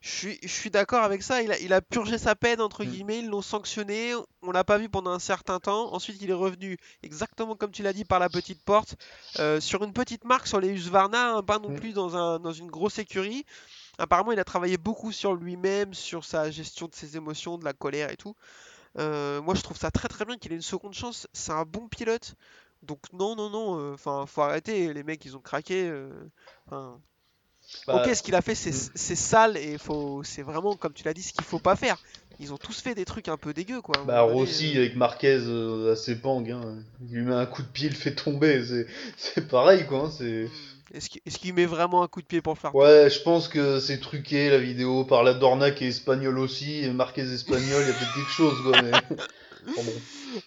Je 0.00 0.10
suis, 0.10 0.38
je 0.42 0.48
suis 0.48 0.68
d'accord 0.70 1.02
avec 1.02 1.22
ça. 1.22 1.40
Il 1.40 1.50
a, 1.52 1.58
il 1.60 1.72
a 1.72 1.80
purgé 1.80 2.18
sa 2.18 2.34
peine, 2.34 2.60
entre 2.60 2.84
Mm. 2.84 2.88
guillemets. 2.88 3.18
Ils 3.20 3.28
l'ont 3.28 3.40
sanctionné. 3.42 4.12
On 4.42 4.50
l'a 4.50 4.64
pas 4.64 4.76
vu 4.76 4.88
pendant 4.88 5.12
un 5.12 5.18
certain 5.18 5.60
temps. 5.60 5.94
Ensuite, 5.94 6.20
il 6.20 6.28
est 6.30 6.34
revenu, 6.34 6.76
exactement 7.02 7.56
comme 7.56 7.70
tu 7.70 7.82
l'as 7.82 7.92
dit, 7.94 8.04
par 8.04 8.18
la 8.18 8.28
petite 8.28 8.62
porte, 8.62 8.96
euh, 9.38 9.60
sur 9.60 9.82
une 9.84 9.92
petite 9.92 10.24
marque 10.24 10.46
sur 10.46 10.60
les 10.60 10.68
Husqvarna, 10.68 11.36
hein, 11.36 11.42
pas 11.42 11.58
non 11.58 11.70
Mm. 11.70 11.76
plus 11.76 11.92
dans, 11.94 12.16
un, 12.16 12.38
dans 12.38 12.52
une 12.52 12.70
grosse 12.70 12.98
écurie. 12.98 13.46
Apparemment, 13.98 14.32
il 14.32 14.38
a 14.40 14.44
travaillé 14.44 14.76
beaucoup 14.76 15.12
sur 15.12 15.34
lui-même, 15.34 15.94
sur 15.94 16.24
sa 16.24 16.50
gestion 16.50 16.86
de 16.88 16.94
ses 16.94 17.16
émotions, 17.16 17.56
de 17.56 17.64
la 17.64 17.72
colère 17.72 18.10
et 18.10 18.16
tout. 18.16 18.34
Euh, 18.98 19.40
moi, 19.40 19.54
je 19.54 19.62
trouve 19.62 19.76
ça 19.78 19.90
très 19.90 20.08
très 20.08 20.24
bien 20.24 20.36
qu'il 20.36 20.52
ait 20.52 20.56
une 20.56 20.62
seconde 20.62 20.94
chance. 20.94 21.26
C'est 21.32 21.52
un 21.52 21.64
bon 21.64 21.88
pilote. 21.88 22.34
Donc 22.86 23.00
non, 23.12 23.34
non, 23.36 23.50
non. 23.50 23.78
euh, 23.78 23.94
Enfin, 23.94 24.24
faut 24.26 24.42
arrêter. 24.42 24.92
Les 24.92 25.02
mecs, 25.02 25.24
ils 25.24 25.36
ont 25.36 25.40
craqué. 25.40 25.88
euh, 25.88 26.10
Bah, 26.70 28.02
Ok, 28.06 28.14
ce 28.14 28.22
qu'il 28.22 28.34
a 28.34 28.42
fait, 28.42 28.54
c'est 28.54 28.70
mm. 28.70 28.90
c'est 28.94 29.16
sale 29.16 29.56
et 29.56 29.78
faut, 29.78 30.22
c'est 30.22 30.42
vraiment, 30.42 30.76
comme 30.76 30.92
tu 30.92 31.04
l'as 31.04 31.14
dit, 31.14 31.22
ce 31.22 31.32
qu'il 31.32 31.44
faut 31.44 31.58
pas 31.58 31.76
faire. 31.76 31.96
Ils 32.40 32.52
ont 32.52 32.56
tous 32.58 32.80
fait 32.80 32.94
des 32.96 33.04
trucs 33.04 33.28
un 33.28 33.36
peu 33.36 33.54
dégueux, 33.54 33.80
quoi. 33.80 33.94
Bah, 34.04 34.22
Rossi 34.22 34.74
euh. 34.76 34.80
avec 34.80 34.96
Marquez 34.96 35.38
euh, 35.46 35.92
à 35.92 35.96
Sepang, 35.96 36.44
hein. 36.50 36.82
il 37.00 37.16
lui 37.16 37.22
met 37.22 37.34
un 37.34 37.46
coup 37.46 37.62
de 37.62 37.68
pied, 37.68 37.86
il 37.86 37.92
le 37.92 37.96
fait 37.96 38.14
tomber. 38.14 38.62
C'est, 39.16 39.48
pareil, 39.48 39.86
quoi. 39.86 40.06
hein, 40.06 40.10
C'est... 40.10 40.48
Est-ce 40.92 41.38
qu'il 41.38 41.54
met 41.54 41.64
vraiment 41.66 42.02
un 42.02 42.08
coup 42.08 42.20
de 42.22 42.26
pied 42.26 42.42
pour 42.42 42.54
le 42.54 42.58
faire 42.58 42.74
Ouais, 42.74 43.08
je 43.08 43.20
pense 43.22 43.48
que 43.48 43.78
c'est 43.80 43.98
truqué 44.00 44.50
la 44.50 44.58
vidéo 44.58 45.04
par 45.04 45.22
la 45.22 45.32
Dorna 45.34 45.70
qui 45.70 45.84
est 45.84 45.88
espagnole 45.88 46.38
aussi, 46.38 46.84
et 46.84 46.90
Marquez 46.92 47.22
espagnol, 47.22 47.62
il 47.82 47.88
y 47.88 47.90
a 47.90 47.94
peut-être 47.94 48.14
quelque 48.14 48.30
chose, 48.30 48.60
quoi. 48.62 48.82
Mais... 48.82 48.90
Bon, 49.66 49.82
bon. 49.82 49.92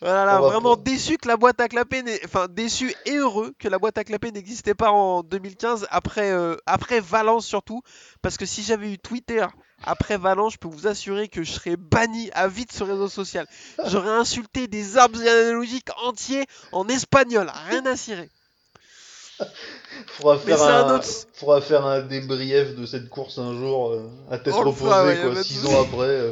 Voilà, 0.02 0.26
va 0.26 0.40
vraiment 0.50 0.76
déçu 0.76 1.18
que 1.18 1.28
la 1.28 1.38
boîte 1.38 1.62
à 1.62 1.68
clapper, 1.70 2.04
n'ait- 2.04 2.20
enfin 2.26 2.48
déçu 2.50 2.94
et 3.06 3.16
heureux 3.18 3.54
que 3.58 3.68
la 3.68 3.80
boîte 3.80 3.98
à 3.98 4.04
clapper 4.04 4.32
n'existait 4.32 4.74
pas 4.76 4.92
en 4.92 5.24
2015 5.24 5.88
après, 5.92 6.32
euh, 6.32 6.56
après 6.66 7.00
Valence 7.00 7.46
surtout, 7.46 7.82
parce 8.22 8.38
que 8.38 8.46
si 8.46 8.64
j'avais 8.64 8.92
eu 8.92 8.98
Twitter 9.00 9.46
après 9.84 10.18
Valence, 10.18 10.54
je 10.54 10.58
peux 10.58 10.68
vous 10.68 10.88
assurer 10.88 11.28
que 11.30 11.44
je 11.44 11.52
serais 11.52 11.78
banni 11.78 12.30
à 12.34 12.48
vie 12.48 12.66
de 12.66 12.72
ce 12.72 12.84
réseau 12.84 13.08
social. 13.08 13.48
J'aurais 13.86 14.10
insulté 14.10 14.68
des 14.68 14.98
arbres 14.98 15.18
généalogiques 15.18 15.90
entiers 16.04 16.46
en 16.72 16.88
espagnol, 16.90 17.50
rien 17.70 17.86
à 17.86 17.96
cirer. 17.96 18.30
Faudra 20.08 20.38
faire 20.40 20.62
un, 20.62 20.88
un 20.88 20.96
autre- 20.96 21.08
faudra 21.34 21.62
faire 21.62 21.86
un 21.86 22.02
débrief 22.02 22.76
de 22.76 22.86
cette 22.86 23.08
course 23.10 23.38
un 23.38 23.54
jour, 23.54 23.92
euh, 23.92 24.10
à 24.32 24.38
tête 24.40 24.54
reposée, 24.54 24.76
fera, 24.80 25.06
ouais, 25.06 25.16
y 25.16 25.20
a 25.20 25.22
quoi, 25.22 25.34
pas 25.34 25.40
de 25.40 25.44
six 25.44 25.60
souci. 25.60 25.74
ans 25.74 25.82
après. 25.82 26.08
euh. 26.08 26.32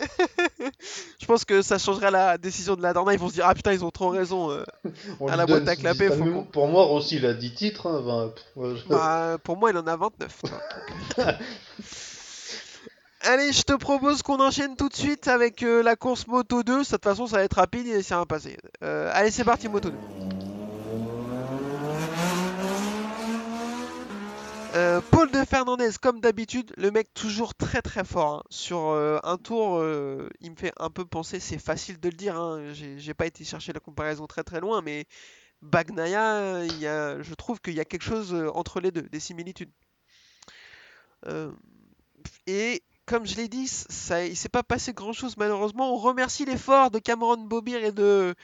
Je 1.20 1.26
pense 1.26 1.44
que 1.44 1.62
ça 1.62 1.78
changerait 1.78 2.10
la 2.10 2.38
décision 2.38 2.74
de 2.76 2.82
la 2.82 2.92
Dorna. 2.92 3.12
Ils 3.12 3.18
vont 3.18 3.28
se 3.28 3.34
dire 3.34 3.44
ah 3.46 3.54
putain 3.54 3.72
ils 3.72 3.84
ont 3.84 3.90
trop 3.90 4.08
raison. 4.08 4.50
euh. 4.50 4.64
À 5.28 5.36
la 5.36 5.46
boîte 5.46 5.68
à 5.68 5.76
clapper, 5.76 6.08
faut 6.18 6.24
Pour 6.52 6.66
moi, 6.68 6.84
Rossi, 6.84 7.16
il 7.16 7.26
a 7.26 7.34
10 7.34 7.54
titres. 7.54 7.86
Hein, 7.88 8.32
je- 8.56 8.88
Bah, 8.88 9.38
pour 9.42 9.56
moi 9.56 9.70
il 9.70 9.76
en 9.76 9.86
a 9.86 9.96
29. 9.96 10.42
tu 10.44 10.50
vois. 10.50 11.24
Allez, 13.22 13.52
je 13.52 13.62
te 13.62 13.74
propose 13.74 14.22
qu'on 14.22 14.40
enchaîne 14.40 14.76
tout 14.76 14.88
de 14.88 14.96
suite 14.96 15.28
avec 15.28 15.62
euh, 15.62 15.82
la 15.82 15.94
course 15.94 16.26
Moto 16.26 16.62
2. 16.62 16.78
De 16.80 16.84
toute 16.88 17.04
façon, 17.04 17.26
ça 17.26 17.36
va 17.36 17.42
être 17.44 17.56
rapide 17.58 17.86
et 17.86 18.02
c'est 18.02 18.14
un 18.14 18.24
passé. 18.24 18.56
Euh, 18.82 19.10
allez, 19.12 19.30
c'est 19.30 19.44
parti, 19.44 19.68
Moto 19.68 19.90
2. 19.90 19.98
Euh, 24.76 25.00
Paul 25.10 25.30
de 25.32 25.44
Fernandez, 25.44 25.90
comme 26.00 26.20
d'habitude, 26.20 26.72
le 26.76 26.92
mec 26.92 27.12
toujours 27.12 27.54
très 27.56 27.82
très 27.82 28.04
fort. 28.04 28.34
hein. 28.34 28.42
Sur 28.50 28.90
euh, 28.90 29.18
un 29.24 29.36
tour, 29.36 29.78
euh, 29.78 30.28
il 30.40 30.52
me 30.52 30.56
fait 30.56 30.72
un 30.78 30.90
peu 30.90 31.04
penser, 31.04 31.40
c'est 31.40 31.58
facile 31.58 31.98
de 31.98 32.08
le 32.08 32.14
dire, 32.14 32.36
hein, 32.36 32.72
j'ai 32.72 33.14
pas 33.14 33.26
été 33.26 33.44
chercher 33.44 33.72
la 33.72 33.80
comparaison 33.80 34.26
très 34.28 34.44
très 34.44 34.60
loin, 34.60 34.80
mais 34.80 35.06
Bagnaia, 35.60 36.64
il 36.64 36.78
y 36.78 36.86
a, 36.86 37.20
je 37.20 37.34
trouve 37.34 37.60
qu'il 37.60 37.74
y 37.74 37.80
a 37.80 37.84
quelque 37.84 38.04
chose 38.04 38.32
entre 38.54 38.80
les 38.80 38.92
deux, 38.92 39.02
des 39.02 39.20
similitudes. 39.20 39.72
Comme 43.10 43.26
je 43.26 43.34
l'ai 43.34 43.48
dit, 43.48 43.66
ça, 43.66 44.24
il 44.24 44.36
s'est 44.36 44.48
pas 44.48 44.62
passé 44.62 44.92
grand 44.92 45.12
chose 45.12 45.36
malheureusement. 45.36 45.92
On 45.92 45.96
remercie 45.96 46.44
l'effort 46.44 46.92
de 46.92 47.00
Cameron 47.00 47.38
Bobir 47.38 47.82
et 47.82 47.90
de, 47.90 48.36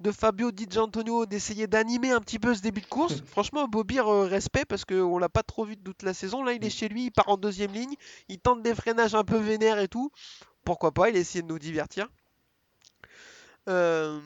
de 0.00 0.10
Fabio 0.12 0.50
Di 0.50 0.66
Gianantonio 0.68 1.26
d'essayer 1.26 1.66
d'animer 1.66 2.10
un 2.10 2.20
petit 2.20 2.38
peu 2.38 2.54
ce 2.54 2.62
début 2.62 2.80
de 2.80 2.86
course. 2.86 3.22
Franchement, 3.26 3.68
Bobir, 3.68 4.08
euh, 4.08 4.24
respect 4.26 4.64
parce 4.64 4.86
qu'on 4.86 5.18
l'a 5.18 5.28
pas 5.28 5.42
trop 5.42 5.66
vu 5.66 5.76
de 5.76 5.82
toute 5.82 6.02
la 6.02 6.14
saison. 6.14 6.42
Là, 6.42 6.54
il 6.54 6.64
est 6.64 6.70
chez 6.70 6.88
lui, 6.88 7.04
il 7.04 7.10
part 7.10 7.28
en 7.28 7.36
deuxième 7.36 7.74
ligne, 7.74 7.94
il 8.30 8.38
tente 8.38 8.62
des 8.62 8.74
freinages 8.74 9.14
un 9.14 9.24
peu 9.24 9.36
vénères 9.36 9.78
et 9.78 9.88
tout. 9.88 10.10
Pourquoi 10.64 10.92
pas, 10.92 11.10
il 11.10 11.16
a 11.16 11.18
essayé 11.18 11.42
de 11.42 11.48
nous 11.48 11.58
divertir. 11.58 12.08
Euh, 13.68 14.18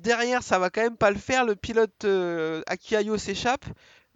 derrière, 0.00 0.42
ça 0.42 0.58
va 0.58 0.68
quand 0.68 0.82
même 0.82 0.98
pas 0.98 1.10
le 1.10 1.18
faire. 1.18 1.46
Le 1.46 1.56
pilote 1.56 2.04
euh, 2.04 2.60
Akiayo 2.66 3.16
s'échappe. 3.16 3.64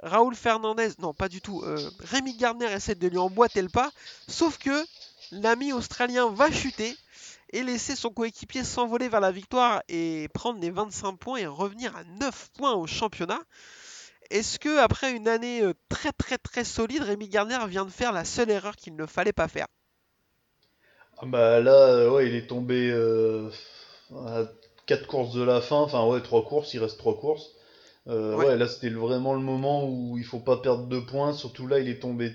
Raoul 0.02 0.34
Fernandez, 0.34 0.90
non 0.98 1.14
pas 1.14 1.28
du 1.30 1.40
tout. 1.40 1.62
euh, 1.62 1.78
Rémi 2.00 2.37
Gardner 2.37 2.70
essaie 2.70 2.94
de 2.94 3.08
lui 3.08 3.16
emboîter 3.16 3.62
le 3.62 3.70
pas. 3.70 3.90
Sauf 4.28 4.58
que 4.58 4.84
l'ami 5.42 5.73
australien 5.73 6.31
va 6.31 6.51
chuter 6.51 6.97
et 7.51 7.62
laisser 7.62 7.97
son 7.97 8.11
coéquipier 8.11 8.64
s'envoler 8.64 9.09
vers 9.09 9.20
la 9.20 9.33
victoire 9.33 9.83
et 9.88 10.29
prendre 10.35 10.61
les 10.61 10.70
25 10.70 11.14
points 11.18 11.38
et 11.38 11.47
revenir 11.47 11.97
à 11.97 12.05
9 12.05 12.51
points 12.57 12.75
au 12.75 12.87
championnat. 12.87 13.40
Est-ce 14.31 14.59
que 14.59 14.79
après 14.79 15.12
une 15.12 15.29
année 15.29 15.62
euh, 15.62 15.75
très 15.88 16.12
très 16.12 16.38
très 16.38 16.64
solide, 16.64 17.03
Rémi 17.03 17.29
Gardner 17.29 17.59
vient 17.68 17.87
de 17.87 17.90
faire 17.90 18.12
la 18.12 18.25
seule 18.27 18.51
erreur 18.51 18.77
qu'il 18.77 18.97
ne 18.97 19.07
fallait 19.07 19.33
pas 19.33 19.49
faire? 19.49 19.66
Ah 21.18 21.27
bah 21.27 21.61
là, 21.61 21.73
euh, 21.88 22.11
ouais, 22.11 22.29
il 22.29 22.35
est 22.35 22.47
tombé 22.47 22.90
euh, 22.90 23.51
à 24.27 24.44
4 24.87 25.07
courses 25.07 25.33
de 25.35 25.42
la 25.42 25.61
fin. 25.61 25.77
Enfin, 25.77 26.07
ouais, 26.07 26.20
3 26.23 26.44
courses, 26.44 26.75
il 26.75 26.81
reste 26.81 26.99
3 26.99 27.18
courses. 27.18 27.51
Euh, 28.09 28.35
Ouais. 28.37 28.47
ouais. 28.47 28.57
là, 28.57 28.68
c'était 28.68 28.90
vraiment 28.90 29.35
le 29.35 29.40
moment 29.40 29.88
où 29.88 30.18
il 30.18 30.25
faut 30.25 30.40
pas 30.40 30.59
perdre 30.59 30.87
de 30.88 31.01
points. 31.01 31.33
Surtout 31.33 31.66
là, 31.66 31.79
il 31.79 31.88
est 31.88 32.01
tombé 32.01 32.33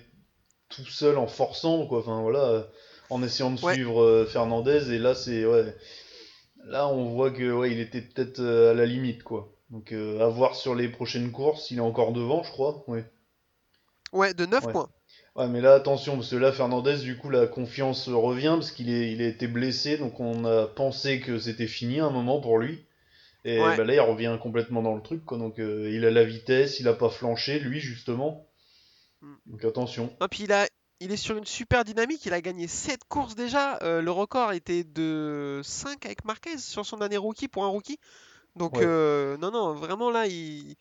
tout 0.69 0.85
seul 0.85 1.17
en 1.17 1.27
forçant, 1.27 1.87
quoi. 1.87 1.99
Enfin, 1.99 2.21
voilà, 2.21 2.67
en 3.09 3.23
essayant 3.23 3.51
de 3.51 3.59
Ouais. 3.61 3.73
suivre 3.73 4.01
euh, 4.03 4.25
Fernandez. 4.25 4.91
Et 4.93 4.97
là, 4.99 5.15
c'est, 5.15 5.45
ouais. 5.45 5.75
Là, 6.65 6.87
on 6.87 7.05
voit 7.05 7.31
que, 7.31 7.51
ouais, 7.51 7.71
il 7.71 7.79
était 7.79 8.01
peut-être 8.01 8.39
euh, 8.39 8.71
à 8.71 8.73
la 8.73 8.85
limite, 8.85 9.23
quoi. 9.23 9.51
Donc, 9.69 9.91
euh, 9.91 10.19
à 10.19 10.27
voir 10.27 10.55
sur 10.55 10.75
les 10.75 10.89
prochaines 10.89 11.31
courses. 11.31 11.71
Il 11.71 11.77
est 11.77 11.81
encore 11.81 12.11
devant, 12.13 12.43
je 12.43 12.51
crois. 12.51 12.83
Ouais. 12.87 13.05
Ouais, 14.11 14.33
de 14.33 14.45
9 14.45 14.65
Ouais. 14.65 14.71
points. 14.73 14.89
Ouais, 15.35 15.47
mais 15.47 15.61
là, 15.61 15.75
attention, 15.75 16.15
parce 16.15 16.31
que 16.31 16.35
là, 16.35 16.51
Fernandez, 16.51 16.97
du 16.97 17.17
coup, 17.17 17.29
la 17.29 17.47
confiance 17.47 18.09
revient, 18.09 18.55
parce 18.55 18.71
qu'il 18.71 18.89
est, 18.89 19.11
il 19.11 19.21
a 19.21 19.27
été 19.27 19.47
blessé, 19.47 19.97
donc 19.97 20.19
on 20.19 20.43
a 20.43 20.65
pensé 20.67 21.19
que 21.19 21.37
c'était 21.39 21.67
fini 21.67 21.99
à 21.99 22.05
un 22.05 22.09
moment 22.09 22.41
pour 22.41 22.57
lui. 22.57 22.85
Et 23.45 23.59
Ouais. 23.59 23.77
bah, 23.77 23.85
là, 23.85 23.93
il 23.93 23.99
revient 24.01 24.37
complètement 24.41 24.81
dans 24.81 24.95
le 24.95 25.01
truc, 25.01 25.23
quoi. 25.23 25.37
Donc, 25.37 25.59
euh, 25.59 25.89
il 25.93 26.03
a 26.03 26.11
la 26.11 26.23
vitesse, 26.25 26.79
il 26.79 26.87
a 26.87 26.93
pas 26.93 27.09
flanché, 27.09 27.59
lui, 27.59 27.79
justement. 27.79 28.47
Mm. 29.21 29.33
Donc, 29.45 29.65
attention. 29.65 30.09
Et 30.21 30.27
puis 30.29 30.43
il, 30.43 30.51
a, 30.51 30.67
il 30.99 31.11
est 31.11 31.17
sur 31.17 31.37
une 31.37 31.45
super 31.45 31.83
dynamique, 31.85 32.25
il 32.25 32.33
a 32.33 32.41
gagné 32.41 32.67
7 32.67 33.01
courses 33.07 33.35
déjà. 33.35 33.79
Euh, 33.83 34.01
le 34.01 34.11
record 34.11 34.53
était 34.53 34.83
de 34.83 35.61
5 35.63 36.05
avec 36.05 36.25
Marquez 36.25 36.57
sur 36.57 36.85
son 36.85 37.01
année 37.01 37.17
rookie 37.17 37.47
pour 37.47 37.63
un 37.63 37.69
rookie. 37.69 37.99
Donc 38.55 38.77
Ouais. 38.77 38.83
euh, 38.85 39.37
non, 39.37 39.51
non, 39.51 39.73
vraiment 39.73 40.11
là, 40.11 40.27
il... 40.27 40.75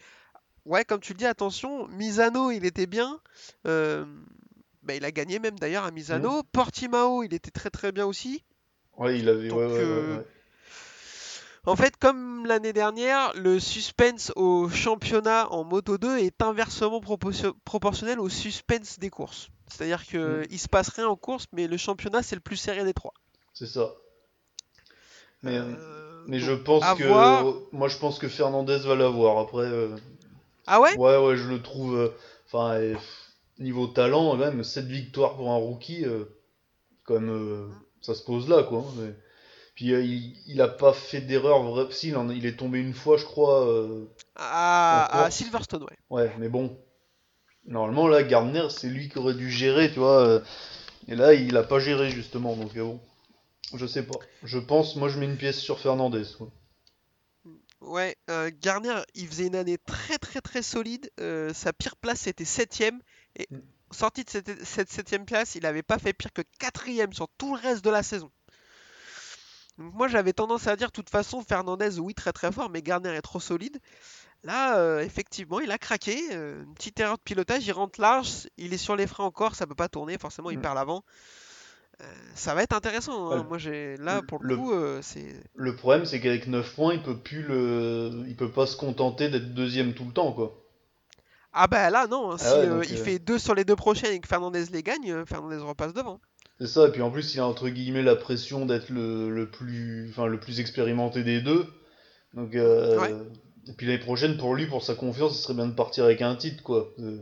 Ouais, 0.64 0.84
comme 0.84 1.00
tu 1.00 1.12
le 1.12 1.18
dis, 1.18 1.26
attention, 1.26 1.86
Misano, 1.88 2.50
il 2.50 2.64
était 2.66 2.86
bien. 2.86 3.20
Euh, 3.66 4.04
bah, 4.82 4.94
il 4.94 5.04
a 5.04 5.10
gagné 5.10 5.38
même 5.38 5.58
d'ailleurs 5.58 5.84
à 5.84 5.90
Misano. 5.90 6.42
Portimao, 6.52 7.22
il 7.22 7.32
était 7.32 7.50
très 7.50 7.70
très 7.70 7.92
bien 7.92 8.04
aussi. 8.04 8.44
Ouais, 8.96 9.18
il 9.18 9.28
avait. 9.28 9.48
Donc, 9.48 9.58
ouais, 9.58 9.66
ouais, 9.66 9.84
ouais, 9.84 10.16
ouais. 10.16 10.26
En 11.68 11.76
fait, 11.76 11.96
comme 11.98 12.46
l'année 12.46 12.72
dernière, 12.72 13.32
le 13.34 13.60
suspense 13.60 14.32
au 14.36 14.68
championnat 14.68 15.52
en 15.52 15.64
Moto 15.64 15.98
2 15.98 16.18
est 16.18 16.40
inversement 16.42 17.00
proportio- 17.00 17.54
proportionnel 17.64 18.18
au 18.20 18.28
suspense 18.28 18.98
des 18.98 19.10
courses. 19.10 19.48
C'est-à-dire 19.68 20.06
que 20.06 20.42
Mm. 20.42 20.46
il 20.50 20.58
se 20.58 20.68
passe 20.68 20.88
rien 20.88 21.06
en 21.08 21.16
course, 21.16 21.44
mais 21.52 21.66
le 21.66 21.76
championnat 21.76 22.22
c'est 22.22 22.36
le 22.36 22.40
plus 22.40 22.56
serré 22.56 22.84
des 22.84 22.94
trois. 22.94 23.12
C'est 23.52 23.66
ça. 23.66 23.90
Mais, 25.42 25.58
Euh, 25.58 26.24
mais 26.26 26.38
je 26.40 26.52
pense 26.52 26.84
que. 26.96 27.04
voir. 27.04 27.44
Moi, 27.72 27.88
je 27.88 27.98
pense 27.98 28.18
que 28.18 28.28
Fernandez 28.28 28.78
va 28.78 28.94
l'avoir. 28.96 29.38
Après. 29.38 29.62
euh, 29.66 29.94
Ah 30.66 30.80
ouais? 30.80 30.96
Ouais, 30.96 31.16
ouais, 31.16 31.36
je 31.36 31.48
le 31.48 31.62
trouve. 31.62 31.96
euh, 31.96 32.08
Enfin, 32.50 32.76
euh, 32.76 32.96
niveau 33.58 33.86
talent, 33.88 34.30
quand 34.30 34.36
même, 34.38 34.64
7 34.64 34.86
victoires 34.86 35.36
pour 35.36 35.50
un 35.50 35.56
rookie, 35.56 36.06
quand 37.04 37.14
même, 37.20 37.28
euh, 37.30 37.66
ça 38.00 38.14
se 38.14 38.22
pose 38.24 38.48
là, 38.48 38.62
quoi. 38.62 38.78
hein, 38.78 38.92
mais- 38.96 39.14
Puis 39.78 39.92
euh, 39.94 40.02
il, 40.02 40.34
il 40.48 40.60
a 40.60 40.66
pas 40.66 40.92
fait 40.92 41.20
d'erreur, 41.20 41.92
si, 41.92 42.08
il, 42.08 42.46
est 42.46 42.56
tombé 42.58 42.80
une 42.80 42.94
fois, 42.94 43.16
je 43.16 43.24
crois. 43.24 43.64
euh, 43.64 44.06
À, 44.36 45.22
à 45.24 45.30
course. 45.30 45.36
Silverstone, 45.36 45.84
ouais. 45.84 45.98
Ouais, 46.10 46.32
mais 46.40 46.48
bon. 46.48 46.76
Normalement, 47.66 48.08
là, 48.08 48.24
Gardner, 48.24 48.68
c'est 48.70 48.88
lui 48.88 49.08
qui 49.08 49.18
aurait 49.18 49.34
dû 49.34 49.48
gérer, 49.50 49.92
tu 49.92 50.00
vois. 50.00 50.26
euh, 50.26 50.40
Et 51.08 51.14
là, 51.14 51.34
il 51.34 51.56
a 51.56 51.62
pas 51.62 51.78
géré, 51.78 52.10
justement, 52.10 52.56
donc 52.56 52.76
euh, 52.76 52.82
bon. 52.84 53.00
Je 53.74 53.86
sais 53.86 54.04
pas. 54.04 54.18
Je 54.44 54.58
pense, 54.58 54.96
moi, 54.96 55.08
je 55.08 55.18
mets 55.20 55.26
une 55.26 55.36
pièce 55.38 55.58
sur 55.60 55.78
Fernandez, 55.80 56.24
quoi. 56.38 56.50
Ouais, 57.80 58.16
euh, 58.30 58.50
Garner, 58.60 59.02
il 59.14 59.26
faisait 59.28 59.46
une 59.46 59.54
année 59.56 59.78
très 59.78 60.18
très 60.18 60.40
très 60.40 60.62
solide. 60.62 61.10
euh, 61.20 61.52
sa 61.54 61.72
pire 61.72 61.96
place 61.96 62.20
c'était 62.20 62.44
7ème. 62.44 63.00
Et 63.36 63.48
Mm. 63.50 63.58
sorti 63.92 64.24
de 64.24 64.30
cette, 64.30 64.64
cette 64.64 64.90
7ème 64.90 65.24
place, 65.24 65.54
il 65.54 65.64
avait 65.66 65.82
pas 65.82 65.98
fait 65.98 66.12
pire 66.12 66.32
que 66.32 66.42
4ème 66.58 67.12
sur 67.12 67.28
tout 67.38 67.54
le 67.54 67.60
reste 67.60 67.84
de 67.84 67.90
la 67.90 68.02
saison. 68.02 68.30
Donc 69.78 69.94
moi 69.94 70.08
j'avais 70.08 70.32
tendance 70.32 70.66
à 70.66 70.76
dire, 70.76 70.88
de 70.88 70.92
toute 70.92 71.10
façon, 71.10 71.42
Fernandez, 71.42 71.98
oui, 71.98 72.14
très 72.14 72.32
très 72.32 72.50
fort, 72.52 72.68
mais 72.70 72.82
Garner 72.82 73.10
est 73.14 73.22
trop 73.22 73.40
solide. 73.40 73.78
Là, 74.44 74.78
euh, 74.78 75.00
effectivement, 75.00 75.60
il 75.60 75.70
a 75.70 75.78
craqué. 75.78 76.20
euh, 76.32 76.62
une 76.64 76.74
petite 76.74 76.98
erreur 77.00 77.16
de 77.16 77.22
pilotage, 77.22 77.66
il 77.66 77.72
rentre 77.72 78.00
large, 78.00 78.48
il 78.56 78.72
est 78.74 78.78
sur 78.78 78.94
les 78.96 79.06
freins 79.06 79.24
encore, 79.24 79.54
ça 79.54 79.66
peut 79.66 79.74
pas 79.74 79.88
tourner, 79.88 80.18
forcément, 80.18 80.50
il 80.50 80.58
Mm. 80.58 80.62
perd 80.62 80.74
l'avant. 80.76 81.02
Euh, 82.00 82.04
ça 82.36 82.54
va 82.54 82.62
être 82.62 82.74
intéressant. 82.74 83.30
hein. 83.32 83.44
Moi, 83.48 83.58
j'ai 83.58 83.96
là 83.96 84.22
pour 84.22 84.38
le 84.40 84.50
le- 84.50 84.56
coup, 84.56 84.72
c'est 85.02 85.34
Le 85.56 85.74
problème, 85.74 86.04
c'est 86.04 86.20
qu'avec 86.20 86.46
9 86.46 86.72
points, 86.74 86.94
il 86.94 87.02
peut 87.02 87.18
plus 87.18 87.42
le... 87.42 88.24
Il 88.28 88.36
peut 88.36 88.50
pas 88.52 88.66
se 88.66 88.76
contenter 88.76 89.28
d'être 89.28 89.52
deuxième 89.54 89.94
tout 89.94 90.04
le 90.04 90.12
temps, 90.12 90.32
quoi. 90.32 90.54
Ah 91.52 91.66
bah 91.66 91.90
là 91.90 92.06
non, 92.06 92.30
hein, 92.32 92.36
Ah 92.38 92.52
si 92.52 92.58
ouais, 92.58 92.68
donc, 92.68 92.90
il 92.90 92.96
fait 92.96 93.18
deux 93.18 93.38
sur 93.38 93.54
les 93.54 93.64
deux 93.64 93.74
prochaines 93.74 94.12
et 94.12 94.20
que 94.20 94.28
Fernandez 94.28 94.66
les 94.66 94.82
gagne, 94.84 95.24
Fernandez 95.26 95.56
repasse 95.56 95.92
devant. 95.92 96.20
C'est 96.60 96.66
ça, 96.66 96.88
et 96.88 96.90
puis 96.90 97.02
en 97.02 97.10
plus, 97.10 97.34
il 97.34 97.40
a 97.40 97.46
entre 97.46 97.68
guillemets 97.68 98.02
la 98.02 98.16
pression 98.16 98.66
d'être 98.66 98.90
le, 98.90 99.30
le 99.30 99.48
plus... 99.48 100.08
Enfin, 100.10 100.26
le 100.26 100.40
plus 100.40 100.60
expérimenté 100.60 101.22
des 101.22 101.40
deux. 101.40 101.66
Donc, 102.34 102.54
euh, 102.54 102.98
Ouais. 102.98 103.14
Et 103.68 103.72
puis 103.74 103.86
l'année 103.86 103.98
prochaine, 103.98 104.36
pour 104.38 104.54
lui, 104.54 104.66
pour 104.66 104.82
sa 104.82 104.94
confiance, 104.94 105.36
ce 105.36 105.42
serait 105.42 105.54
bien 105.54 105.66
de 105.66 105.74
partir 105.74 106.04
avec 106.04 106.22
un 106.22 106.34
titre, 106.36 106.62
quoi. 106.62 106.90
Euh, 107.00 107.20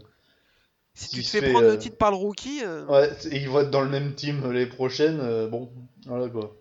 Si 0.95 1.11
tu 1.11 1.23
te 1.23 1.29
fais 1.29 1.41
fait, 1.41 1.51
prendre 1.51 1.67
euh, 1.67 1.73
le 1.73 1.79
titre 1.79 1.97
par 1.97 2.11
le 2.11 2.17
rookie, 2.17 2.63
euh, 2.65 2.87
Ouais, 2.87 3.11
et 3.31 3.37
ils 3.37 3.49
vont 3.49 3.61
être 3.61 3.71
dans 3.71 3.83
le 3.83 3.91
même 3.91 4.15
team 4.15 4.41
l'année 4.43 4.67
prochaine, 4.67 5.19
euh, 5.21 5.49
bon, 5.49 5.71
voilà, 6.07 6.29
quoi. 6.29 6.57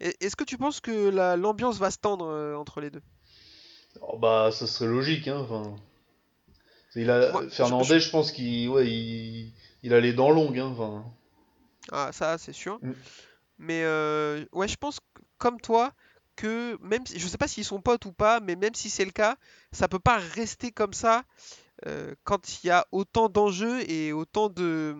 est-ce 0.00 0.36
que 0.36 0.44
tu 0.44 0.58
penses 0.58 0.80
que 0.80 1.08
la- 1.08 1.36
l'ambiance 1.36 1.78
va 1.78 1.90
se 1.90 1.98
tendre 1.98 2.26
euh, 2.26 2.56
entre 2.56 2.80
les 2.80 2.90
deux? 2.90 3.02
Oh, 4.00 4.18
bah, 4.18 4.50
ça 4.52 4.66
serait 4.66 4.90
logique, 4.90 5.28
hein, 5.28 5.38
enfin... 5.38 5.76
Il 6.96 7.10
a... 7.10 7.30
Moi, 7.32 7.42
je- 7.44 7.48
Fernandez, 7.54 8.00
je 8.00 8.10
pense 8.10 8.32
qu'il 8.32 8.68
ouais, 8.68 8.88
il... 8.88 9.52
il 9.82 9.94
a 9.94 10.00
les 10.00 10.12
dents 10.12 10.30
longues, 10.30 10.58
hein. 10.58 11.04
Ah 11.92 12.10
ça 12.12 12.38
c'est 12.38 12.52
sûr. 12.52 12.78
Mm. 12.82 12.92
Mais 13.58 13.82
euh, 13.84 14.44
ouais 14.52 14.68
je 14.68 14.76
pense 14.76 15.00
comme 15.38 15.60
toi 15.60 15.92
que 16.36 16.76
même 16.82 17.06
si, 17.06 17.18
je 17.18 17.26
sais 17.28 17.38
pas 17.38 17.48
s'ils 17.48 17.64
sont 17.64 17.80
potes 17.80 18.06
ou 18.06 18.12
pas, 18.12 18.40
mais 18.40 18.56
même 18.56 18.74
si 18.74 18.90
c'est 18.90 19.04
le 19.04 19.12
cas, 19.12 19.36
ça 19.72 19.88
peut 19.88 19.98
pas 19.98 20.18
rester 20.18 20.72
comme 20.72 20.92
ça 20.92 21.22
euh, 21.86 22.14
quand 22.24 22.62
il 22.62 22.68
y 22.68 22.70
a 22.70 22.86
autant 22.92 23.28
d'enjeux 23.28 23.88
et 23.88 24.12
autant 24.12 24.48
de, 24.48 24.96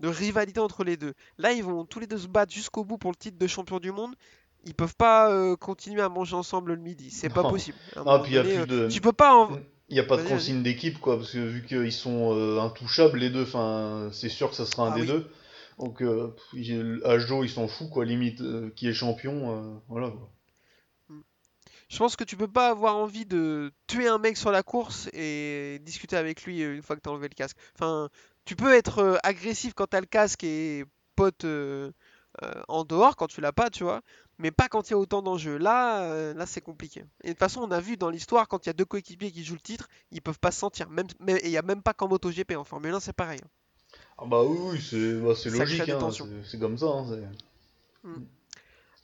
de 0.00 0.08
rivalité 0.08 0.60
entre 0.60 0.84
les 0.84 0.96
deux. 0.96 1.14
Là, 1.38 1.52
ils 1.52 1.62
vont 1.62 1.84
tous 1.84 2.00
les 2.00 2.06
deux 2.06 2.18
se 2.18 2.26
battre 2.26 2.52
jusqu'au 2.52 2.84
bout 2.84 2.98
pour 2.98 3.10
le 3.10 3.16
titre 3.16 3.38
de 3.38 3.46
champion 3.46 3.78
du 3.78 3.92
monde. 3.92 4.14
Ils 4.64 4.74
peuvent 4.74 4.96
pas 4.96 5.30
euh, 5.30 5.54
continuer 5.54 6.02
à 6.02 6.08
manger 6.08 6.34
ensemble 6.34 6.72
le 6.72 6.80
midi. 6.80 7.10
C'est 7.10 7.28
pas 7.28 7.48
possible. 7.48 7.78
Ah, 7.94 8.18
puis 8.18 8.32
il 8.32 8.34
y 8.34 8.38
a 8.38 8.42
plus 8.42 8.66
de... 8.66 8.88
Tu 8.88 9.00
peux 9.00 9.12
pas 9.12 9.34
en... 9.36 9.50
Il 9.88 9.94
n'y 9.94 10.00
a 10.00 10.04
pas 10.04 10.16
de 10.16 10.26
consigne 10.26 10.64
d'équipe, 10.64 10.98
quoi, 10.98 11.16
parce 11.16 11.30
que 11.30 11.38
vu 11.38 11.64
qu'ils 11.64 11.92
sont 11.92 12.34
euh, 12.34 12.58
intouchables, 12.60 13.18
les 13.18 13.30
deux, 13.30 13.44
enfin, 13.44 14.08
c'est 14.12 14.28
sûr 14.28 14.50
que 14.50 14.56
ça 14.56 14.66
sera 14.66 14.88
un 14.88 14.92
Ah 14.92 14.94
des 14.96 15.02
oui. 15.02 15.06
deux. 15.06 15.30
Donc, 15.78 16.02
euh, 16.02 16.28
pff, 16.28 16.44
il- 16.54 17.48
s'en 17.48 17.68
fout, 17.68 17.90
quoi, 17.90 18.04
limite, 18.04 18.40
euh, 18.40 18.70
qui 18.76 18.88
est 18.88 18.94
champion, 18.94 19.52
euh, 19.52 19.78
voilà, 19.88 20.10
quoi. 20.10 20.30
Je 21.88 21.98
pense 21.98 22.16
que 22.16 22.24
tu 22.24 22.36
peux 22.36 22.48
pas 22.48 22.68
avoir 22.70 22.96
envie 22.96 23.26
de 23.26 23.72
tuer 23.86 24.08
un 24.08 24.18
mec 24.18 24.36
sur 24.36 24.50
la 24.50 24.62
course 24.62 25.08
et 25.12 25.78
discuter 25.82 26.16
avec 26.16 26.42
lui 26.44 26.62
euh, 26.62 26.74
une 26.74 26.82
fois 26.82 26.96
que 26.96 27.00
t'as 27.00 27.10
enlevé 27.10 27.28
le 27.28 27.34
casque. 27.34 27.56
Enfin, 27.74 28.08
tu 28.44 28.56
peux 28.56 28.74
être 28.74 29.20
agressif 29.22 29.72
quand 29.74 29.86
t'as 29.86 30.00
le 30.00 30.06
casque 30.06 30.44
et 30.44 30.84
pote 31.14 31.44
en 32.68 32.84
dehors 32.84 33.16
quand 33.16 33.26
tu 33.28 33.40
l'as 33.40 33.52
pas, 33.52 33.70
tu 33.70 33.84
vois. 33.84 34.02
Mais 34.38 34.50
pas 34.50 34.68
quand 34.68 34.88
il 34.88 34.92
y 34.92 34.94
a 34.94 34.98
autant 34.98 35.22
d'enjeux. 35.22 35.56
Là, 35.58 36.32
là 36.34 36.46
c'est 36.46 36.60
compliqué. 36.60 37.04
Et 37.24 37.28
de 37.28 37.32
toute 37.32 37.38
façon, 37.38 37.62
on 37.62 37.70
a 37.70 37.80
vu 37.80 37.96
dans 37.96 38.10
l'histoire, 38.10 38.48
quand 38.48 38.66
il 38.66 38.68
y 38.68 38.70
a 38.70 38.74
deux 38.74 38.84
coéquipiers 38.84 39.32
qui 39.32 39.44
jouent 39.44 39.54
le 39.54 39.60
titre, 39.60 39.88
ils 40.10 40.20
peuvent 40.22 40.38
pas 40.38 40.50
se 40.50 40.58
sentir. 40.60 40.90
Même, 40.90 41.06
il 41.44 41.50
y 41.50 41.56
a 41.56 41.62
même 41.62 41.82
pas 41.82 41.94
qu'en 41.94 42.08
MotoGP. 42.08 42.56
En 42.56 42.64
Formule 42.64 42.94
1, 42.94 43.00
c'est 43.00 43.12
pareil. 43.14 43.40
hein. 43.42 43.48
Ah 44.18 44.24
bah 44.26 44.42
oui, 44.44 44.80
c'est 44.80 45.20
bah, 45.20 45.34
logique, 45.58 45.88
hein, 45.88 46.10
c'est 46.48 46.58
comme 46.58 46.78
ça, 46.78 46.86
hein, 46.86 47.06
c'est- 47.08 48.10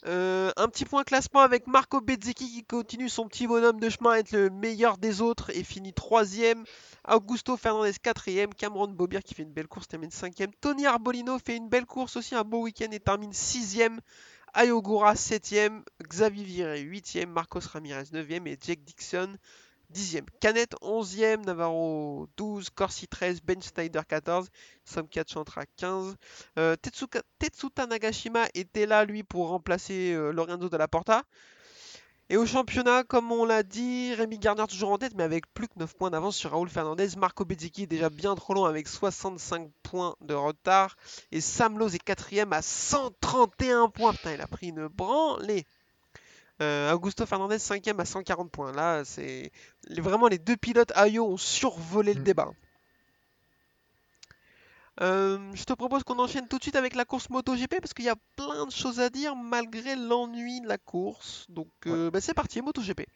Euh, 0.04 0.50
un 0.56 0.66
petit 0.68 0.84
point 0.84 1.04
classement 1.04 1.40
avec 1.42 1.68
Marco 1.68 2.00
Bezzecchi 2.00 2.50
qui 2.50 2.64
continue 2.64 3.08
son 3.08 3.28
petit 3.28 3.46
bonhomme 3.46 3.78
de 3.78 3.88
chemin 3.88 4.10
à 4.12 4.18
être 4.18 4.32
le 4.32 4.50
meilleur 4.50 4.98
des 4.98 5.20
autres 5.20 5.50
et 5.56 5.62
finit 5.62 5.92
troisième. 5.92 6.64
Augusto 7.08 7.56
Fernandez 7.56 7.92
quatrième. 8.02 8.52
Cameron 8.52 8.88
Bobier 8.88 9.20
qui 9.22 9.34
fait 9.34 9.44
une 9.44 9.52
belle 9.52 9.68
course 9.68 9.86
termine 9.86 10.10
cinquième. 10.10 10.50
Tony 10.60 10.86
Arbolino 10.86 11.38
fait 11.38 11.56
une 11.56 11.68
belle 11.68 11.86
course 11.86 12.16
aussi, 12.16 12.34
un 12.34 12.42
beau 12.42 12.62
week-end 12.62 12.90
et 12.90 12.98
termine 12.98 13.32
sixième. 13.32 14.00
Ayogura 14.54 15.14
septième. 15.14 15.84
Xavier 16.08 16.42
Viré 16.44 16.80
huitième. 16.80 17.30
Marcos 17.30 17.60
Ramirez 17.72 18.06
neuvième 18.12 18.48
et 18.48 18.58
Jake 18.60 18.82
Dixon 18.82 19.36
dixième. 19.92 20.24
Canet 20.40 20.74
onzième. 20.80 21.44
Navarro 21.44 22.26
12. 22.36 22.70
Corsi 22.70 23.06
13. 23.06 23.40
Ben 23.42 23.60
Snyder 23.62 24.00
14. 24.08 24.48
Samkat 24.84 25.24
Chantra 25.28 25.62
15. 25.76 26.16
Euh, 26.58 26.74
Tetsuka- 26.76 27.22
Tetsuta 27.38 27.86
Nagashima 27.86 28.46
était 28.54 28.86
là, 28.86 29.04
lui, 29.04 29.22
pour 29.22 29.48
remplacer 29.48 30.12
euh, 30.12 30.32
Lorenzo 30.32 30.68
de 30.68 30.76
la 30.76 30.88
Porta. 30.88 31.22
Et 32.30 32.36
au 32.38 32.46
championnat, 32.46 33.04
comme 33.04 33.30
on 33.30 33.44
l'a 33.44 33.62
dit, 33.62 34.14
Rémi 34.14 34.38
Garner 34.38 34.64
toujours 34.66 34.90
en 34.92 34.96
tête, 34.96 35.12
mais 35.14 35.22
avec 35.24 35.52
plus 35.52 35.68
que 35.68 35.74
9 35.78 35.94
points 35.96 36.08
d'avance 36.10 36.34
sur 36.36 36.52
Raoul 36.52 36.70
Fernandez. 36.70 37.08
Marco 37.18 37.44
Bezzecchi 37.44 37.82
est 37.82 37.86
déjà 37.86 38.08
bien 38.08 38.34
trop 38.36 38.54
long 38.54 38.64
avec 38.64 38.88
65 38.88 39.70
points 39.82 40.16
de 40.22 40.32
retard. 40.32 40.96
Et 41.30 41.42
Sam 41.42 41.78
Lowe 41.78 41.94
est 41.94 41.98
quatrième 42.02 42.52
à 42.54 42.62
131 42.62 43.88
points. 43.90 44.12
Putain, 44.14 44.32
il 44.32 44.40
a 44.40 44.46
pris 44.46 44.68
une 44.68 44.86
branlée. 44.88 45.66
Euh, 46.62 46.92
Augusto 46.92 47.26
Fernandez 47.26 47.56
5ème 47.58 48.00
à 48.00 48.04
140 48.04 48.50
points. 48.50 48.72
Là, 48.72 49.04
c'est 49.04 49.50
vraiment 49.88 50.28
les 50.28 50.38
deux 50.38 50.56
pilotes 50.56 50.92
Ayo 50.94 51.26
ont 51.26 51.36
survolé 51.36 52.14
le 52.14 52.20
Mm. 52.20 52.24
débat. 52.24 52.48
Euh, 55.00 55.38
je 55.54 55.64
te 55.64 55.72
propose 55.72 56.04
qu'on 56.04 56.18
enchaîne 56.18 56.46
tout 56.48 56.58
de 56.58 56.62
suite 56.62 56.76
avec 56.76 56.94
la 56.94 57.04
course 57.04 57.30
MotoGP 57.30 57.80
parce 57.80 57.94
qu'il 57.94 58.04
y 58.04 58.10
a 58.10 58.16
plein 58.36 58.66
de 58.66 58.70
choses 58.70 59.00
à 59.00 59.08
dire 59.08 59.34
malgré 59.34 59.96
l'ennui 59.96 60.60
de 60.60 60.68
la 60.68 60.78
course. 60.78 61.46
Donc 61.48 61.68
euh, 61.86 62.10
bah, 62.10 62.20
c'est 62.20 62.34
parti, 62.34 62.60
MotoGP. 62.60 63.06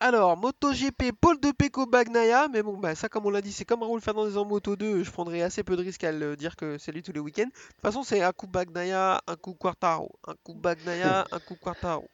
Alors, 0.00 0.36
MotoGP, 0.36 1.10
Paul 1.20 1.40
de 1.40 1.50
Pecco 1.50 1.84
Bagnaia, 1.84 2.46
mais 2.48 2.62
bon, 2.62 2.76
bah, 2.78 2.94
ça, 2.94 3.08
comme 3.08 3.26
on 3.26 3.30
l'a 3.30 3.40
dit, 3.42 3.52
c'est 3.52 3.64
comme 3.64 3.82
Raoul 3.82 4.00
Fernandez 4.00 4.36
en 4.36 4.44
Moto 4.44 4.76
2, 4.76 5.02
je 5.02 5.10
prendrais 5.10 5.42
assez 5.42 5.64
peu 5.64 5.76
de 5.76 5.82
risques 5.82 6.04
à 6.04 6.12
le 6.12 6.36
dire 6.36 6.54
que 6.54 6.78
c'est 6.78 6.92
lui 6.92 7.02
tous 7.02 7.10
les 7.12 7.18
week-ends. 7.18 7.46
De 7.46 7.50
toute 7.50 7.80
façon, 7.82 8.04
c'est 8.04 8.22
un 8.22 8.32
coup 8.32 8.46
Bagnaia, 8.46 9.20
un 9.26 9.34
coup 9.36 9.54
Quartaro, 9.54 10.12
un 10.28 10.34
coup 10.44 10.54
Bagnaia, 10.54 11.26
un 11.32 11.40
coup 11.40 11.56
Quartaro. 11.56 12.08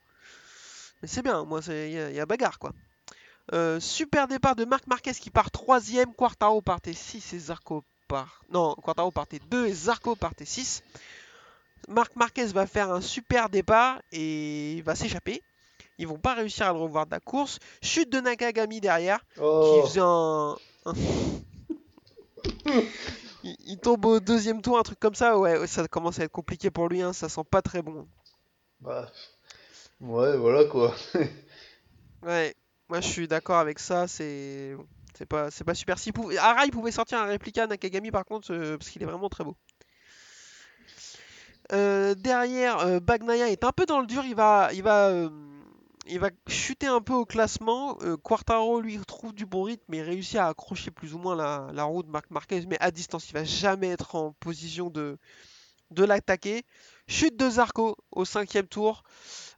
Mais 1.03 1.09
c'est 1.09 1.21
bien, 1.21 1.45
moi, 1.45 1.61
il 1.67 1.91
y, 1.91 1.99
a- 1.99 2.11
y 2.11 2.21
a 2.21 2.25
bagarre, 2.27 2.59
quoi. 2.59 2.73
Euh, 3.53 3.79
super 3.81 4.29
départ 4.29 4.57
de 4.57 4.65
Marc 4.65 4.87
Marquez 4.87 5.13
qui 5.13 5.29
part 5.29 5.51
3ème, 5.51 6.15
Quartaro 6.15 6.63
partait 6.63 6.95
6 6.95 7.35
et 7.35 7.39
Zarco 7.39 7.85
part... 8.09 8.41
Non, 8.51 8.75
Quartaro 8.77 9.11
partait 9.11 9.41
2 9.51 9.67
et 9.67 9.75
Zarco 9.75 10.17
partait 10.17 10.47
6. 10.47 10.83
Marc 11.89 12.17
Marquez 12.17 12.47
va 12.47 12.67
faire 12.67 12.91
un 12.91 13.03
super 13.03 13.51
départ 13.51 14.01
et 14.13 14.73
il 14.73 14.83
va 14.83 14.95
s'échapper. 14.95 15.43
Ils 15.99 16.09
vont 16.09 16.19
pas 16.19 16.35
réussir 16.35 16.67
à 16.67 16.73
le 16.73 16.79
revoir 16.79 17.07
de 17.07 17.13
la 17.13 17.21
course. 17.21 17.59
Chute 17.83 18.11
de 18.11 18.21
Nakagami 18.21 18.81
derrière 18.81 19.21
qui 19.35 19.41
Oh, 19.43 19.83
faisait 19.87 20.01
un... 20.01 20.57
un- 20.87 20.95
il, 23.45 23.57
il 23.67 23.79
tombe 23.79 24.05
au 24.07 24.21
deuxième 24.21 24.61
tour, 24.63 24.79
un 24.79 24.83
truc 24.83 24.99
comme 24.99 25.15
ça. 25.15 25.39
Ouais, 25.39 25.67
ça 25.67 25.87
commence 25.89 26.19
à 26.19 26.25
être 26.25 26.33
compliqué 26.33 26.71
pour 26.71 26.89
lui, 26.89 27.03
hein, 27.03 27.13
ça 27.13 27.29
sent 27.29 27.45
pas 27.49 27.63
très 27.63 27.83
bon. 27.83 28.07
bah, 28.81 29.11
ouais, 30.01 30.37
voilà, 30.37 30.65
quoi. 30.65 30.95
Ouais, 32.23 32.55
moi 32.89 33.03
je 33.03 33.09
suis 33.09 33.29
d'accord 33.29 33.59
avec 33.59 33.79
ça, 33.79 34.09
c'est 34.09 34.75
c'est 35.17 35.27
pas 35.27 35.51
c'est 35.51 35.63
pas 35.65 35.75
super. 35.75 35.99
S'il 35.99 36.15
pouvait... 36.15 36.39
Arai 36.39 36.71
pouvait 36.71 36.91
sortir 36.91 37.19
un 37.19 37.27
réplica 37.27 37.67
Nakagami 37.67 38.11
par 38.11 38.25
contre 38.25 38.51
euh, 38.53 38.79
parce 38.79 38.89
qu'il 38.89 39.03
est 39.03 39.07
vraiment 39.07 39.29
très 39.29 39.45
beau. 39.45 39.55
Euh, 41.73 42.15
derrière, 42.15 42.79
euh, 42.81 43.01
Bagnaia 43.01 43.49
est 43.51 43.63
un 43.65 43.73
peu 43.73 43.85
dans 43.87 44.01
le 44.01 44.07
dur, 44.07 44.25
il 44.25 44.35
va 44.35 44.71
il 44.73 44.83
va 44.83 45.09
euh, 45.09 45.29
il 46.07 46.19
va 46.19 46.31
chuter 46.49 46.87
un 46.87 47.01
peu 47.01 47.15
au 47.15 47.25
classement. 47.25 47.99
Euh, 48.03 48.17
Quartaro 48.17 48.81
lui 48.81 48.99
trouve 48.99 49.35
du 49.35 49.47
bon 49.47 49.63
rythme 49.63 49.95
et 49.95 50.03
réussit 50.03 50.37
à 50.37 50.49
accrocher 50.49 50.91
plus 50.91 51.15
ou 51.15 51.19
moins 51.19 51.37
la, 51.37 51.71
la 51.73 51.85
roue 51.85 52.03
de 52.03 52.11
Marc 52.11 52.31
Marquez, 52.31 52.65
mais 52.67 52.79
à 52.81 52.91
distance, 52.91 53.29
il 53.31 53.35
va 53.35 53.45
jamais 53.45 53.89
être 53.89 54.15
en 54.15 54.33
position 54.33 54.91
de, 54.91 55.19
l'attaquer. 55.97 56.65
Chute 57.07 57.37
de 57.37 57.49
Zarco 57.49 57.97
au 58.11 58.25
cinquième 58.25 58.67
tour. 58.67 59.03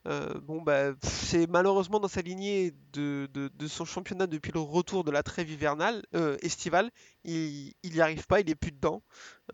Euh, 0.06 0.34
bon, 0.40 0.62
bah, 0.62 0.92
c'est 1.02 1.48
malheureusement 1.48 1.98
dans 1.98 2.08
sa 2.08 2.20
lignée 2.20 2.74
de, 2.92 3.28
son 3.68 3.84
championnat 3.84 4.26
depuis 4.26 4.52
le 4.52 4.60
retour 4.60 5.04
de 5.04 5.10
la 5.10 5.22
trêve 5.22 5.50
hivernale, 5.50 6.02
euh, 6.14 6.36
estivale. 6.42 6.90
Il 7.24 7.74
n'y 7.84 8.00
arrive 8.00 8.26
pas, 8.26 8.40
il 8.40 8.50
est 8.50 8.54
plus 8.54 8.72
dedans. 8.72 9.02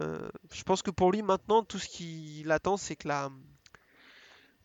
Je 0.01 0.63
pense 0.65 0.83
que 0.83 0.91
pour 0.91 1.13
lui, 1.13 1.23
maintenant, 1.23 1.63
tout 1.63 1.79
ce 1.79 1.89
qu'il 1.89 2.51
attend, 2.51 2.77
c'est 2.77 2.97
que 2.97 3.09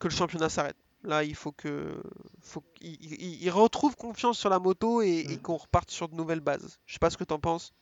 le 0.04 0.10
championnat 0.10 0.48
s'arrête. 0.48 0.76
Là, 1.04 1.22
il 1.24 1.34
faut 1.34 1.52
que, 1.52 2.00
faut 2.40 2.62
qu'il 2.74 3.50
retrouve 3.50 3.96
confiance 3.96 4.38
sur 4.38 4.50
la 4.50 4.58
moto 4.58 5.00
et, 5.00 5.26
et 5.28 5.36
qu'on 5.36 5.56
reparte 5.56 5.90
sur 5.90 6.08
de 6.08 6.14
nouvelles 6.14 6.40
bases. 6.40 6.78
Je 6.86 6.94
sais 6.94 6.98
pas 6.98 7.10
ce 7.10 7.16
que 7.16 7.24
tu 7.24 7.32
en 7.32 7.38
penses. 7.38 7.72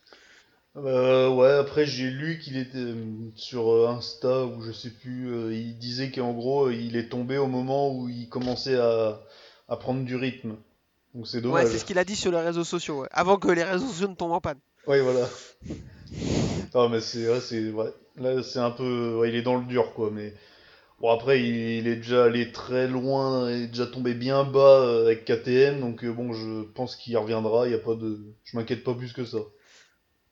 Euh, 0.75 1.27
ouais, 1.29 1.53
après 1.53 1.87
j'ai 1.87 2.11
lu 2.11 2.37
qu'il 2.37 2.55
était 2.55 2.77
euh, 2.77 3.31
sur 3.33 3.71
euh, 3.71 3.87
Insta 3.87 4.45
ou 4.45 4.61
je 4.61 4.71
sais 4.71 4.91
plus, 4.91 5.51
il 5.51 5.79
disait 5.79 6.11
qu'en 6.11 6.33
gros 6.33 6.69
il 6.69 6.95
est 6.95 7.09
tombé 7.09 7.39
au 7.39 7.47
moment 7.47 7.91
où 7.91 8.07
il 8.09 8.29
commençait 8.29 8.77
à, 8.77 9.19
à 9.67 9.77
prendre 9.77 10.03
du 10.05 10.15
rythme. 10.15 10.55
Donc 11.15 11.27
c'est 11.27 11.41
dommage. 11.41 11.63
Ouais, 11.63 11.71
c'est 11.71 11.79
ce 11.79 11.85
qu'il 11.85 11.97
a 11.97 12.03
dit 12.03 12.15
sur 12.15 12.31
les 12.31 12.41
réseaux 12.41 12.63
sociaux, 12.63 13.07
avant 13.09 13.37
que 13.37 13.47
les 13.47 13.63
réseaux 13.63 13.87
sociaux 13.87 14.07
ne 14.07 14.13
tombent 14.13 14.33
en 14.33 14.41
panne. 14.41 14.59
Ouais, 14.85 15.01
voilà. 15.01 15.27
non, 16.75 16.89
mais 16.89 17.01
c'est 17.01 17.25
vrai, 17.25 17.41
c'est 17.41 17.71
vrai. 17.71 17.91
Là, 18.17 18.43
c'est 18.43 18.59
un 18.59 18.71
peu. 18.71 19.15
Ouais, 19.15 19.29
il 19.29 19.35
est 19.35 19.41
dans 19.41 19.55
le 19.57 19.65
dur, 19.65 19.93
quoi. 19.93 20.11
Mais 20.11 20.33
bon, 20.99 21.09
après, 21.11 21.41
il, 21.43 21.87
est 21.87 21.97
déjà 21.97 22.25
allé 22.25 22.51
très 22.51 22.87
loin, 22.87 23.51
il 23.51 23.63
est 23.63 23.67
déjà 23.67 23.87
tombé 23.87 24.13
bien 24.13 24.43
bas 24.43 25.01
avec 25.01 25.25
KTM. 25.25 25.79
Donc, 25.79 26.05
bon, 26.05 26.33
je 26.33 26.63
pense 26.63 26.95
qu'il 26.95 27.17
reviendra. 27.17 27.67
Il 27.67 27.71
y 27.71 27.75
a 27.75 27.79
pas 27.79 27.95
de. 27.95 28.33
Je 28.43 28.57
m'inquiète 28.57 28.83
pas 28.83 28.93
plus 28.93 29.13
que 29.13 29.25
ça. 29.25 29.39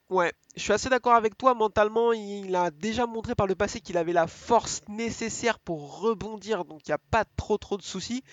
Ouais, 0.10 0.32
je 0.56 0.62
suis 0.62 0.72
assez 0.72 0.90
d'accord 0.90 1.16
avec 1.16 1.36
toi. 1.36 1.56
Mentalement, 1.56 2.14
il 2.14 2.56
a 2.56 2.70
déjà 2.70 3.08
montré 3.08 3.34
par 3.34 3.48
le 3.48 3.56
passé 3.56 3.82
qu'il 3.82 3.98
avait 3.98 4.14
la 4.14 4.28
force 4.28 4.82
nécessaire 4.88 5.58
pour 5.58 6.00
rebondir, 6.00 6.64
donc 6.64 6.82
il 6.88 6.92
n'y 6.92 6.96
a 6.96 7.00
pas 7.10 7.26
trop 7.38 7.58
trop 7.58 7.76
de 7.76 7.82
soucis. 7.82 8.24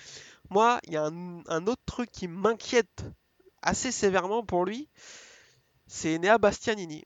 Moi, 0.50 0.80
il 0.86 0.92
y 0.92 0.96
a 0.98 1.04
un, 1.06 1.66
autre 1.66 1.82
truc 1.86 2.10
qui 2.10 2.28
m'inquiète 2.28 3.04
assez 3.62 3.90
sévèrement 3.90 4.44
pour 4.44 4.66
lui, 4.66 4.90
c'est 5.86 6.18
Nea 6.18 6.36
Bastianini. 6.36 7.04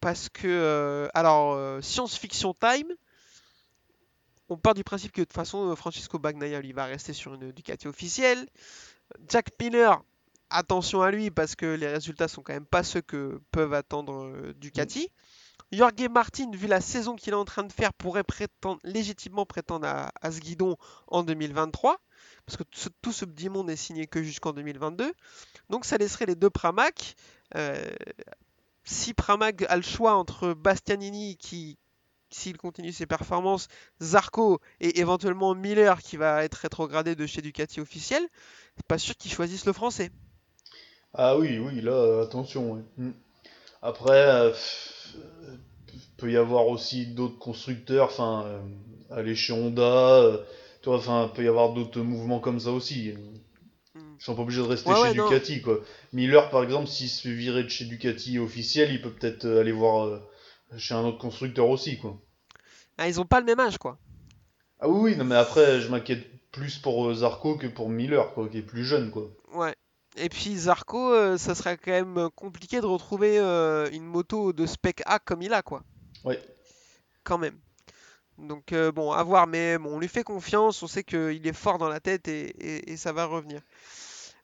Parce 0.00 0.30
que, 0.30 0.48
euh, 0.48 1.08
alors, 1.12 1.52
euh, 1.52 1.82
science-fiction 1.82 2.54
time, 2.54 2.94
on 4.50 4.56
part 4.56 4.74
du 4.74 4.84
principe 4.84 5.12
que 5.12 5.20
de 5.20 5.24
toute 5.24 5.32
façon, 5.32 5.74
Francisco 5.76 6.18
Bagnaia, 6.18 6.60
lui, 6.60 6.72
va 6.72 6.84
rester 6.84 7.12
sur 7.12 7.34
une 7.34 7.52
Ducati 7.52 7.86
officielle. 7.88 8.46
Jack 9.28 9.50
Miller, 9.60 10.02
attention 10.50 11.02
à 11.02 11.10
lui 11.10 11.30
parce 11.30 11.54
que 11.54 11.66
les 11.66 11.86
résultats 11.86 12.28
sont 12.28 12.42
quand 12.42 12.52
même 12.52 12.66
pas 12.66 12.82
ceux 12.82 13.00
que 13.00 13.40
peuvent 13.52 13.72
attendre 13.74 14.24
euh, 14.24 14.52
Ducati. 14.54 15.08
Jorge 15.72 16.08
Martin, 16.10 16.50
vu 16.50 16.66
la 16.66 16.80
saison 16.80 17.14
qu'il 17.14 17.32
est 17.32 17.36
en 17.36 17.44
train 17.44 17.62
de 17.62 17.72
faire, 17.72 17.92
pourrait 17.92 18.24
légitimement 18.82 19.46
prétendre 19.46 19.86
à, 19.86 20.32
ce 20.32 20.40
guidon 20.40 20.76
en 21.06 21.22
2023. 21.22 22.00
Parce 22.44 22.56
que 22.56 22.64
tout 23.02 23.12
ce 23.12 23.24
petit 23.24 23.48
monde 23.48 23.68
n'est 23.68 23.76
signé 23.76 24.08
que 24.08 24.20
jusqu'en 24.20 24.52
2022. 24.52 25.12
Donc 25.68 25.84
ça 25.84 25.96
laisserait 25.96 26.26
les 26.26 26.34
deux 26.34 26.50
Pramac. 26.50 27.14
Euh, 27.54 27.88
si 28.82 29.14
Pramac 29.14 29.62
a 29.68 29.76
le 29.76 29.82
choix 29.82 30.14
entre 30.14 30.54
Bastianini 30.54 31.36
qui, 31.36 31.78
s'il 32.30 32.56
continue 32.56 32.92
ses 32.92 33.06
performances, 33.06 33.68
Zarco 34.00 34.60
et 34.80 35.00
éventuellement 35.00 35.54
Miller 35.54 36.00
qui 36.00 36.16
va 36.16 36.44
être 36.44 36.54
rétrogradé 36.54 37.14
de 37.14 37.26
chez 37.26 37.42
Ducati 37.42 37.80
officiel, 37.80 38.22
c'est 38.76 38.86
pas 38.86 38.98
sûr 38.98 39.16
qu'ils 39.16 39.32
choisissent 39.32 39.66
le 39.66 39.72
français. 39.72 40.10
Ah 41.14 41.36
oui, 41.36 41.58
oui, 41.58 41.80
là, 41.80 42.22
attention. 42.22 42.84
Hmm. 42.96 43.10
Après, 43.82 44.12
euh, 44.12 44.52
peut 46.16 46.30
y 46.30 46.36
avoir 46.36 46.68
aussi 46.68 47.06
d'autres 47.06 47.38
constructeurs, 47.38 48.06
enfin, 48.06 48.44
euh, 48.46 48.60
aller 49.10 49.34
chez 49.34 49.52
Honda, 49.52 49.82
euh, 49.82 50.38
tu 50.82 50.88
enfin, 50.88 51.30
peut 51.34 51.42
y 51.42 51.48
avoir 51.48 51.72
d'autres 51.72 52.00
mouvements 52.00 52.38
comme 52.38 52.60
ça 52.60 52.70
aussi. 52.70 53.12
Hmm. 53.94 54.00
Ils 54.20 54.24
sont 54.24 54.36
pas 54.36 54.42
obligés 54.42 54.60
de 54.60 54.66
rester 54.66 54.92
chez 54.94 55.12
Ducati, 55.14 55.62
quoi. 55.62 55.80
Miller, 56.12 56.48
par 56.50 56.62
exemple, 56.62 56.86
s'il 56.86 57.08
se 57.08 57.22
fait 57.22 57.34
virer 57.34 57.64
de 57.64 57.68
chez 57.68 57.86
Ducati 57.86 58.38
officiel, 58.38 58.92
il 58.92 59.02
peut 59.02 59.10
peut-être 59.10 59.46
aller 59.46 59.72
voir 59.72 60.20
chez 60.76 60.94
un 60.94 61.04
autre 61.04 61.18
constructeur 61.18 61.68
aussi, 61.68 61.98
quoi. 61.98 62.20
Ah, 62.98 63.08
ils 63.08 63.20
ont 63.20 63.24
pas 63.24 63.40
le 63.40 63.46
même 63.46 63.60
âge, 63.60 63.78
quoi. 63.78 63.98
Ah 64.78 64.88
oui, 64.88 65.12
oui, 65.12 65.16
non, 65.16 65.24
mais 65.24 65.36
après, 65.36 65.80
je 65.80 65.88
m'inquiète 65.88 66.26
plus 66.50 66.78
pour 66.78 67.12
Zarco 67.14 67.56
que 67.56 67.66
pour 67.66 67.88
Miller, 67.88 68.32
quoi, 68.34 68.48
qui 68.48 68.58
est 68.58 68.62
plus 68.62 68.84
jeune, 68.84 69.10
quoi. 69.10 69.30
Ouais. 69.52 69.74
Et 70.16 70.28
puis 70.28 70.56
Zarco, 70.56 71.12
euh, 71.12 71.38
ça 71.38 71.54
serait 71.54 71.76
quand 71.76 71.92
même 71.92 72.28
compliqué 72.34 72.80
de 72.80 72.86
retrouver 72.86 73.38
euh, 73.38 73.88
une 73.92 74.04
moto 74.04 74.52
de 74.52 74.66
spec 74.66 75.02
A 75.06 75.18
comme 75.18 75.42
il 75.42 75.52
a, 75.52 75.62
quoi. 75.62 75.82
Oui. 76.24 76.34
Quand 77.24 77.38
même. 77.38 77.58
Donc 78.38 78.72
euh, 78.72 78.90
bon, 78.90 79.12
à 79.12 79.22
voir, 79.22 79.46
mais 79.46 79.78
bon, 79.78 79.96
on 79.96 79.98
lui 79.98 80.08
fait 80.08 80.24
confiance, 80.24 80.82
on 80.82 80.86
sait 80.86 81.04
qu'il 81.04 81.46
est 81.46 81.52
fort 81.52 81.78
dans 81.78 81.88
la 81.88 82.00
tête 82.00 82.26
et, 82.26 82.96
ça 82.96 83.12
va 83.12 83.26
revenir. 83.26 83.60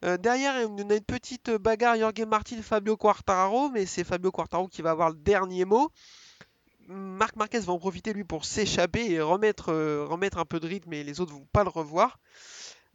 Derrière, 0.02 0.68
on 0.68 0.76
a 0.90 0.94
une 0.94 1.00
petite 1.00 1.50
bagarre 1.50 1.96
Jorge 1.96 2.26
Martin, 2.26 2.62
Fabio 2.62 2.96
Quartararo, 2.96 3.70
mais 3.70 3.86
c'est 3.86 4.04
Fabio 4.04 4.30
Quartararo 4.30 4.68
qui 4.68 4.82
va 4.82 4.90
avoir 4.90 5.10
le 5.10 5.16
dernier 5.16 5.64
mot. 5.64 5.90
Marc 6.88 7.34
Marquez 7.36 7.60
va 7.60 7.72
en 7.72 7.78
profiter 7.78 8.12
lui 8.12 8.24
pour 8.24 8.44
s'échapper 8.44 9.10
et 9.10 9.20
remettre, 9.20 9.72
remettre 10.04 10.38
un 10.38 10.44
peu 10.44 10.60
de 10.60 10.68
rythme, 10.68 10.92
et 10.92 11.02
les 11.02 11.20
autres 11.20 11.32
vont 11.32 11.48
pas 11.52 11.64
le 11.64 11.70
revoir. 11.70 12.18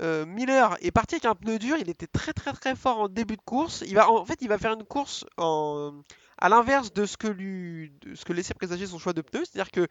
Euh, 0.02 0.26
Miller 0.26 0.78
est 0.82 0.91
parti 0.91 1.16
avec 1.16 1.26
un 1.26 1.36
pneu 1.36 1.60
dur, 1.60 1.78
il 1.80 1.89
était 1.89 2.08
très 2.08 2.34
très 2.34 2.54
très 2.54 2.76
fort 2.76 2.99
en 2.99 3.08
début 3.08 3.38
de 3.38 3.41
course. 3.41 3.84
Il 3.86 3.95
va, 3.95 4.10
en 4.10 4.26
fait, 4.26 4.39
il 4.41 4.47
va 4.47 4.58
faire 4.58 4.74
une 4.74 4.84
course 4.84 5.26
en, 5.38 6.02
à 6.39 6.49
l'inverse 6.49 6.91
de 6.91 7.06
ce 7.06 7.18
que 7.18 7.28
lui, 7.28 7.93
laissait 8.30 8.56
présager 8.56 8.88
son 8.88 8.97
choix 8.97 9.14
de 9.14 9.22
pneu, 9.22 9.43
c'est-à-dire 9.45 9.72
que 9.72 9.88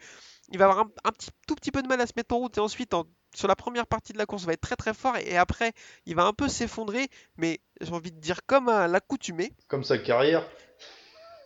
il 0.50 0.58
va 0.58 0.64
avoir 0.64 0.80
un, 0.80 1.10
tout 1.46 1.54
petit 1.54 1.70
peu 1.70 1.80
de 1.80 1.86
mal 1.86 2.00
à 2.00 2.06
se 2.06 2.12
mettre 2.16 2.34
en 2.34 2.38
route 2.38 2.56
et 2.56 2.60
ensuite 2.60 2.92
sur 3.34 3.48
la 3.48 3.56
première 3.56 3.86
partie 3.86 4.12
de 4.12 4.18
la 4.18 4.26
course 4.26 4.42
il 4.42 4.46
va 4.46 4.52
être 4.52 4.60
très 4.60 4.76
très 4.76 4.94
fort 4.94 5.16
et, 5.16 5.36
après 5.36 5.72
il 6.06 6.14
va 6.14 6.24
un 6.24 6.32
peu 6.32 6.48
s'effondrer, 6.48 7.08
mais 7.36 7.60
j'ai 7.80 7.92
envie 7.92 8.12
de 8.12 8.20
dire 8.20 8.40
comme 8.46 8.68
à 8.68 8.88
l'accoutumée. 8.88 9.52
Comme 9.68 9.84
sa 9.84 9.98
carrière. 9.98 10.44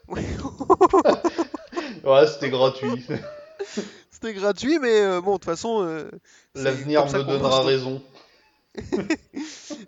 ouais, 0.09 0.22
c'était 2.26 2.51
gratuit. 2.51 3.07
c'était 4.11 4.35
gratuit, 4.35 4.78
mais 4.78 5.01
euh, 5.01 5.20
bon, 5.20 5.32
de 5.32 5.37
toute 5.37 5.47
façon. 5.47 5.82
Euh, 5.82 6.11
L'avenir 6.55 7.07
me 7.07 7.22
donnera 7.22 7.62
raison. 7.62 8.03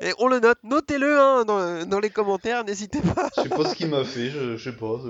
Et 0.00 0.12
on 0.18 0.28
le 0.28 0.40
note, 0.40 0.58
notez-le 0.62 1.18
hein, 1.18 1.44
dans, 1.44 2.00
les 2.00 2.10
commentaires, 2.10 2.64
n'hésitez 2.64 3.00
pas. 3.00 3.28
je 3.36 3.42
sais 3.42 3.48
pas 3.48 3.68
ce 3.68 3.74
qu'il 3.74 3.88
m'a 3.88 4.04
fait, 4.04 4.30
je, 4.30 4.56
sais 4.56 4.72
pas. 4.72 5.00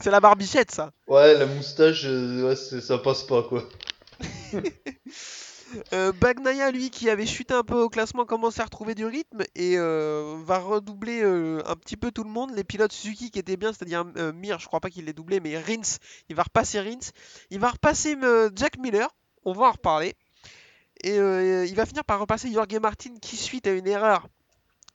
C'est 0.00 0.10
la 0.10 0.20
barbichette, 0.20 0.72
ça. 0.72 0.90
Ouais, 1.06 1.38
la 1.38 1.46
moustache, 1.46 2.02
euh, 2.04 2.54
ça 2.56 2.98
passe 2.98 3.22
pas, 3.22 3.44
quoi. 3.44 3.68
Euh, 5.92 6.12
Bagnaya, 6.12 6.70
lui, 6.70 6.90
qui 6.90 7.08
avait 7.10 7.26
chuté 7.26 7.54
un 7.54 7.62
peu 7.62 7.80
au 7.80 7.88
classement, 7.88 8.24
commence 8.24 8.60
à 8.60 8.64
retrouver 8.64 8.94
du 8.94 9.06
rythme 9.06 9.42
et 9.54 9.78
euh, 9.78 10.36
va 10.44 10.58
redoubler 10.58 11.22
euh, 11.22 11.62
un 11.66 11.76
petit 11.76 11.96
peu 11.96 12.10
tout 12.10 12.24
le 12.24 12.30
monde. 12.30 12.52
Les 12.54 12.64
pilotes 12.64 12.92
Suzuki 12.92 13.30
qui 13.30 13.38
étaient 13.38 13.56
bien, 13.56 13.72
c'est-à-dire 13.72 14.04
Mir, 14.34 14.58
je 14.58 14.66
crois 14.66 14.80
pas 14.80 14.90
qu'il 14.90 15.06
l'ait 15.06 15.12
doublé, 15.12 15.40
mais 15.40 15.58
Rins, 15.58 15.98
il 16.28 16.36
va 16.36 16.42
repasser 16.42 16.80
Rins. 16.80 17.12
Il 17.50 17.60
va 17.60 17.70
repasser 17.70 18.16
Jack 18.54 18.78
Miller, 18.78 19.08
on 19.44 19.52
va 19.52 19.66
en 19.66 19.72
reparler. 19.72 20.14
Et 21.02 21.18
euh, 21.18 21.66
il 21.66 21.74
va 21.74 21.84
finir 21.84 22.04
par 22.04 22.20
repasser 22.20 22.52
Jorge 22.52 22.74
Martin 22.80 23.14
qui, 23.20 23.36
suite 23.36 23.66
à 23.66 23.72
une 23.72 23.86
erreur, 23.88 24.28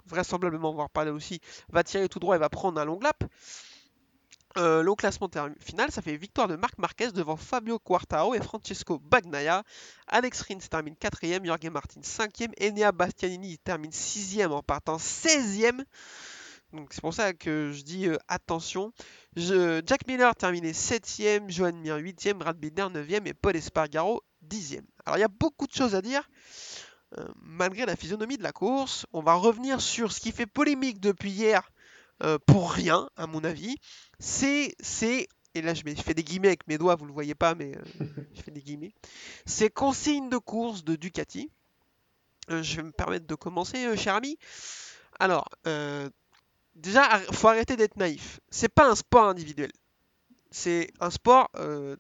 vraisemblablement, 0.06 0.72
on 0.72 0.76
va 0.76 0.84
en 0.84 0.86
reparler 0.86 1.12
aussi, 1.12 1.42
va 1.70 1.84
tirer 1.84 2.08
tout 2.08 2.20
droit 2.20 2.36
et 2.36 2.40
va 2.40 2.50
prendre 2.50 2.80
un 2.80 2.86
long 2.86 3.00
lap. 3.02 3.24
Euh, 4.58 4.82
le 4.82 4.96
classement 4.96 5.30
final, 5.60 5.92
ça 5.92 6.02
fait 6.02 6.18
victoire 6.18 6.48
de 6.48 6.56
Marc 6.56 6.80
Marquez 6.80 7.12
devant 7.12 7.38
Fabio 7.38 7.78
Quartaro 7.78 8.34
et 8.34 8.42
Francesco 8.42 8.98
Bagnaia. 8.98 9.64
Alex 10.08 10.42
Rins 10.42 10.58
termine 10.70 10.96
4ème, 10.96 11.46
Jorge 11.46 11.70
Martin 11.70 12.02
5ème, 12.02 12.54
Enea 12.60 12.92
Bastianini 12.92 13.60
termine 13.60 13.92
6ème 13.92 14.50
en 14.50 14.64
partant 14.64 14.98
16ème. 14.98 15.84
Donc 16.74 16.90
c'est 16.92 17.02
pour 17.02 17.14
ça 17.14 17.34
que 17.34 17.72
je 17.72 17.84
dis 17.84 18.08
euh, 18.08 18.18
attention. 18.28 18.92
Jack 19.36 20.08
Miller 20.08 20.36
terminé 20.36 20.72
7ème, 20.72 21.52
Johan 21.52 21.74
Mir 21.74 21.98
8ème, 21.98 22.34
Brad 22.34 22.58
Binder 22.58 22.88
9ème 23.00 23.28
et 23.28 23.36
Paul 23.36 23.56
Espargaro 23.56 24.24
10ème. 24.50 24.86
Alors 25.06 25.18
il 25.18 25.22
y 25.22 25.24
a 25.24 25.30
beaucoup 25.30 25.68
de 25.68 25.74
choses 25.74 25.94
à 25.94 26.02
dire. 26.02 26.28
Euh, 27.18 27.26
malgré 27.42 27.86
la 27.86 27.96
physionomie 27.96 28.38
de 28.38 28.44
la 28.44 28.52
course, 28.52 29.06
on 29.14 29.22
va 29.22 29.36
revenir 29.36 29.82
sur 29.82 30.12
ce 30.12 30.20
qui 30.20 30.32
fait 30.32 30.48
polémique 30.48 31.00
depuis 31.00 31.30
hier 31.30 31.70
euh, 32.24 32.38
pour 32.46 32.72
rien, 32.72 33.10
à 33.16 33.28
mon 33.28 33.44
avis. 33.44 33.78
C'est, 34.20 34.76
c'est, 34.80 35.28
et 35.54 35.62
là 35.62 35.74
je, 35.74 35.84
fais 35.84 36.14
des 36.14 36.24
guillemets 36.24 36.50
avec 36.50 36.68
mes 36.68 36.78
doigts, 36.78 36.96
vous 36.96 37.06
le 37.06 37.14
voyez 37.14 37.36
pas, 37.36 37.56
mais 37.56 37.76
euh, 37.76 38.06
je 38.36 38.42
fais 38.42 38.52
des 38.52 38.62
guillemets. 38.62 38.94
C'est 39.46 39.70
consigne 39.70 40.30
de 40.30 40.38
course 40.38 40.84
de 40.84 40.96
Ducati. 40.96 41.50
je 42.50 42.76
vais 42.78 42.84
me 42.84 42.92
permettre 42.92 43.28
de 43.28 43.36
commencer, 43.36 43.96
cher 43.98 44.16
ami. 44.16 44.38
Alors, 45.20 45.50
déjà, 46.76 47.20
faut 47.32 47.48
arrêter 47.48 47.76
d'être 47.76 47.98
naïf. 47.98 48.40
C'est 48.50 48.70
pas 48.70 48.90
un 48.90 48.96
sport 48.96 49.26
individuel. 49.26 49.72
C'est 50.52 50.92
un 51.00 51.10
sport 51.10 51.50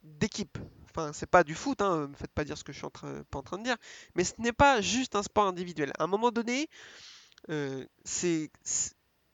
d'équipe 0.04 0.58
enfin, 0.98 1.14
c'est 1.14 1.30
pas 1.30 1.44
du 1.44 1.56
foot, 1.56 1.82
hein, 1.82 2.08
me 2.08 2.16
faites 2.16 2.32
pas 2.32 2.44
dire 2.44 2.58
ce 2.58 2.64
que 2.64 2.72
je 2.72 2.78
suis 2.78 2.86
en 2.86 2.90
train, 2.90 3.24
pas 3.30 3.40
en 3.40 3.44
train 3.44 3.58
de 3.58 3.64
dire, 3.64 3.78
mais 4.16 4.24
ce 4.24 4.34
n'est 4.40 4.54
pas 4.54 4.82
juste 4.82 5.16
un 5.16 5.24
sport 5.24 5.48
individuel. 5.48 5.92
À 6.00 6.04
un 6.04 6.08
moment 6.08 6.32
donné, 6.32 6.70
euh, 7.50 7.86
c'est- 8.04 8.52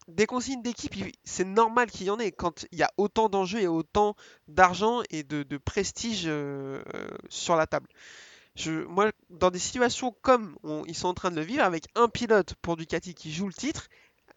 des 0.08 0.26
consignes 0.26 0.62
d'équipe, 0.62 0.94
c'est 1.24 1.46
normal 1.46 1.90
qu'il 1.90 2.08
y 2.08 2.10
en 2.10 2.20
ait 2.20 2.32
quand 2.32 2.66
il 2.72 2.80
y 2.80 2.84
a 2.84 2.92
autant 2.98 3.30
d'enjeux 3.30 3.62
et 3.62 3.68
autant 3.68 4.16
d'argent 4.48 5.02
et 5.10 5.24
de, 5.24 5.58
prestige 5.58 6.24
euh, 6.26 6.82
sur 7.30 7.56
la 7.56 7.68
table. 7.68 7.88
Moi, 8.88 9.12
dans 9.30 9.50
des 9.50 9.60
situations 9.60 10.16
comme 10.22 10.58
ils 10.88 10.96
sont 10.96 11.08
en 11.08 11.14
train 11.14 11.32
de 11.32 11.38
le 11.38 11.42
vivre, 11.42 11.64
avec 11.64 11.88
un 11.96 12.08
pilote 12.08 12.54
pour 12.62 12.78
Ducati 12.78 13.16
qui 13.16 13.34
joue 13.34 13.48
le 13.48 13.54
titre, 13.54 13.88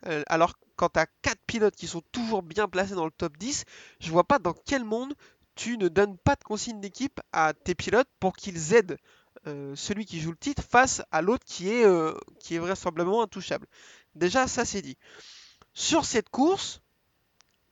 euh, 0.06 0.22
alors 0.26 0.54
quand 0.76 0.90
tu 0.90 1.00
as 1.00 1.06
quatre 1.22 1.40
pilotes 1.46 1.76
qui 1.76 1.86
sont 1.86 2.02
toujours 2.12 2.42
bien 2.42 2.68
placés 2.68 2.94
dans 2.94 3.04
le 3.04 3.10
top 3.10 3.36
10, 3.36 3.64
je 4.00 4.10
vois 4.10 4.24
pas 4.24 4.38
dans 4.38 4.54
quel 4.54 4.84
monde 4.84 5.14
tu 5.54 5.78
ne 5.78 5.88
donnes 5.88 6.18
pas 6.18 6.36
de 6.36 6.44
consigne 6.44 6.80
d'équipe 6.80 7.20
à 7.32 7.54
tes 7.54 7.74
pilotes 7.74 8.08
pour 8.20 8.36
qu'ils 8.36 8.74
aident 8.74 8.98
euh, 9.46 9.74
celui 9.74 10.06
qui 10.06 10.20
joue 10.20 10.30
le 10.30 10.36
titre 10.36 10.62
face 10.62 11.02
à 11.10 11.22
l'autre 11.22 11.44
qui 11.44 11.70
est 11.70 12.58
vraisemblablement 12.58 13.22
intouchable. 13.22 13.66
Déjà, 14.14 14.48
ça 14.48 14.64
c'est 14.64 14.82
dit. 14.82 14.96
Sur 15.76 16.06
cette 16.06 16.30
course, 16.30 16.80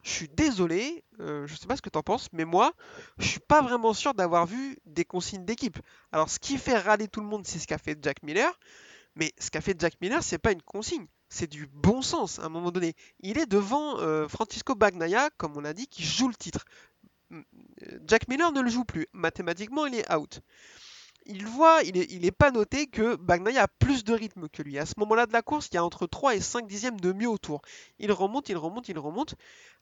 je 0.03 0.11
suis 0.11 0.29
désolé, 0.29 1.03
euh, 1.21 1.47
je 1.47 1.55
sais 1.55 1.67
pas 1.67 1.75
ce 1.75 1.81
que 1.81 1.89
tu 1.89 1.97
en 1.97 2.03
penses, 2.03 2.29
mais 2.35 2.45
moi, 2.45 2.75
je 3.17 3.27
suis 3.27 3.41
pas 3.41 3.63
vraiment 3.63 3.95
sûr 3.95 4.13
d'avoir 4.13 4.45
vu 4.45 4.77
des 4.85 5.07
consignes 5.07 5.47
d'équipe. 5.47 5.79
Alors, 6.13 6.29
ce 6.29 6.39
qui 6.39 6.59
fait 6.59 6.77
râler 6.77 7.09
tout 7.09 7.23
le 7.23 7.27
monde, 7.27 7.47
c'est 7.47 7.59
ce 7.59 7.67
qu'a 7.67 7.79
fait 7.79 7.99
Jack 8.03 8.23
Miller, 8.23 8.61
mais 9.17 9.33
ce 9.39 9.51
qu'a 9.51 9.63
fait 9.63 9.75
Jack 9.81 9.95
Miller, 10.03 10.23
c'est 10.23 10.37
pas 10.37 10.53
une 10.53 10.61
consigne, 10.61 11.07
c'est 11.31 11.47
du 11.47 11.67
bon 11.67 12.03
sens 12.03 12.39
à 12.41 12.45
un 12.45 12.51
moment 12.51 12.71
donné. 12.71 12.95
Il 13.21 13.39
est 13.39 13.47
devant 13.47 13.99
euh, 14.01 14.29
Francisco 14.29 14.75
Bagnaia, 14.75 15.31
comme 15.39 15.57
on 15.57 15.61
l'a 15.61 15.73
dit, 15.73 15.87
qui 15.87 16.05
joue 16.05 16.29
le 16.29 16.35
titre. 16.35 16.67
Euh, 17.33 17.43
Jack 18.07 18.29
Miller 18.29 18.53
ne 18.53 18.61
le 18.61 18.69
joue 18.69 18.85
plus. 18.85 19.07
Mathématiquement, 19.15 19.87
il 19.87 19.95
est 19.95 20.13
out. 20.13 20.43
Il 21.27 21.47
voit, 21.47 21.83
il 21.85 21.97
est, 21.97 22.13
il 22.13 22.27
est 22.27 22.31
pas 22.33 22.51
noté 22.51 22.87
que 22.87 23.17
Bagnaia 23.17 23.63
a 23.63 23.69
plus 23.69 24.05
de 24.05 24.13
rythme 24.13 24.47
que 24.49 24.63
lui. 24.63 24.79
À 24.79 24.85
ce 24.85 24.93
moment-là 24.99 25.25
de 25.25 25.33
la 25.33 25.41
course, 25.41 25.69
il 25.73 25.77
y 25.77 25.79
a 25.79 25.85
entre 25.85 26.07
3 26.07 26.35
et 26.35 26.41
5 26.41 26.67
dixièmes 26.67 27.01
de 27.01 27.13
mieux 27.13 27.29
autour. 27.29 27.63
Il 27.99 28.13
remonte, 28.13 28.51
il 28.51 28.59
remonte, 28.59 28.89
il 28.91 28.99
remonte. 28.99 29.35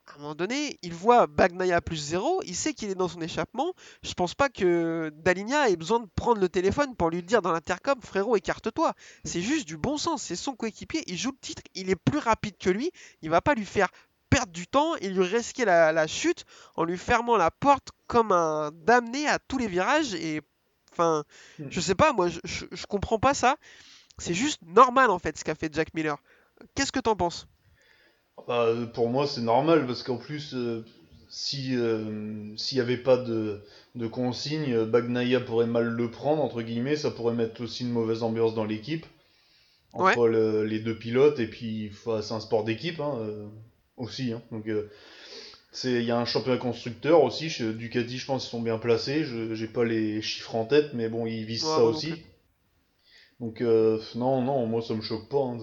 À 0.07 0.15
un 0.15 0.17
moment 0.19 0.35
donné, 0.35 0.79
il 0.81 0.93
voit 0.93 1.27
Bagnaia 1.27 1.81
plus 1.81 1.97
0, 1.97 2.41
il 2.45 2.55
sait 2.55 2.73
qu'il 2.73 2.89
est 2.89 2.95
dans 2.95 3.09
son 3.09 3.21
échappement. 3.21 3.73
Je 4.03 4.13
pense 4.13 4.35
pas 4.35 4.47
que 4.47 5.11
Daligna 5.15 5.69
ait 5.69 5.75
besoin 5.75 5.99
de 5.99 6.07
prendre 6.15 6.39
le 6.39 6.47
téléphone 6.47 6.95
pour 6.95 7.09
lui 7.09 7.23
dire 7.23 7.41
dans 7.41 7.51
l'intercom, 7.51 7.99
frérot, 8.01 8.37
écarte-toi. 8.37 8.93
C'est 9.25 9.41
juste 9.41 9.67
du 9.67 9.77
bon 9.77 9.97
sens, 9.97 10.23
c'est 10.23 10.35
son 10.37 10.55
coéquipier, 10.55 11.03
il 11.07 11.17
joue 11.17 11.31
le 11.31 11.37
titre, 11.39 11.61
il 11.73 11.89
est 11.89 11.95
plus 11.95 12.19
rapide 12.19 12.57
que 12.57 12.69
lui, 12.69 12.91
il 13.21 13.29
va 13.29 13.41
pas 13.41 13.53
lui 13.53 13.65
faire 13.65 13.89
perdre 14.29 14.51
du 14.51 14.65
temps 14.65 14.95
et 14.95 15.09
lui 15.09 15.23
risquer 15.23 15.65
la, 15.65 15.91
la 15.91 16.07
chute 16.07 16.45
en 16.75 16.85
lui 16.85 16.97
fermant 16.97 17.37
la 17.37 17.51
porte 17.51 17.89
comme 18.07 18.31
un 18.31 18.71
damné 18.71 19.27
à 19.27 19.39
tous 19.39 19.57
les 19.57 19.67
virages 19.67 20.13
et 20.15 20.41
enfin 20.93 21.25
Mm. 21.59 21.65
je 21.69 21.79
sais 21.81 21.95
pas 21.95 22.13
moi 22.13 22.29
je, 22.29 22.39
je, 22.45 22.65
je 22.71 22.85
comprends 22.87 23.19
pas 23.19 23.33
ça 23.33 23.57
c'est 24.19 24.33
juste 24.35 24.61
normal 24.65 25.11
en 25.11 25.19
fait 25.19 25.37
ce 25.37 25.43
qu'a 25.45 25.55
fait 25.55 25.73
Jack 25.73 25.93
Miller 25.95 26.17
qu'est-ce 26.75 26.91
que 26.93 26.99
t'en 27.01 27.15
penses? 27.15 27.47
Bah, 28.47 28.67
pour 28.93 29.09
moi, 29.09 29.27
c'est 29.27 29.41
normal 29.41 29.85
parce 29.85 30.03
qu'en 30.03 30.17
plus, 30.17 30.53
euh, 30.55 30.83
si 31.29 31.75
euh, 31.75 32.55
s'il 32.57 32.77
n'y 32.77 32.81
avait 32.81 32.97
pas 32.97 33.17
de, 33.17 33.61
de 33.95 34.07
consigne, 34.07 34.85
Bagnaia 34.85 35.39
pourrait 35.39 35.67
mal 35.67 35.85
le 35.87 36.11
prendre, 36.11 36.43
entre 36.43 36.61
guillemets, 36.61 36.95
ça 36.95 37.11
pourrait 37.11 37.35
mettre 37.35 37.61
aussi 37.61 37.83
une 37.83 37.91
mauvaise 37.91 38.23
ambiance 38.23 38.55
dans 38.55 38.65
l'équipe, 38.65 39.05
entre 39.93 40.27
le- 40.27 40.65
les 40.65 40.79
deux 40.79 40.97
pilotes, 40.97 41.39
et 41.39 41.47
puis 41.47 41.91
c'est 42.21 42.33
un 42.33 42.39
sport 42.41 42.63
d'équipe 42.65 42.99
hein, 42.99 43.15
euh, 43.19 43.47
aussi. 43.97 44.33
hein. 44.33 44.41
donc, 44.51 44.67
euh, 44.67 44.89
il 45.83 46.03
y 46.03 46.11
a 46.11 46.17
un 46.17 46.25
championnat 46.25 46.57
constructeur 46.57 47.23
aussi, 47.23 47.49
chez 47.49 47.73
Ducati, 47.73 48.17
je 48.17 48.25
pense 48.25 48.43
qu'ils 48.43 48.51
sont 48.51 48.61
bien 48.61 48.77
placés, 48.77 49.23
je 49.25 49.53
j'ai 49.55 49.67
pas 49.67 49.83
les 49.83 50.21
chiffres 50.21 50.55
en 50.55 50.65
tête, 50.65 50.93
mais 50.93 51.09
bon, 51.09 51.25
ils 51.25 51.45
visent 51.45 51.63
Ouais, 51.63 51.75
ça 51.75 51.83
aussi. 51.83 52.11
plus. 52.11 52.23
Donc 53.39 53.61
non, 54.15 54.41
non, 54.41 54.65
moi 54.67 54.81
ça 54.81 54.93
me 54.93 55.01
choque 55.01 55.27
pas. 55.29 55.37
hein, 55.37 55.57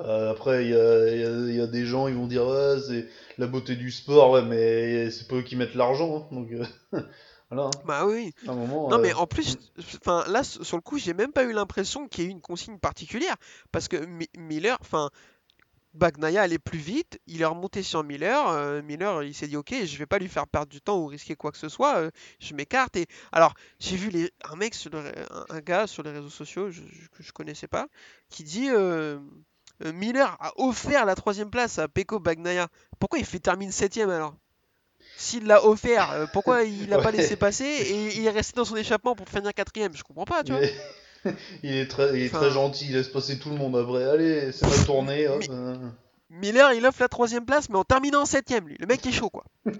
euh, 0.00 0.30
Après, 0.30 0.64
il 0.64 0.70
y 0.70 0.74
a, 0.74 1.08
il 1.14 1.20
y 1.20 1.24
a- 1.24 1.48
il 1.50 1.54
y 1.56 1.60
a 1.60 1.66
des 1.66 1.86
gens, 1.86 2.08
ils 2.08 2.14
vont 2.14 2.26
dire 2.26 2.46
ouais, 2.46 2.76
c'est 2.86 3.06
la 3.38 3.46
beauté 3.46 3.76
du 3.76 3.90
sport, 3.90 4.32
ouais, 4.32 4.42
mais 4.42 5.10
c'est 5.10 5.28
pas 5.28 5.36
eux 5.36 5.42
qui 5.42 5.56
mettent 5.56 5.74
l'argent, 5.74 6.28
hein, 6.30 6.34
donc 6.34 6.50
euh, 6.52 6.64
voilà. 7.50 7.64
hein. 7.68 7.80
bah 7.84 8.06
oui 8.06 8.32
À 8.46 8.52
un 8.52 8.54
moment, 8.54 8.90
Non 8.90 8.98
euh, 8.98 9.02
mais 9.02 9.12
en 9.14 9.26
plus, 9.26 9.58
enfin 10.00 10.24
là 10.28 10.44
sur 10.44 10.76
le 10.76 10.82
coup, 10.82 10.98
j'ai 10.98 11.14
même 11.14 11.32
pas 11.32 11.44
eu 11.44 11.52
l'impression 11.52 12.08
qu'il 12.08 12.24
y 12.24 12.26
ait 12.26 12.30
eu 12.30 12.32
une 12.32 12.40
consigne 12.40 12.78
particulière 12.78 13.36
parce 13.72 13.88
que 13.88 13.96
Mi- 14.06 14.30
Miller, 14.36 14.78
enfin 14.80 15.10
Bagnaia 15.96 16.42
allait 16.42 16.58
plus 16.58 16.78
vite, 16.78 17.18
il 17.26 17.42
est 17.42 17.46
remonté 17.46 17.82
sur 17.82 18.04
Miller, 18.04 18.48
euh, 18.48 18.82
Miller 18.82 19.22
il 19.22 19.34
s'est 19.34 19.48
dit 19.48 19.56
ok, 19.56 19.74
je 19.84 19.96
vais 19.98 20.06
pas 20.06 20.18
lui 20.18 20.28
faire 20.28 20.46
perdre 20.46 20.68
du 20.70 20.80
temps 20.80 20.98
ou 21.00 21.06
risquer 21.06 21.34
quoi 21.36 21.50
que 21.52 21.58
ce 21.58 21.68
soit, 21.68 21.96
euh, 21.98 22.10
je 22.40 22.54
m'écarte 22.54 22.96
et 22.96 23.06
alors 23.32 23.54
j'ai 23.80 23.96
vu 23.96 24.10
les, 24.10 24.30
un 24.50 24.56
mec 24.56 24.74
sur 24.74 24.90
le 24.90 25.02
un, 25.50 25.60
gars 25.60 25.86
sur 25.86 26.02
les 26.02 26.10
réseaux 26.10 26.28
sociaux 26.30 26.70
je- 26.70 26.82
que 26.82 27.22
je 27.22 27.32
connaissais 27.32 27.68
pas 27.68 27.88
qui 28.30 28.44
dit 28.44 28.68
euh, 28.70 29.18
Miller 29.84 30.36
a 30.40 30.52
offert 30.56 31.04
la 31.04 31.14
troisième 31.14 31.50
place 31.50 31.78
à 31.78 31.88
Pecco 31.88 32.18
Bagnaia, 32.20 32.68
pourquoi 32.98 33.18
il 33.18 33.24
fait 33.26 33.38
termine 33.40 33.72
septième 33.72 34.10
alors? 34.10 34.34
S'il 35.16 35.46
l'a 35.46 35.64
offert, 35.64 36.28
pourquoi 36.32 36.64
il 36.64 36.88
l'a 36.88 36.98
pas 36.98 37.10
laissé 37.12 37.36
passer 37.36 37.64
et 37.64 38.16
il 38.18 38.26
est 38.26 38.30
resté 38.30 38.54
dans 38.56 38.64
son 38.64 38.76
échappement 38.76 39.14
pour 39.16 39.28
finir 39.28 39.52
quatrième? 39.54 39.94
Je 39.96 40.02
comprends 40.02 40.24
pas, 40.26 40.44
tu 40.44 40.52
vois. 40.52 40.62
mais- 40.62 40.72
il 41.62 41.74
est 41.74 41.86
très, 41.88 42.10
il 42.18 42.22
est 42.22 42.28
Enfin- 42.28 42.38
très 42.40 42.50
gentil, 42.50 42.86
il 42.88 42.94
laisse 42.94 43.08
passer 43.08 43.38
tout 43.38 43.50
le 43.50 43.56
monde 43.56 43.76
après. 43.76 44.04
Allez, 44.04 44.52
c'est 44.52 44.66
ma 44.66 44.84
tournée. 44.84 45.28
hop, 45.28 45.42
Miller, 46.30 46.72
il 46.72 46.84
offre 46.84 47.00
la 47.02 47.08
troisième 47.08 47.44
place, 47.46 47.68
mais 47.68 47.76
en 47.76 47.84
terminant 47.84 48.22
en 48.22 48.26
septième, 48.26 48.66
lui. 48.68 48.76
Le 48.80 48.86
mec 48.86 49.04
est 49.06 49.12
chaud, 49.12 49.30
quoi. 49.30 49.44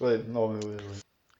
Ouais, 0.00 0.20
non, 0.28 0.48
mais 0.48 0.64
ouais, 0.64 0.70
ouais. 0.72 0.82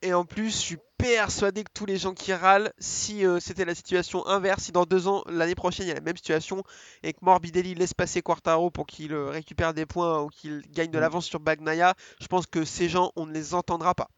Et 0.03 0.12
en 0.14 0.24
plus, 0.24 0.51
je 0.51 0.57
suis 0.57 0.76
persuadé 0.97 1.64
que 1.64 1.70
tous 1.74 1.87
les 1.87 1.97
gens 1.97 2.14
qui 2.14 2.33
râlent, 2.33 2.72
si 2.79 3.24
euh, 3.26 3.41
c'était 3.41 3.64
la 3.64 3.74
situation 3.74 4.24
inverse, 4.29 4.64
si 4.64 4.72
dans 4.72 4.85
deux 4.85 5.09
ans, 5.09 5.24
l'année 5.29 5.55
prochaine, 5.57 5.87
il 5.87 5.89
y 5.89 5.93
a 5.93 5.97
la 5.97 6.01
même 6.01 6.16
situation, 6.16 6.62
et 7.03 7.12
que 7.12 7.18
Morbidelli 7.22 7.74
laisse 7.74 7.95
passer 7.95 8.22
Quartaro 8.22 8.70
pour 8.70 8.87
qu'il 8.87 9.12
euh, 9.12 9.29
récupère 9.31 9.74
des 9.74 9.87
points 9.87 10.20
ou 10.22 10.29
qu'il 10.29 10.62
gagne 10.70 10.91
de 10.93 10.99
Mm. 10.99 11.01
l'avance 11.01 11.26
sur 11.26 11.41
Bagnaia, 11.41 11.95
je 12.20 12.26
pense 12.29 12.47
que 12.47 12.64
ces 12.64 12.89
gens, 12.89 13.11
on 13.16 13.26
ne 13.26 13.33
les 13.33 13.55
entendra 13.55 13.95
pas. 13.95 14.09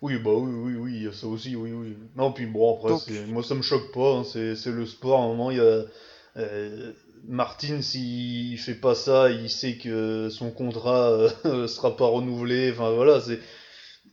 Oui, 0.00 0.16
bah 0.18 0.30
oui, 0.32 0.52
oui, 0.54 0.74
oui, 0.76 0.92
il 0.96 1.02
y 1.04 1.08
a 1.08 1.12
ça 1.12 1.26
aussi, 1.26 1.56
oui, 1.56 1.72
oui. 1.72 1.96
Non, 2.16 2.32
puis 2.32 2.46
bon, 2.46 2.76
après, 2.76 2.90
Donc- 2.90 3.28
moi 3.28 3.42
ça 3.42 3.54
me 3.54 3.62
choque 3.62 3.92
pas, 3.92 4.18
hein, 4.18 4.24
c'est 4.24 4.66
le 4.66 4.86
sport, 4.86 5.20
à 5.20 5.24
un 5.24 5.28
moment, 5.28 5.50
il 5.50 5.56
y 5.56 5.60
a... 5.60 5.82
euh, 6.36 6.92
Martin, 7.26 7.82
s'il 7.82 8.56
fait 8.58 8.76
pas 8.76 8.94
ça, 8.94 9.28
il 9.30 9.50
sait 9.50 9.76
que 9.76 10.28
son 10.30 10.50
contrat 10.52 11.10
euh, 11.44 11.66
sera 11.66 11.96
pas 11.96 12.06
renouvelé, 12.06 12.70
enfin 12.72 12.90
voilà, 12.92 13.20
c'est 13.20 13.40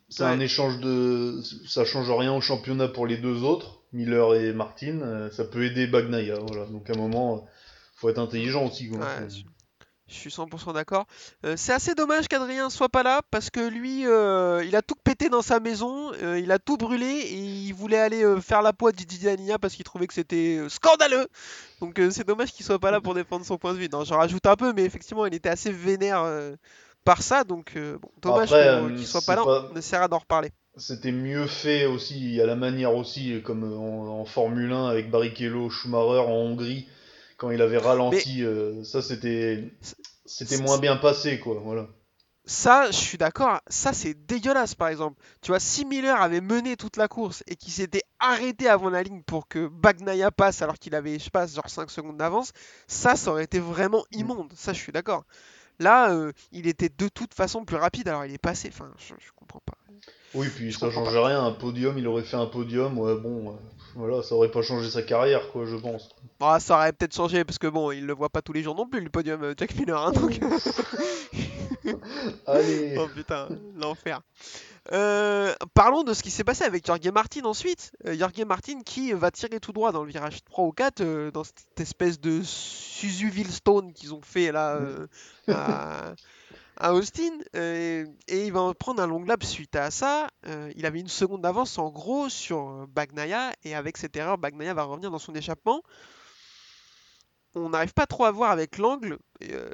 c'est 0.09 0.23
un 0.23 0.39
échange 0.39 0.79
de... 0.79 1.39
Ça 1.67 1.83
change 1.85 2.09
rien 2.11 2.33
au 2.33 2.41
championnat 2.41 2.87
pour 2.87 3.05
les 3.07 3.17
deux 3.17 3.43
autres, 3.43 3.81
Miller 3.93 4.35
et 4.35 4.53
Martin, 4.53 5.01
euh, 5.01 5.29
ça 5.31 5.45
peut 5.45 5.63
aider 5.65 5.87
Bagnaia, 5.87 6.39
voilà. 6.39 6.65
Donc 6.67 6.89
à 6.89 6.93
un 6.93 6.97
moment, 6.97 7.35
euh, 7.35 7.39
faut 7.95 8.09
être 8.09 8.19
intelligent 8.19 8.65
aussi, 8.65 8.87
quoi. 8.89 8.99
Ouais, 8.99 9.05
C'est- 9.29 9.43
je- 10.07 10.13
suis 10.13 10.29
100% 10.31 10.73
d'accord. 10.73 11.05
Euh, 11.45 11.55
c'est 11.57 11.73
assez 11.73 11.95
dommage 11.95 12.27
qu'Adrien 12.27 12.69
soit 12.69 12.89
pas 12.89 13.03
là 13.03 13.21
parce 13.31 13.49
que 13.49 13.59
lui, 13.59 14.05
euh, 14.07 14.63
il 14.65 14.75
a 14.75 14.81
tout 14.81 14.95
pété 15.03 15.29
dans 15.29 15.41
sa 15.41 15.59
maison, 15.59 16.11
euh, 16.23 16.39
il 16.39 16.51
a 16.51 16.59
tout 16.59 16.77
brûlé 16.77 17.05
et 17.07 17.35
il 17.37 17.73
voulait 17.73 17.99
aller 17.99 18.23
faire 18.41 18.61
la 18.61 18.73
poids 18.73 18.91
de 18.91 18.97
Didi 18.97 19.19
Dania 19.19 19.57
parce 19.59 19.73
qu'il 19.75 19.85
trouvait 19.85 20.07
que 20.07 20.13
c'était 20.13 20.61
scandaleux. 20.69 21.27
Donc 21.81 21.99
c'est 22.11 22.25
dommage 22.27 22.51
qu'il 22.53 22.65
soit 22.65 22.79
pas 22.79 22.91
là 22.91 23.01
pour 23.01 23.13
défendre 23.13 23.45
son 23.45 23.57
point 23.57 23.73
de 23.73 23.79
vue. 23.79 23.89
Non, 23.91 24.03
j'en 24.03 24.17
rajoute 24.17 24.45
un 24.45 24.55
peu, 24.55 24.73
mais 24.73 24.83
effectivement, 24.83 25.25
il 25.25 25.33
était 25.33 25.49
assez 25.49 25.71
vénère 25.71 26.23
par 27.03 27.21
ça. 27.21 27.43
Donc 27.43 27.73
bon, 27.75 28.09
dommage 28.21 28.49
qu'il 28.97 29.07
soit 29.07 29.21
pas 29.21 29.35
là. 29.35 29.43
pas- 29.43 29.69
On 29.73 29.77
essaiera 29.77 30.07
d'en 30.07 30.19
reparler. 30.19 30.51
C'était 30.77 31.13
mieux 31.13 31.47
fait 31.47 31.85
aussi, 31.85 32.39
à 32.41 32.45
la 32.45 32.55
manière 32.57 32.93
aussi, 32.95 33.41
comme 33.45 33.63
en, 33.63 34.19
en 34.21 34.25
Formule 34.25 34.73
1 34.73 34.87
avec 34.87 35.09
Barrichello, 35.09 35.69
Schumacher 35.69 36.19
en 36.27 36.31
Hongrie, 36.33 36.87
quand 37.37 37.51
il 37.51 37.61
avait 37.61 37.77
ralenti, 37.77 38.43
euh, 38.43 38.83
ça 38.83 39.01
c'était 39.01 39.71
c'était 40.25 40.57
moins 40.57 40.79
bien 40.79 40.97
passé, 40.97 41.39
quoi, 41.39 41.59
voilà. 41.63 41.87
Ça, 42.47 42.91
je 42.91 42.97
suis 42.97 43.17
d'accord. 43.17 43.59
Ça, 43.67 43.91
c'est 43.91 44.13
dégueulasse, 44.13 44.75
par 44.75 44.89
exemple. 44.89 45.19
Tu 45.41 45.49
vois, 45.49 45.59
si 45.59 45.83
Miller 45.83 46.21
avait 46.21 46.41
mené 46.41 46.77
toute 46.77 46.95
la 46.95 47.07
course 47.07 47.43
et 47.47 47.55
qu'il 47.55 47.73
s'était 47.73 48.03
arrêté 48.19 48.69
avant 48.69 48.91
la 48.91 49.01
ligne 49.01 49.23
pour 49.23 49.47
que 49.47 49.67
Bagnaia 49.67 50.29
passe 50.29 50.61
alors 50.61 50.77
qu'il 50.77 50.93
avait, 50.93 51.17
je 51.17 51.23
sais 51.23 51.29
pas, 51.31 51.47
genre 51.47 51.67
5 51.67 51.89
secondes 51.89 52.17
d'avance, 52.17 52.51
ça, 52.85 53.15
ça 53.15 53.31
aurait 53.31 53.45
été 53.45 53.59
vraiment 53.59 54.05
immonde. 54.11 54.53
Ça, 54.55 54.73
je 54.73 54.79
suis 54.79 54.91
d'accord. 54.91 55.23
Là, 55.79 56.13
euh, 56.13 56.31
il 56.51 56.67
était 56.67 56.89
de 56.95 57.07
toute 57.07 57.33
façon 57.33 57.65
plus 57.65 57.77
rapide, 57.77 58.07
alors 58.07 58.25
il 58.25 58.33
est 58.33 58.37
passé. 58.37 58.69
Enfin, 58.71 58.91
je, 58.99 59.15
je 59.17 59.31
comprends 59.35 59.61
pas. 59.65 59.77
Oui, 60.35 60.47
puis 60.55 60.71
Je 60.71 60.77
ça 60.77 60.91
change 60.91 61.15
rien, 61.15 61.43
un 61.43 61.51
podium, 61.51 61.97
il 61.97 62.07
aurait 62.07 62.23
fait 62.23 62.37
un 62.37 62.45
podium, 62.45 62.99
ouais, 62.99 63.15
bon, 63.15 63.51
euh, 63.51 63.55
voilà, 63.95 64.21
ça 64.21 64.35
aurait 64.35 64.51
pas 64.51 64.61
changé 64.61 64.89
sa 64.89 65.01
carrière, 65.01 65.49
quoi, 65.51 65.65
je 65.65 65.77
pense. 65.77 66.09
Bon, 66.39 66.59
ça 66.59 66.75
aurait 66.75 66.93
peut-être 66.93 67.15
changé 67.15 67.45
parce 67.45 67.57
que 67.57 67.67
bon, 67.67 67.91
il 67.91 68.05
le 68.05 68.13
voit 68.13 68.29
pas 68.29 68.41
tous 68.41 68.53
les 68.53 68.63
jours 68.63 68.75
non 68.75 68.87
plus, 68.87 68.99
le 69.01 69.09
podium 69.09 69.41
euh, 69.43 69.53
Jack 69.57 69.75
Miller. 69.75 70.01
hein, 70.01 70.11
donc... 70.11 70.39
Allez 72.47 72.95
Oh 72.99 73.07
putain, 73.13 73.47
l'enfer. 73.75 74.21
Euh, 74.91 75.53
parlons 75.73 76.03
de 76.03 76.13
ce 76.13 76.21
qui 76.21 76.29
s'est 76.29 76.43
passé 76.43 76.63
avec 76.63 76.85
Jorge 76.85 77.07
Martin 77.09 77.43
ensuite. 77.45 77.91
Euh, 78.05 78.15
Jorge 78.17 78.43
Martin 78.45 78.81
qui 78.81 79.13
va 79.13 79.31
tirer 79.31 79.59
tout 79.59 79.71
droit 79.71 79.91
dans 79.91 80.03
le 80.03 80.09
virage 80.09 80.43
3 80.43 80.65
ou 80.65 80.71
4 80.71 81.01
euh, 81.01 81.31
dans 81.31 81.43
cette 81.43 81.79
espèce 81.79 82.19
de 82.19 82.41
Suzu 82.43 83.31
Stone 83.49 83.93
qu'ils 83.93 84.13
ont 84.13 84.21
fait 84.21 84.51
là 84.51 84.79
à, 85.47 86.13
à 86.77 86.93
Austin 86.93 87.39
euh, 87.55 88.05
et 88.27 88.45
il 88.45 88.53
va 88.53 88.61
en 88.61 88.73
prendre 88.73 89.01
un 89.01 89.07
long 89.07 89.23
lap 89.23 89.43
suite 89.43 89.75
à 89.75 89.89
ça. 89.89 90.27
Il 90.75 90.85
avait 90.85 90.99
une 90.99 91.07
seconde 91.07 91.41
d'avance 91.41 91.77
en 91.79 91.89
gros 91.89 92.29
sur 92.29 92.87
Bagnaia 92.87 93.53
et 93.63 93.73
avec 93.73 93.97
cette 93.97 94.15
erreur, 94.15 94.37
Bagnaia 94.37 94.73
va 94.73 94.83
revenir 94.83 95.09
dans 95.09 95.19
son 95.19 95.33
échappement. 95.33 95.81
On 97.55 97.69
n'arrive 97.69 97.93
pas 97.93 98.05
trop 98.05 98.25
à 98.25 98.31
voir 98.31 98.51
avec 98.51 98.77
l'angle. 98.77 99.17
euh, 99.43 99.69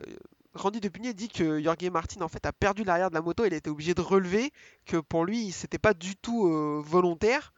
Randy 0.53 0.79
Depugné 0.79 1.13
dit 1.13 1.29
que 1.29 1.61
Jorge 1.61 1.89
Martin 1.91 2.21
en 2.21 2.27
fait 2.27 2.45
a 2.45 2.51
perdu 2.51 2.83
l'arrière 2.83 3.09
de 3.09 3.15
la 3.15 3.21
moto, 3.21 3.45
il 3.45 3.53
a 3.53 3.57
été 3.57 3.69
obligé 3.69 3.93
de 3.93 4.01
relever, 4.01 4.51
que 4.85 4.97
pour 4.97 5.25
lui 5.25 5.51
c'était 5.51 5.79
pas 5.79 5.93
du 5.93 6.15
tout 6.15 6.47
euh, 6.47 6.81
volontaire. 6.85 7.53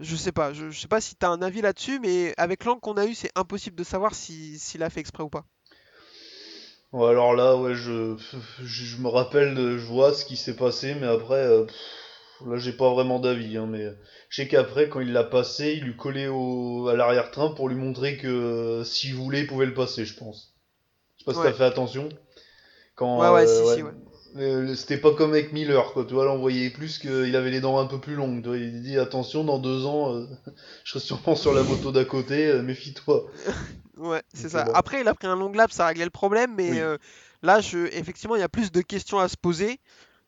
Je 0.00 0.14
sais 0.14 0.30
pas, 0.32 0.52
je, 0.52 0.70
sais 0.70 0.86
pas 0.86 1.00
si 1.00 1.16
tu 1.16 1.26
as 1.26 1.30
un 1.30 1.42
avis 1.42 1.60
là-dessus, 1.60 1.98
mais 1.98 2.32
avec 2.36 2.64
l'angle 2.64 2.80
qu'on 2.80 2.96
a 2.96 3.06
eu, 3.06 3.14
c'est 3.14 3.32
impossible 3.34 3.74
de 3.74 3.84
savoir 3.84 4.14
si- 4.14 4.58
s'il 4.58 4.82
a 4.84 4.90
fait 4.90 5.00
exprès 5.00 5.24
ou 5.24 5.28
pas. 5.28 5.44
Ouais, 6.92 7.08
alors 7.10 7.34
là, 7.34 7.56
ouais, 7.56 7.74
je, 7.74 8.16
me 9.00 9.08
rappelle, 9.08 9.56
je 9.56 9.86
vois 9.86 10.14
ce 10.14 10.24
qui 10.24 10.36
s'est 10.36 10.56
passé, 10.56 10.94
mais 10.94 11.06
après, 11.06 11.34
euh, 11.34 11.66
là, 12.46 12.56
j'ai 12.58 12.72
pas 12.72 12.92
vraiment 12.92 13.18
d'avis, 13.18 13.56
hein, 13.56 13.66
mais 13.66 13.86
je 14.30 14.42
sais 14.42 14.48
qu'après, 14.48 14.88
quand 14.88 15.00
il 15.00 15.12
l'a 15.12 15.24
passé, 15.24 15.74
il 15.76 15.84
lui 15.84 15.96
collait 15.96 16.28
au, 16.28 16.88
à 16.88 16.96
l'arrière-train 16.96 17.50
pour 17.50 17.68
lui 17.68 17.76
montrer 17.76 18.16
que 18.16 18.26
euh, 18.28 18.84
s'il 18.84 19.14
voulait, 19.14 19.40
il 19.40 19.46
pouvait 19.46 19.66
le 19.66 19.74
passer, 19.74 20.04
je 20.04 20.14
pense. 20.16 20.54
Je 21.18 21.24
sais 21.24 21.24
pas 21.26 21.34
si 21.34 21.40
Ouais. 21.40 21.46
t'as 21.46 21.52
fait 21.52 21.64
attention. 21.64 22.08
Quand, 22.96 23.20
Ouais, 23.20 23.30
ouais, 23.30 23.46
euh, 23.46 23.46
si, 23.46 23.74
si, 23.74 23.82
ouais. 23.82 23.92
Euh, 24.36 24.74
C'était 24.74 24.98
pas 24.98 25.14
comme 25.14 25.30
avec 25.32 25.52
Miller, 25.52 25.92
quoi. 25.92 26.04
Tu 26.04 26.14
vois, 26.14 26.24
là, 26.26 26.32
on 26.32 26.38
voyait 26.38 26.70
plus 26.70 26.98
qu'il 26.98 27.34
avait 27.36 27.50
les 27.50 27.60
dents 27.60 27.78
un 27.78 27.86
peu 27.86 27.98
plus 28.00 28.14
longues. 28.14 28.42
Tu 28.42 28.48
vois, 28.48 28.58
il 28.58 28.82
dit 28.82 28.98
attention, 28.98 29.44
dans 29.44 29.58
deux 29.58 29.86
ans, 29.86 30.14
euh, 30.14 30.26
je 30.84 30.92
serai 30.92 31.00
sûrement 31.00 31.34
sur 31.36 31.54
la 31.54 31.62
moto 31.62 31.92
d'à 31.92 32.04
côté, 32.04 32.46
euh, 32.48 32.62
méfie-toi. 32.62 33.26
Ouais, 33.96 34.22
c'est 34.32 34.48
ça. 34.50 34.64
bon. 34.64 34.72
Après, 34.74 35.00
il 35.00 35.08
a 35.08 35.14
pris 35.14 35.26
un 35.26 35.34
long 35.34 35.50
lap, 35.52 35.72
ça 35.72 35.86
réglait 35.86 36.04
le 36.04 36.10
problème, 36.10 36.54
mais 36.54 36.70
Oui. 36.70 36.78
euh, 36.80 36.96
là, 37.42 37.60
je, 37.60 37.78
effectivement, 37.96 38.36
il 38.36 38.40
y 38.40 38.44
a 38.44 38.48
plus 38.48 38.70
de 38.70 38.80
questions 38.80 39.18
à 39.18 39.28
se 39.28 39.36
poser, 39.36 39.80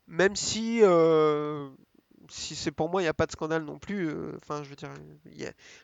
même 0.09 0.37
si, 0.37 0.81
euh, 0.83 1.69
si 2.31 2.57
c'est 2.57 2.71
pour 2.71 2.89
moi, 2.91 3.03
il 3.03 3.05
n'y 3.05 3.09
a 3.09 3.15
pas 3.15 3.27
de 3.27 3.33
scandale 3.33 3.65
non 3.65 3.79
plus. 3.79 4.09
euh, 4.09 4.33
Enfin, 4.43 4.63
je 4.63 4.71
veux 4.71 4.77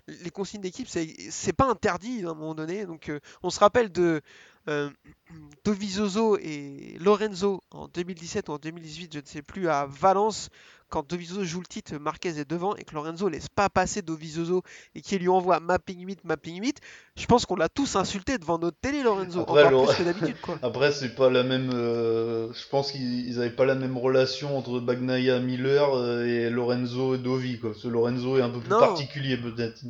les 0.07 0.31
consignes 0.31 0.61
d'équipe, 0.61 0.89
c'est 0.89 1.53
pas 1.53 1.69
interdit 1.71 2.25
à 2.25 2.31
un 2.31 2.35
moment 2.35 2.55
donné. 2.55 2.87
Donc, 2.87 3.09
euh, 3.09 3.21
on 3.43 3.51
se 3.51 3.61
rappelle 3.61 3.91
de 3.93 4.21
euh, 4.69 4.91
Dovizioso 5.65 6.39
et 6.39 6.97
Lorenzo 7.01 7.63
en 7.71 7.89
2017 7.89 8.49
ou 8.49 8.53
en 8.53 8.59
2018, 8.59 9.13
je 9.15 9.21
ne 9.21 9.27
sais 9.27 9.43
plus, 9.43 9.69
à 9.69 9.87
Valence. 9.87 10.51
Quand 10.89 11.09
Dovizioso 11.09 11.43
joue 11.45 11.61
le 11.61 11.67
titre, 11.67 11.97
Marquez 11.99 12.39
est 12.39 12.49
devant 12.49 12.77
et 12.77 12.85
que 12.85 12.95
Lorenzo 12.95 13.29
laisse 13.29 13.49
pas 13.49 13.69
passer 13.69 14.03
Dovizioso 14.03 14.63
et 14.95 15.01
qu'il 15.03 15.19
lui 15.21 15.29
envoie 15.29 15.59
mapping 15.59 16.07
8, 16.07 16.25
mapping 16.25 16.61
8, 16.63 16.81
je 17.17 17.27
pense 17.27 17.45
qu'on 17.45 17.57
l'a 17.57 17.69
tous 17.69 17.97
insulté 17.97 18.39
devant 18.39 18.59
notre 18.59 18.79
télé, 18.79 19.03
Lorenzo, 19.03 19.41
Après, 19.41 19.65
encore 19.65 19.71
Lo- 19.73 19.87
plus 19.87 19.97
que 19.97 20.03
d'habitude, 20.05 20.41
quoi. 20.41 20.59
Après, 20.63 20.93
c'est 20.93 21.17
pas 21.17 21.29
la 21.29 21.43
même. 21.43 21.71
euh, 21.75 22.53
je 22.53 22.69
pense 22.69 22.93
qu'ils 22.93 23.27
ils 23.29 23.39
avaient 23.41 23.51
pas 23.51 23.65
la 23.67 23.75
même 23.75 23.97
relation 23.99 24.57
entre 24.57 24.79
Bagnaia 24.79 25.41
Miller 25.41 25.93
euh, 25.97 26.25
et 26.25 26.51
Lorenzo 26.51 27.17
et 27.17 27.19
Dovi, 27.19 27.59
quoi. 27.59 27.73
Ce 27.75 27.89
Lorenzo 27.89 28.39
est 28.39 28.43
un 28.43 28.51
peu 28.51 28.61
plus 28.61 28.71
Non. 28.71 28.79
particulier, 28.79 29.37
peut-être. 29.37 29.81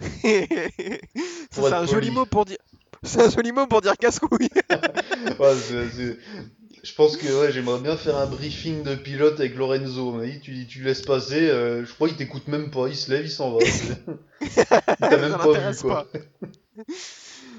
C'est 1.50 1.72
un 1.72 1.86
joli 1.86 2.10
mot 2.10 2.24
pour 2.26 2.44
dire. 2.46 2.56
C'est 3.02 3.22
un 3.22 3.30
joli 3.30 3.52
mot 3.52 3.66
pour 3.66 3.82
dire 3.82 3.96
casse-couille. 3.98 4.48
Ouais, 5.38 5.54
Je 6.86 6.94
pense 6.94 7.16
que 7.16 7.26
ouais, 7.26 7.50
j'aimerais 7.50 7.80
bien 7.80 7.96
faire 7.96 8.16
un 8.16 8.26
briefing 8.26 8.84
de 8.84 8.94
pilote 8.94 9.40
avec 9.40 9.56
Lorenzo. 9.56 10.12
Mais 10.12 10.38
tu, 10.38 10.66
tu 10.68 10.82
laisses 10.84 11.02
passer, 11.02 11.48
euh, 11.50 11.84
je 11.84 11.92
crois 11.92 12.06
qu'il 12.06 12.16
t'écoute 12.16 12.46
même 12.46 12.70
pas. 12.70 12.86
Il 12.86 12.94
se 12.94 13.10
lève, 13.10 13.24
il 13.24 13.30
s'en 13.30 13.50
va. 13.58 13.58
il 14.40 14.48
t'a 15.08 15.16
même 15.16 15.36
pas 15.36 15.48
vu, 15.48 15.52
l'intéresse 15.52 15.82
quoi. 15.82 16.06
pas. 16.12 16.18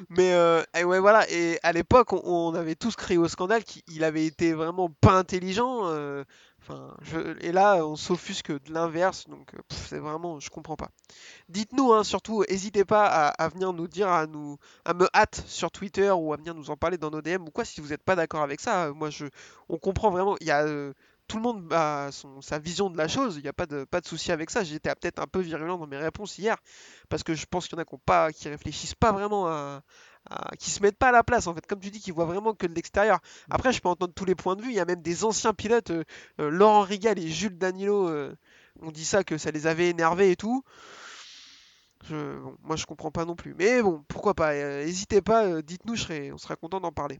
Mais 0.09 0.31
euh, 0.33 0.63
et 0.79 0.85
ouais, 0.85 0.99
voilà. 0.99 1.29
Et 1.29 1.59
à 1.61 1.73
l'époque, 1.73 2.13
on, 2.13 2.21
on 2.23 2.55
avait 2.55 2.75
tous 2.75 2.95
crié 2.95 3.17
au 3.17 3.27
scandale 3.27 3.63
qu'il 3.65 4.03
avait 4.05 4.25
été 4.25 4.53
vraiment 4.53 4.89
pas 5.01 5.13
intelligent. 5.13 5.81
euh, 5.87 6.23
Et 7.41 7.51
là, 7.51 7.85
on 7.85 7.95
s'offusque 7.95 8.51
de 8.51 8.73
l'inverse. 8.73 9.27
Donc, 9.27 9.53
euh, 9.53 9.59
c'est 9.69 9.99
vraiment, 9.99 10.39
je 10.39 10.49
comprends 10.49 10.75
pas. 10.75 10.89
Dites-nous, 11.49 11.93
hein, 11.93 12.03
surtout, 12.03 12.43
n'hésitez 12.49 12.85
pas 12.85 13.07
à, 13.29 13.49
venir 13.49 13.73
nous 13.73 13.87
dire, 13.87 14.09
à 14.09 14.27
nous, 14.27 14.57
à 14.85 14.93
me 14.93 15.07
hâte 15.15 15.43
sur 15.47 15.71
Twitter 15.71 16.11
ou 16.11 16.33
à 16.33 16.37
venir 16.37 16.53
nous 16.53 16.69
en 16.69 16.77
parler 16.77 16.97
dans 16.97 17.11
nos 17.11 17.21
DM 17.21 17.43
ou 17.47 17.51
quoi. 17.51 17.65
Si 17.65 17.81
vous 17.81 17.89
n'êtes 17.89 18.03
pas 18.03 18.15
d'accord 18.15 18.41
avec 18.41 18.59
ça, 18.61 18.85
euh, 18.85 18.93
moi, 18.93 19.09
je, 19.09 19.25
on 19.69 19.77
comprend 19.77 20.11
vraiment. 20.11 20.35
Il 20.41 20.47
y 20.47 20.51
a 20.51 20.63
euh, 20.65 20.93
tout 21.27 21.37
le 21.37 21.43
monde 21.43 21.71
a 21.73 22.09
son, 22.11 22.41
sa 22.41 22.59
vision 22.59 22.89
de 22.89 22.97
la 22.97 23.07
chose. 23.07 23.37
Il 23.37 23.43
n'y 23.43 23.49
a 23.49 23.53
pas 23.53 23.65
de, 23.65 23.83
pas 23.83 24.01
de 24.01 24.07
souci 24.07 24.31
avec 24.31 24.49
ça. 24.49 24.63
J'étais 24.63 24.93
peut-être 24.95 25.19
un 25.19 25.27
peu 25.27 25.39
virulent 25.39 25.77
dans 25.77 25.87
mes 25.87 25.97
réponses 25.97 26.37
hier 26.37 26.57
parce 27.09 27.23
que 27.23 27.33
je 27.33 27.45
pense 27.45 27.67
qu'il 27.67 27.77
y 27.77 27.79
en 27.79 27.83
a 27.83 27.85
qui, 27.85 27.97
pas, 28.05 28.31
qui 28.31 28.49
réfléchissent 28.49 28.95
pas 28.95 29.11
vraiment 29.11 29.47
à- 29.47 29.81
qui 30.59 30.69
se 30.69 30.81
mettent 30.81 30.97
pas 30.97 31.09
à 31.09 31.11
la 31.11 31.23
place 31.23 31.47
en 31.47 31.53
fait. 31.55 31.65
Comme 31.65 31.79
tu 31.79 31.89
dis, 31.91 31.99
qui 31.99 32.11
voient 32.11 32.25
vraiment 32.25 32.53
que 32.53 32.67
de 32.67 32.73
l'extérieur. 32.73 33.19
Après, 33.49 33.71
je 33.73 33.81
peux 33.81 33.89
entendre 33.89 34.13
tous 34.13 34.25
les 34.25 34.35
points 34.35 34.55
de 34.55 34.61
vue. 34.61 34.69
Il 34.69 34.75
y 34.75 34.79
a 34.79 34.85
même 34.85 35.01
des 35.01 35.23
anciens 35.23 35.53
pilotes, 35.53 35.91
euh, 35.91 36.03
euh, 36.39 36.49
Laurent 36.49 36.81
Rigal 36.81 37.17
et 37.19 37.27
Jules 37.27 37.57
Danilo, 37.57 38.07
euh, 38.09 38.35
ont 38.81 38.91
dit 38.91 39.05
ça 39.05 39.23
que 39.23 39.37
ça 39.37 39.51
les 39.51 39.67
avait 39.67 39.89
énervés 39.89 40.31
et 40.31 40.35
tout. 40.35 40.63
Je, 42.09 42.37
bon, 42.39 42.55
moi, 42.63 42.75
je 42.75 42.85
comprends 42.85 43.11
pas 43.11 43.25
non 43.25 43.35
plus. 43.35 43.53
Mais 43.55 43.81
bon, 43.81 44.03
pourquoi 44.07 44.33
pas. 44.33 44.53
euh, 44.53 44.85
N'hésitez 44.85 45.21
pas, 45.21 45.45
euh, 45.45 45.61
dites-nous, 45.61 45.95
je 45.95 46.03
serai, 46.03 46.31
on 46.31 46.37
sera 46.37 46.55
content 46.55 46.79
d'en 46.79 46.91
parler. 46.91 47.19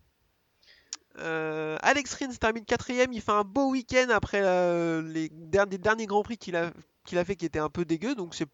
Euh, 1.19 1.77
Alex 1.81 2.13
Rins 2.13 2.35
termine 2.39 2.63
quatrième, 2.63 3.11
il 3.11 3.21
fait 3.21 3.31
un 3.31 3.43
beau 3.43 3.71
week-end 3.71 4.05
après 4.11 4.41
euh, 4.43 5.01
les 5.01 5.29
derniers, 5.29 5.79
derniers 5.79 6.05
grands 6.05 6.21
prix 6.21 6.37
qu'il 6.37 6.55
a, 6.55 6.71
qu'il 7.05 7.17
a 7.17 7.25
fait 7.25 7.35
qui 7.35 7.45
étaient 7.45 7.57
un 7.57 7.69
peu 7.69 7.85
dégueux, 7.85 8.13
donc 8.13 8.35
c'est 8.35 8.45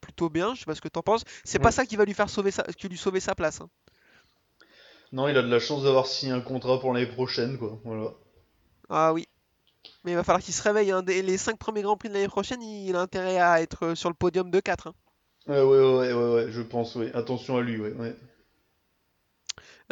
plutôt 0.00 0.30
bien. 0.30 0.54
Je 0.54 0.60
sais 0.60 0.66
pas 0.66 0.76
ce 0.76 0.80
que 0.80 0.86
t'en 0.86 1.02
penses. 1.02 1.24
C'est 1.42 1.58
pas 1.58 1.72
ça 1.72 1.84
qui 1.84 1.96
va 1.96 2.04
lui 2.04 2.14
faire 2.14 2.30
sauver 2.30 2.52
sa, 2.52 2.62
qui 2.62 2.88
lui 2.88 2.96
sauver 2.96 3.18
sa 3.18 3.34
place. 3.34 3.60
hein. 3.60 3.68
Non, 5.12 5.28
il 5.28 5.36
a 5.36 5.42
de 5.42 5.48
la 5.48 5.60
chance 5.60 5.84
d'avoir 5.84 6.06
signé 6.06 6.32
un 6.32 6.40
contrat 6.40 6.80
pour 6.80 6.92
l'année 6.92 7.06
prochaine, 7.06 7.58
quoi. 7.58 7.78
Voilà. 7.84 8.10
Ah 8.88 9.12
oui. 9.12 9.26
Mais 10.04 10.12
il 10.12 10.14
va 10.14 10.24
falloir 10.24 10.42
qu'il 10.42 10.54
se 10.54 10.62
réveille. 10.62 10.90
hein. 10.90 11.02
Les 11.06 11.38
5 11.38 11.58
premiers 11.58 11.82
grands 11.82 11.96
prix 11.96 12.08
de 12.08 12.14
l'année 12.14 12.28
prochaine, 12.28 12.62
il 12.62 12.94
a 12.96 13.00
intérêt 13.00 13.38
à 13.38 13.60
être 13.60 13.86
euh, 13.86 13.94
sur 13.94 14.08
le 14.08 14.14
podium 14.14 14.50
de 14.50 14.60
4. 14.60 14.92
Ouais, 15.48 15.60
ouais, 15.60 15.62
ouais, 15.62 16.12
ouais, 16.12 16.34
ouais, 16.34 16.46
je 16.50 16.60
pense, 16.60 16.94
ouais. 16.96 17.12
Attention 17.14 17.56
à 17.56 17.60
lui, 17.62 17.80
ouais. 17.80 17.92
ouais. 17.92 18.16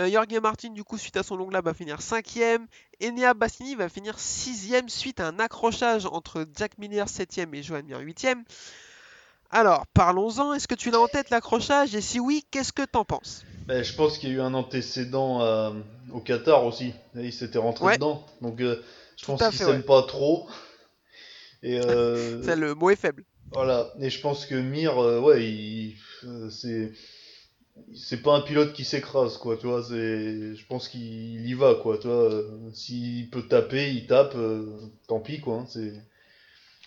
Euh, 0.00 0.10
Jorge 0.10 0.40
Martin, 0.42 0.70
du 0.70 0.82
coup, 0.82 0.98
suite 0.98 1.16
à 1.16 1.22
son 1.22 1.36
long 1.36 1.50
lap, 1.50 1.64
va 1.64 1.74
finir 1.74 2.00
5ème. 2.00 2.66
Enea 3.00 3.34
Bassini 3.34 3.76
va 3.76 3.88
finir 3.88 4.16
6ème 4.18 4.88
suite 4.88 5.20
à 5.20 5.28
un 5.28 5.38
accrochage 5.38 6.06
entre 6.06 6.46
Jack 6.56 6.78
Miller 6.78 7.06
7ème 7.06 7.54
et 7.54 7.62
Johan 7.62 7.82
Mir 7.84 8.00
8ème. 8.00 8.42
Alors, 9.50 9.86
parlons-en. 9.94 10.52
Est-ce 10.54 10.66
que 10.66 10.74
tu 10.74 10.90
l'as 10.90 11.00
en 11.00 11.06
tête 11.06 11.30
l'accrochage? 11.30 11.94
Et 11.94 12.00
si 12.00 12.18
oui, 12.18 12.44
qu'est-ce 12.50 12.72
que 12.72 12.82
t'en 12.84 13.04
penses? 13.04 13.44
Ben, 13.66 13.82
je 13.82 13.94
pense 13.94 14.18
qu'il 14.18 14.28
y 14.28 14.32
a 14.32 14.36
eu 14.36 14.40
un 14.40 14.54
antécédent 14.54 15.40
à- 15.40 15.72
au 16.12 16.20
Qatar 16.20 16.64
aussi. 16.66 16.92
Et 17.16 17.24
il 17.24 17.32
s'était 17.32 17.58
rentré 17.58 17.84
Ouais. 17.86 17.94
dedans. 17.96 18.26
Donc, 18.42 18.60
euh, 18.60 18.82
je 19.16 19.24
pense 19.24 19.40
fait, 19.42 19.56
s'aiment 19.56 19.76
ouais. 19.76 19.82
pas 19.82 20.02
trop. 20.02 20.48
Et 21.62 21.78
euh, 21.80 22.42
C'est 22.46 22.56
Le 22.56 22.74
mot 22.74 22.90
est 22.90 22.96
faible. 22.96 23.24
voilà. 23.50 23.90
Et 24.00 24.10
je 24.10 24.20
pense 24.20 24.44
que 24.46 24.54
Mir, 24.54 24.98
euh, 24.98 25.20
ouais, 25.20 25.44
il, 25.44 25.96
euh, 26.24 26.50
c'est, 26.50 26.92
c'est 27.94 28.22
pas 28.22 28.34
un 28.36 28.40
pilote 28.42 28.74
qui 28.74 28.84
s'écrase, 28.84 29.38
quoi. 29.38 29.56
Tu 29.56 29.66
vois, 29.66 29.82
c'est, 29.82 30.54
je 30.54 30.66
pense 30.66 30.88
qu'il 30.88 31.48
y 31.48 31.54
va, 31.54 31.74
quoi. 31.74 31.96
Tu 31.98 32.06
vois, 32.06 32.16
euh, 32.16 32.70
s'il 32.74 33.30
peut 33.30 33.42
taper, 33.48 33.90
il 33.92 34.06
tape. 34.06 34.34
euh, 34.36 34.66
tant 35.08 35.20
pis, 35.20 35.40
quoi. 35.40 35.60
hein, 35.60 35.66
c'est. 35.68 35.94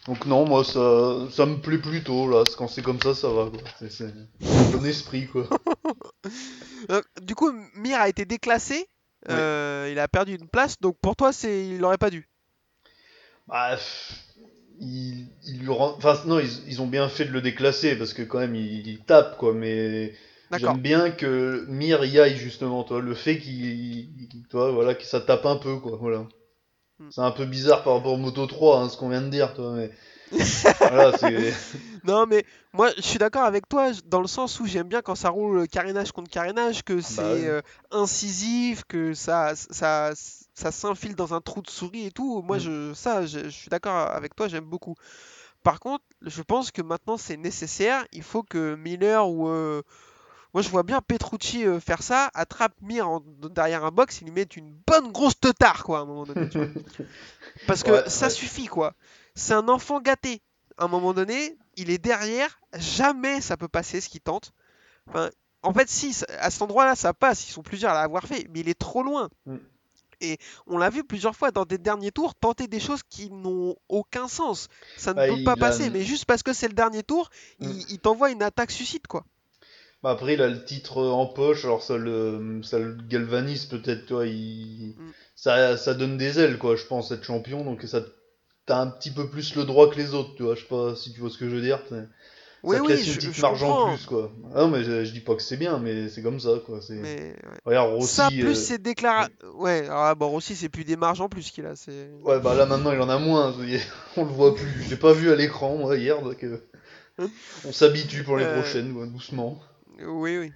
Donc 0.06 0.26
non, 0.26 0.46
moi 0.46 0.64
ça, 0.64 1.28
ça 1.32 1.46
me 1.46 1.58
plaît 1.58 1.80
plutôt 1.80 2.30
là. 2.30 2.46
Quand 2.58 2.70
c'est 2.70 2.82
comme 2.82 3.02
ça, 3.02 3.14
ça 3.14 3.28
va, 3.30 3.50
quoi. 3.50 3.60
C'est, 3.80 3.92
c'est 3.92 4.14
bon 4.72 4.86
esprit, 4.86 5.28
quoi. 5.28 5.50
Euh, 6.92 7.02
du 7.22 7.36
coup, 7.36 7.52
Mir 7.76 8.00
a 8.00 8.10
été 8.10 8.26
déclassé. 8.26 8.88
Euh, 9.30 9.90
il 9.92 10.00
a 10.00 10.08
perdu 10.08 10.36
une 10.36 10.48
place. 10.48 10.80
Donc 10.80 10.98
pour 11.02 11.16
toi, 11.16 11.34
c'est 11.34 11.68
il 11.68 11.84
aurait 11.84 11.98
pas 11.98 12.10
dû. 12.10 12.30
Bah, 13.48 13.72
pff, 13.76 14.14
il, 14.80 15.28
il 15.46 15.60
lui 15.60 15.70
rend- 15.70 15.96
enfin 15.98 16.22
non, 16.26 16.40
ils, 16.40 16.68
ils 16.68 16.82
ont 16.82 16.88
bien 16.88 17.10
fait 17.10 17.26
de 17.26 17.32
le 17.32 17.42
déclasser 17.42 17.98
parce 17.98 18.14
que 18.14 18.22
quand 18.22 18.40
même 18.40 18.56
il, 18.56 18.88
il 18.88 19.00
tape 19.00 19.38
quoi. 19.38 19.54
Mais 19.54 20.14
j'aime 20.52 20.78
bien 20.78 21.12
que 21.12 21.66
Mir 21.68 22.04
y 22.06 22.20
aille 22.20 22.38
justement, 22.38 22.84
toi, 22.84 23.02
le 23.02 23.16
fait 23.16 23.40
qu'il, 23.40 24.10
toi, 24.50 24.72
voilà, 24.72 24.96
que 24.96 25.04
ça 25.04 25.20
tape 25.20 25.46
un 25.46 25.58
peu 25.58 25.78
quoi, 25.78 25.98
voilà. 25.98 26.28
Hmm. 27.00 27.10
C'est 27.12 27.22
un 27.22 27.32
peu 27.32 27.46
bizarre 27.46 27.84
par 27.84 27.94
rapport 27.96 28.14
au 28.14 28.18
Moto 28.18 28.46
3, 28.46 28.80
hein, 28.80 28.90
ce 28.90 28.98
qu'on 28.98 29.10
vient 29.10 29.22
de 29.22 29.30
dire, 29.30 29.54
toi, 29.54 29.74
mais 29.76 29.92
voilà, 30.88 31.14
c'est. 31.14 31.54
Non, 32.04 32.26
mais 32.26 32.46
moi, 32.74 32.92
je 32.96 33.02
suis 33.02 33.20
d'accord 33.20 33.44
avec 33.44 33.68
toi 33.68 33.92
dans 34.06 34.22
le 34.22 34.28
sens 34.28 34.60
où 34.60 34.66
j'aime 34.66 34.88
bien 34.88 35.02
quand 35.02 35.16
ça 35.16 35.30
roule 35.30 35.68
carénage 35.68 36.12
contre 36.12 36.30
carénage, 36.30 36.84
que 36.84 37.02
c'est 37.02 37.22
Bah 37.22 37.34
oui. 37.36 37.46
euh, 37.48 37.62
incisif, 37.92 38.84
que 38.88 39.14
ça, 39.14 39.56
ça, 39.56 40.12
ça 40.54 40.72
s'infile 40.72 41.16
dans 41.16 41.34
un 41.34 41.42
trou 41.42 41.62
de 41.62 41.70
souris 41.70 42.08
et 42.08 42.12
tout. 42.12 42.42
Moi, 42.42 42.58
Mm. 42.58 42.60
je, 42.60 42.94
ça, 42.94 43.26
je, 43.26 43.46
je 43.46 43.50
suis 43.50 43.70
d'accord 43.70 43.96
avec 43.96 44.36
toi, 44.36 44.48
j'aime 44.48 44.66
beaucoup. 44.66 44.96
Par 45.64 45.80
contre, 45.80 46.04
je 46.22 46.42
pense 46.42 46.72
que 46.72 46.82
maintenant 46.82 47.18
c'est 47.18 47.38
nécessaire. 47.38 48.06
Il 48.14 48.24
faut 48.24 48.44
que 48.44 48.76
Miller 48.76 49.28
ou. 49.30 49.50
euh, 49.50 49.82
Moi, 50.54 50.64
je 50.64 50.70
vois 50.70 50.84
bien 50.84 51.02
Petrucci 51.02 51.66
euh, 51.66 51.80
faire 51.80 52.04
ça, 52.04 52.32
attrape 52.34 52.74
Mir 52.82 53.10
en- 53.10 53.22
derrière 53.52 53.86
un 53.86 53.92
box, 53.92 54.22
il 54.22 54.26
lui 54.26 54.32
met 54.34 54.44
une 54.44 54.74
bonne 54.88 55.12
grosse 55.12 55.40
teutard, 55.40 55.84
quoi, 55.84 56.00
à 56.00 56.02
un 56.04 56.06
moment 56.06 56.26
donné. 56.26 56.48
Parce 57.66 57.84
que 57.84 57.92
Ouais, 57.92 58.04
ça 58.10 58.30
ouais. 58.30 58.30
suffit, 58.30 58.68
quoi. 58.68 58.94
C'est 59.38 59.54
un 59.54 59.68
enfant 59.70 60.02
gâté. 60.02 60.42
À 60.78 60.86
un 60.86 60.88
moment 60.88 61.14
donné, 61.14 61.58
il 61.76 61.90
est 61.90 61.98
derrière, 61.98 62.60
jamais 62.78 63.42
ça 63.42 63.56
peut 63.58 63.68
passer 63.68 64.02
ce 64.02 64.10
qu'il 64.10 64.22
tente. 64.22 64.52
Enfin, 65.08 65.30
en 65.64 65.74
fait, 65.74 65.90
si, 65.90 66.16
à 66.40 66.52
cet 66.52 66.62
endroit-là, 66.62 66.96
ça 66.96 67.14
passe, 67.14 67.48
ils 67.48 67.52
sont 67.52 67.64
plusieurs 67.64 67.92
à 67.92 68.02
l'avoir 68.02 68.24
fait, 68.26 68.48
mais 68.52 68.60
il 68.62 68.70
est 68.70 68.78
trop 68.80 69.04
loin. 69.04 69.30
Mm. 69.46 69.58
et 70.20 70.40
on 70.66 70.80
l'a 70.80 70.90
vu 70.90 71.04
plusieurs 71.04 71.36
fois 71.36 71.52
dans 71.52 71.66
des 71.66 71.78
derniers 71.78 72.12
tours 72.12 72.34
tenter 72.34 72.68
des 72.68 72.80
choses 72.80 73.04
qui 73.08 73.30
n'ont 73.30 73.76
aucun 73.88 74.28
sens. 74.28 74.68
Ça 74.98 75.12
ne 75.12 75.16
Bah, 75.18 75.28
peut 75.28 75.44
pas 75.44 75.52
a- 75.52 75.56
passer, 75.58 75.92
mais 75.92 76.02
juste 76.04 76.26
parce 76.26 76.42
que 76.42 76.54
c'est 76.54 76.68
le 76.68 76.74
dernier 76.74 77.04
tour, 77.04 77.30
Mm. 77.60 77.66
il, 77.70 77.92
il 77.92 78.00
t'envoie 78.00 78.32
une 78.32 78.42
attaque 78.42 78.72
suicide 78.72 79.06
quoi. 79.06 79.24
Bah, 80.02 80.10
après, 80.12 80.34
il 80.34 80.42
a 80.42 80.48
le 80.48 80.64
titre 80.66 81.04
en 81.04 81.28
poche, 81.28 81.66
alors 81.66 81.84
ça 81.84 81.98
le, 81.98 82.62
ça 82.64 82.80
le 82.80 82.96
galvanise 83.08 83.66
peut-être, 83.66 84.08
toi. 84.08 84.26
Il... 84.26 84.96
Mm. 84.98 85.12
Ça, 85.36 85.78
ça 85.78 85.94
donne 85.94 86.18
des 86.18 86.40
ailes, 86.40 86.58
quoi, 86.58 86.76
je 86.76 86.86
pense, 86.86 87.12
être 87.12 87.24
champion. 87.24 87.64
Donc 87.64 87.84
ça, 87.84 88.02
t'as 88.68 88.80
un 88.82 88.88
petit 88.88 89.12
peu 89.12 89.28
plus 89.30 89.56
le 89.56 89.64
droit 89.66 89.90
que 89.90 89.96
les 89.96 90.14
autres, 90.14 90.36
tu 90.36 90.44
vois. 90.44 90.56
Je 90.56 90.62
sais 90.62 90.68
pas 90.68 90.96
si 90.96 91.14
tu 91.14 91.20
vois 91.22 91.30
ce 91.32 91.38
que 91.40 91.50
je 91.50 91.56
veux 91.56 91.62
dire. 91.62 91.80
Oui, 92.64 92.76
ça 92.76 92.82
te 92.82 92.88
oui, 92.88 92.94
laisse 92.94 93.08
une 93.08 93.14
je, 93.14 93.20
petite 93.20 93.36
je 93.38 93.42
marge 93.42 93.64
en 93.64 93.74
plus, 93.86 94.06
quoi. 94.06 94.32
Ah 94.56 94.62
non, 94.62 94.68
mais 94.70 94.84
je, 94.84 95.06
je 95.06 95.12
dis 95.12 95.22
pas 95.22 95.36
que 95.36 95.42
c'est 95.42 95.58
bien, 95.58 95.80
mais 95.80 96.10
c'est 96.10 96.22
comme 96.22 96.40
ça, 96.40 96.52
quoi. 96.66 96.82
C'est... 96.82 96.96
Mais 96.96 97.16
ouais. 97.34 97.60
Regarde, 97.66 97.92
Rossi. 97.94 98.16
ça 98.16 98.30
plus 98.30 98.50
euh, 98.50 98.54
c'est 98.56 98.82
déclaré. 98.82 99.28
Ouais, 99.56 99.88
ah, 99.90 100.16
bon 100.16 100.30
Rossi 100.30 100.56
c'est 100.56 100.70
plus 100.70 100.84
des 100.84 100.96
marges 100.96 101.22
en 101.22 101.30
plus 101.30 101.50
qu'il 101.52 101.66
a. 101.66 101.76
C'est. 101.76 102.10
Ouais, 102.24 102.40
bah 102.40 102.56
là 102.56 102.66
maintenant 102.66 102.92
il 102.92 103.00
en 103.00 103.10
a 103.10 103.18
moins, 103.20 103.54
on 104.18 104.24
le 104.26 104.32
voit 104.32 104.56
plus. 104.56 104.84
Je 104.84 104.90
l'ai 104.90 104.96
pas 104.98 105.14
vu 105.14 105.32
à 105.32 105.36
l'écran, 105.36 105.78
moi, 105.78 105.96
hier, 105.98 106.22
donc 106.22 106.44
euh, 106.44 106.58
on 107.66 107.72
s'habitue 107.72 108.24
pour 108.24 108.38
les 108.38 108.46
Euh, 108.46 108.62
prochaines, 108.62 108.94
doucement. 109.12 109.60
Oui, 110.06 110.38
oui. 110.38 110.52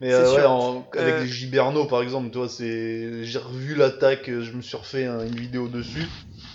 Mais 0.00 0.12
euh, 0.12 0.34
ouais, 0.34 0.44
en- 0.44 0.86
avec 0.92 1.14
Euh, 1.14 1.20
les 1.24 1.28
Giberno 1.28 1.84
par 1.86 2.02
exemple, 2.02 2.30
toi, 2.30 2.48
c'est, 2.48 3.24
j'ai 3.24 3.38
revu 3.38 3.74
l'attaque, 3.74 4.26
je 4.26 4.52
me 4.52 4.60
suis 4.62 4.76
refait 4.76 5.06
un- 5.06 5.24
une 5.24 5.36
vidéo 5.36 5.68
dessus 5.68 6.06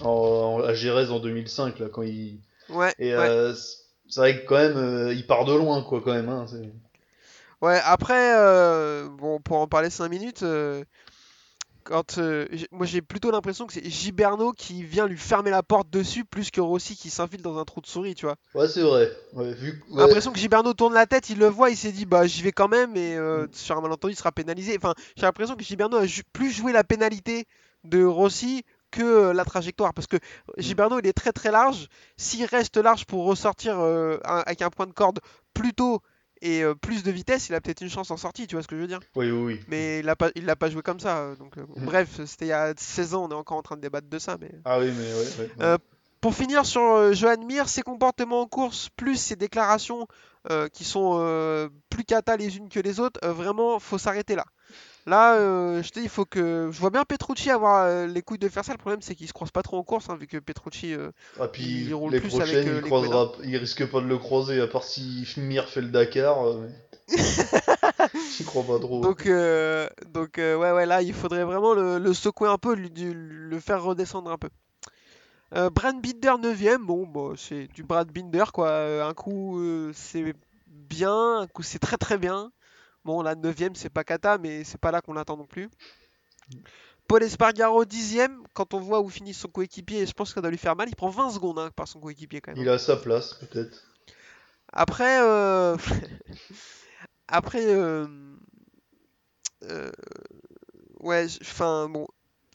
en, 0.01 0.59
en- 0.59 0.63
à 0.63 0.73
Gérès 0.73 1.09
en 1.09 1.19
2005 1.19 1.79
là, 1.79 1.87
quand 1.89 2.01
il 2.03 2.39
Ouais. 2.69 2.93
et 2.99 3.15
ouais. 3.15 3.29
euh, 3.29 3.53
c'est 4.09 4.19
vrai 4.19 4.41
que 4.41 4.45
quand 4.47 4.55
même, 4.55 4.77
euh, 4.77 5.13
il 5.13 5.25
part 5.25 5.45
de 5.45 5.53
loin, 5.53 5.81
quoi, 5.83 6.01
quand 6.03 6.13
même. 6.13 6.29
Hein, 6.29 6.45
Ouais, 7.61 7.79
après, 7.85 8.35
euh, 8.37 9.07
bon, 9.09 9.39
pour 9.39 9.57
en 9.57 9.67
parler 9.67 9.89
5 9.89 10.09
minutes, 10.09 10.43
quand, 11.83 12.17
euh, 12.17 12.45
moi 12.71 12.85
j'ai 12.85 13.01
plutôt 13.01 13.29
l'impression 13.31 13.67
que 13.67 13.73
c'est 13.73 13.89
Giberno 13.89 14.53
qui 14.53 14.83
vient 14.83 15.05
lui 15.05 15.17
fermer 15.17 15.49
la 15.49 15.63
porte 15.63 15.89
dessus 15.89 16.23
plus 16.23 16.49
que 16.49 16.61
Rossi 16.61 16.95
qui 16.95 17.09
s'infile 17.09 17.41
dans 17.41 17.57
un 17.57 17.65
trou 17.65 17.81
de 17.81 17.87
souris, 17.87 18.15
tu 18.15 18.25
vois. 18.25 18.37
Ouais, 18.55 18.67
c'est 18.67 18.81
vrai. 18.81 19.11
Ouais, 19.33 19.53
vu 19.53 19.81
l'impression 19.95 20.31
que 20.31 20.39
Giberno 20.39 20.73
tourne 20.73 20.93
la 20.93 21.05
tête, 21.05 21.29
il 21.29 21.39
le 21.39 21.47
voit, 21.47 21.69
il 21.69 21.77
s'est 21.77 21.91
dit 21.91 22.05
bah 22.05 22.25
j'y 22.25 22.41
vais 22.41 22.53
quand 22.53 22.69
même 22.69 22.95
et 22.95 23.15
euh, 23.17 23.47
sur 23.51 23.77
un 23.77 23.81
malentendu 23.81 24.13
il 24.13 24.17
sera 24.17 24.31
pénalisé. 24.31 24.77
Enfin, 24.77 24.93
j'ai 25.17 25.23
l'impression 25.23 25.55
que 25.55 25.63
Giberno 25.63 25.97
a 25.97 26.05
ju- 26.05 26.23
plus 26.31 26.51
joué 26.51 26.71
la 26.71 26.83
pénalité 26.85 27.45
de 27.83 28.03
Rossi 28.05 28.63
que 28.93 29.31
la 29.31 29.43
trajectoire 29.45 29.93
parce 29.93 30.07
que 30.07 30.17
Giberno 30.57 30.99
il 30.99 31.07
est 31.07 31.13
très 31.13 31.31
très 31.31 31.51
large. 31.51 31.87
S'il 32.17 32.45
reste 32.45 32.77
large 32.77 33.05
pour 33.05 33.25
ressortir 33.25 33.79
euh, 33.79 34.17
avec 34.23 34.61
un 34.61 34.69
point 34.69 34.85
de 34.87 34.93
corde 34.93 35.19
plus 35.53 35.73
tôt 35.73 35.99
et 36.41 36.61
euh, 36.63 36.75
plus 36.75 37.03
de 37.03 37.11
vitesse, 37.11 37.49
il 37.49 37.55
a 37.55 37.61
peut-être 37.61 37.81
une 37.81 37.89
chance 37.89 38.11
en 38.11 38.17
sortie, 38.17 38.47
tu 38.47 38.55
vois 38.55 38.63
ce 38.63 38.67
que 38.67 38.75
je 38.75 38.81
veux 38.81 38.87
dire? 38.87 38.99
oui, 39.15 39.31
oui, 39.31 39.43
oui. 39.43 39.59
Mais 39.69 39.99
il 39.99 40.05
l'a 40.05 40.15
pas, 40.15 40.29
il 40.35 40.45
l'a 40.45 40.55
pas 40.57 40.69
joué 40.69 40.81
comme 40.81 40.99
ça. 40.99 41.19
euh, 41.19 41.35
Donc, 41.37 41.57
euh, 41.57 41.65
Mhm. 41.75 41.85
bref, 41.85 42.09
c'était 42.25 42.45
il 42.45 42.49
y 42.49 42.53
a 42.53 42.73
16 42.77 43.13
ans, 43.15 43.25
on 43.25 43.29
est 43.31 43.33
encore 43.33 43.57
en 43.57 43.61
train 43.61 43.77
de 43.77 43.81
débattre 43.81 44.09
de 44.09 44.19
ça. 44.19 44.37
Mais 44.41 44.51
Ah 44.65 44.77
oui, 44.79 44.91
mais 44.91 45.13
ouais, 45.13 45.27
ouais, 45.59 45.71
ouais. 45.71 45.77
Pour 46.21 46.35
finir 46.35 46.65
sur 46.65 47.13
Johan 47.13 47.43
Mir, 47.45 47.67
ses 47.67 47.81
comportements 47.81 48.41
en 48.41 48.47
course 48.47 48.89
plus 48.95 49.17
ses 49.17 49.35
déclarations 49.35 50.07
qui 50.73 50.83
sont 50.85 51.69
plus 51.89 52.03
cata 52.05 52.37
les 52.37 52.55
unes 52.57 52.69
que 52.69 52.79
les 52.79 52.99
autres, 53.01 53.19
vraiment 53.27 53.79
faut 53.79 53.97
s'arrêter 53.97 54.35
là. 54.35 54.45
Là, 55.05 55.35
euh, 55.35 55.83
je 55.83 55.89
te 55.89 55.99
dis, 55.99 56.05
il 56.05 56.09
faut 56.09 56.25
que. 56.25 56.69
Je 56.71 56.79
vois 56.79 56.89
bien 56.89 57.03
Petrucci 57.03 57.49
avoir 57.49 57.83
euh, 57.83 58.07
les 58.07 58.21
couilles 58.21 58.37
de 58.37 58.47
faire 58.47 58.63
ça. 58.63 58.71
Le 58.71 58.77
problème, 58.77 59.01
c'est 59.01 59.15
qu'il 59.15 59.27
se 59.27 59.33
croise 59.33 59.51
pas 59.51 59.61
trop 59.61 59.77
en 59.77 59.83
course, 59.83 60.09
hein, 60.09 60.15
vu 60.17 60.27
que 60.27 60.37
Petrucci. 60.37 60.93
euh, 60.93 61.11
Ah, 61.39 61.47
puis 61.49 61.85
il 61.85 61.93
roule 61.93 62.13
les 62.13 62.21
plus 62.21 62.29
prochaines, 62.29 62.77
il, 62.77 62.81
croisera, 62.81 63.33
il 63.43 63.57
risque 63.57 63.85
pas 63.85 63.99
de 63.99 64.07
le 64.07 64.17
croiser, 64.17 64.61
à 64.61 64.67
part 64.67 64.83
si 64.83 65.27
Mir 65.37 65.67
fait 65.67 65.81
le 65.81 65.89
Dakar. 65.89 66.37
mais... 66.55 66.69
J'y 68.37 68.45
crois 68.45 68.63
pas 68.63 68.79
trop. 68.79 69.01
Donc, 69.01 69.27
donc 69.27 70.33
ouais, 70.37 70.55
ouais, 70.71 70.85
là, 70.85 71.01
il 71.01 71.13
faudrait 71.13 71.43
vraiment 71.43 71.73
le, 71.73 71.97
le 71.99 72.13
secouer 72.13 72.47
un 72.49 72.57
peu, 72.57 72.73
lui- 72.73 72.89
le 73.13 73.59
faire 73.59 73.83
redescendre 73.83 74.31
un 74.31 74.37
peu. 74.37 74.49
Brad 75.51 76.01
Binder 76.01 76.35
9ème, 76.41 76.85
bon, 76.85 77.05
bon 77.05 77.35
c'est 77.35 77.67
du 77.67 77.83
Brad 77.83 78.09
Binder, 78.09 78.45
quoi. 78.53 79.05
Un 79.05 79.13
coup, 79.13 79.61
c'est 79.93 80.33
bien, 80.67 81.39
un 81.41 81.47
coup, 81.47 81.61
c'est 81.61 81.79
très 81.79 81.97
très 81.97 82.17
bien. 82.17 82.51
Bon, 83.05 83.21
la 83.21 83.35
9ème, 83.35 83.75
c'est 83.75 83.89
pas 83.89 84.03
cata, 84.03 84.37
mais 84.37 84.63
c'est 84.63 84.79
pas 84.79 84.91
là 84.91 85.01
qu'on 85.01 85.13
l'attend 85.13 85.37
non 85.37 85.45
plus. 85.45 85.69
Paul 87.07 87.21
Espargaro 87.23 87.83
10ème, 87.83 88.37
quand 88.53 88.73
on 88.73 88.79
voit 88.79 89.01
où 89.01 89.09
finit 89.09 89.33
son 89.33 89.49
coéquipier, 89.49 90.05
je 90.05 90.13
pense 90.13 90.29
que 90.29 90.35
ça 90.35 90.41
doit 90.41 90.51
lui 90.51 90.57
faire 90.57 90.75
mal. 90.75 90.87
Il 90.87 90.95
prend 90.95 91.09
20 91.09 91.31
secondes 91.31 91.59
hein, 91.59 91.69
par 91.75 91.87
son 91.87 91.99
coéquipier 91.99 92.41
quand 92.41 92.53
même. 92.53 92.61
Il 92.61 92.69
a 92.69 92.77
sa 92.77 92.95
place, 92.95 93.33
peut-être. 93.33 93.83
Après, 94.71 95.21
euh, 95.21 95.75
après, 97.27 97.65
euh, 97.65 98.07
euh, 99.63 99.91
ouais, 101.01 101.27
enfin 101.41 101.89
bon, 101.89 102.07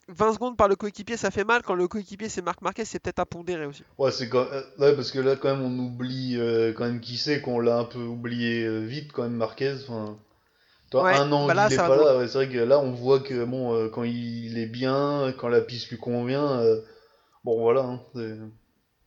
20 0.09 0.33
secondes 0.33 0.57
par 0.57 0.67
le 0.67 0.75
coéquipier, 0.75 1.17
ça 1.17 1.31
fait 1.31 1.43
mal. 1.43 1.61
Quand 1.61 1.75
le 1.75 1.87
coéquipier 1.87 2.29
c'est 2.29 2.41
Marc 2.41 2.61
Marquez, 2.61 2.85
c'est 2.85 2.99
peut-être 2.99 3.19
à 3.19 3.25
pondérer 3.25 3.65
aussi. 3.65 3.83
Ouais, 3.97 4.11
c'est 4.11 4.27
quand... 4.27 4.47
ouais, 4.79 4.95
parce 4.95 5.11
que 5.11 5.19
là, 5.19 5.35
quand 5.35 5.55
même, 5.55 5.63
on 5.63 5.79
oublie 5.79 6.35
euh, 6.37 6.73
quand 6.73 6.85
même 6.85 6.99
qui 6.99 7.17
c'est, 7.17 7.41
qu'on 7.41 7.59
l'a 7.59 7.77
un 7.77 7.85
peu 7.85 7.99
oublié 7.99 8.65
euh, 8.65 8.79
vite, 8.79 9.11
quand 9.11 9.23
même, 9.23 9.35
Marquez. 9.35 9.75
Enfin, 9.83 10.17
toi, 10.89 11.03
Ouais, 11.03 11.13
un 11.13 11.31
an 11.31 11.47
bah 11.47 11.53
là, 11.53 11.67
est 11.69 11.75
pas 11.75 11.95
là, 11.95 12.17
ouais, 12.17 12.27
c'est 12.27 12.33
vrai 12.45 12.49
que 12.49 12.57
là, 12.57 12.79
on 12.79 12.91
voit 12.91 13.19
que, 13.19 13.43
bon, 13.45 13.73
euh, 13.73 13.89
quand 13.89 14.03
il 14.03 14.57
est 14.57 14.65
bien, 14.67 15.33
quand 15.37 15.47
la 15.47 15.61
piste 15.61 15.89
lui 15.89 15.97
convient, 15.97 16.59
euh, 16.59 16.81
bon, 17.43 17.59
voilà. 17.59 17.81
hein, 17.81 18.01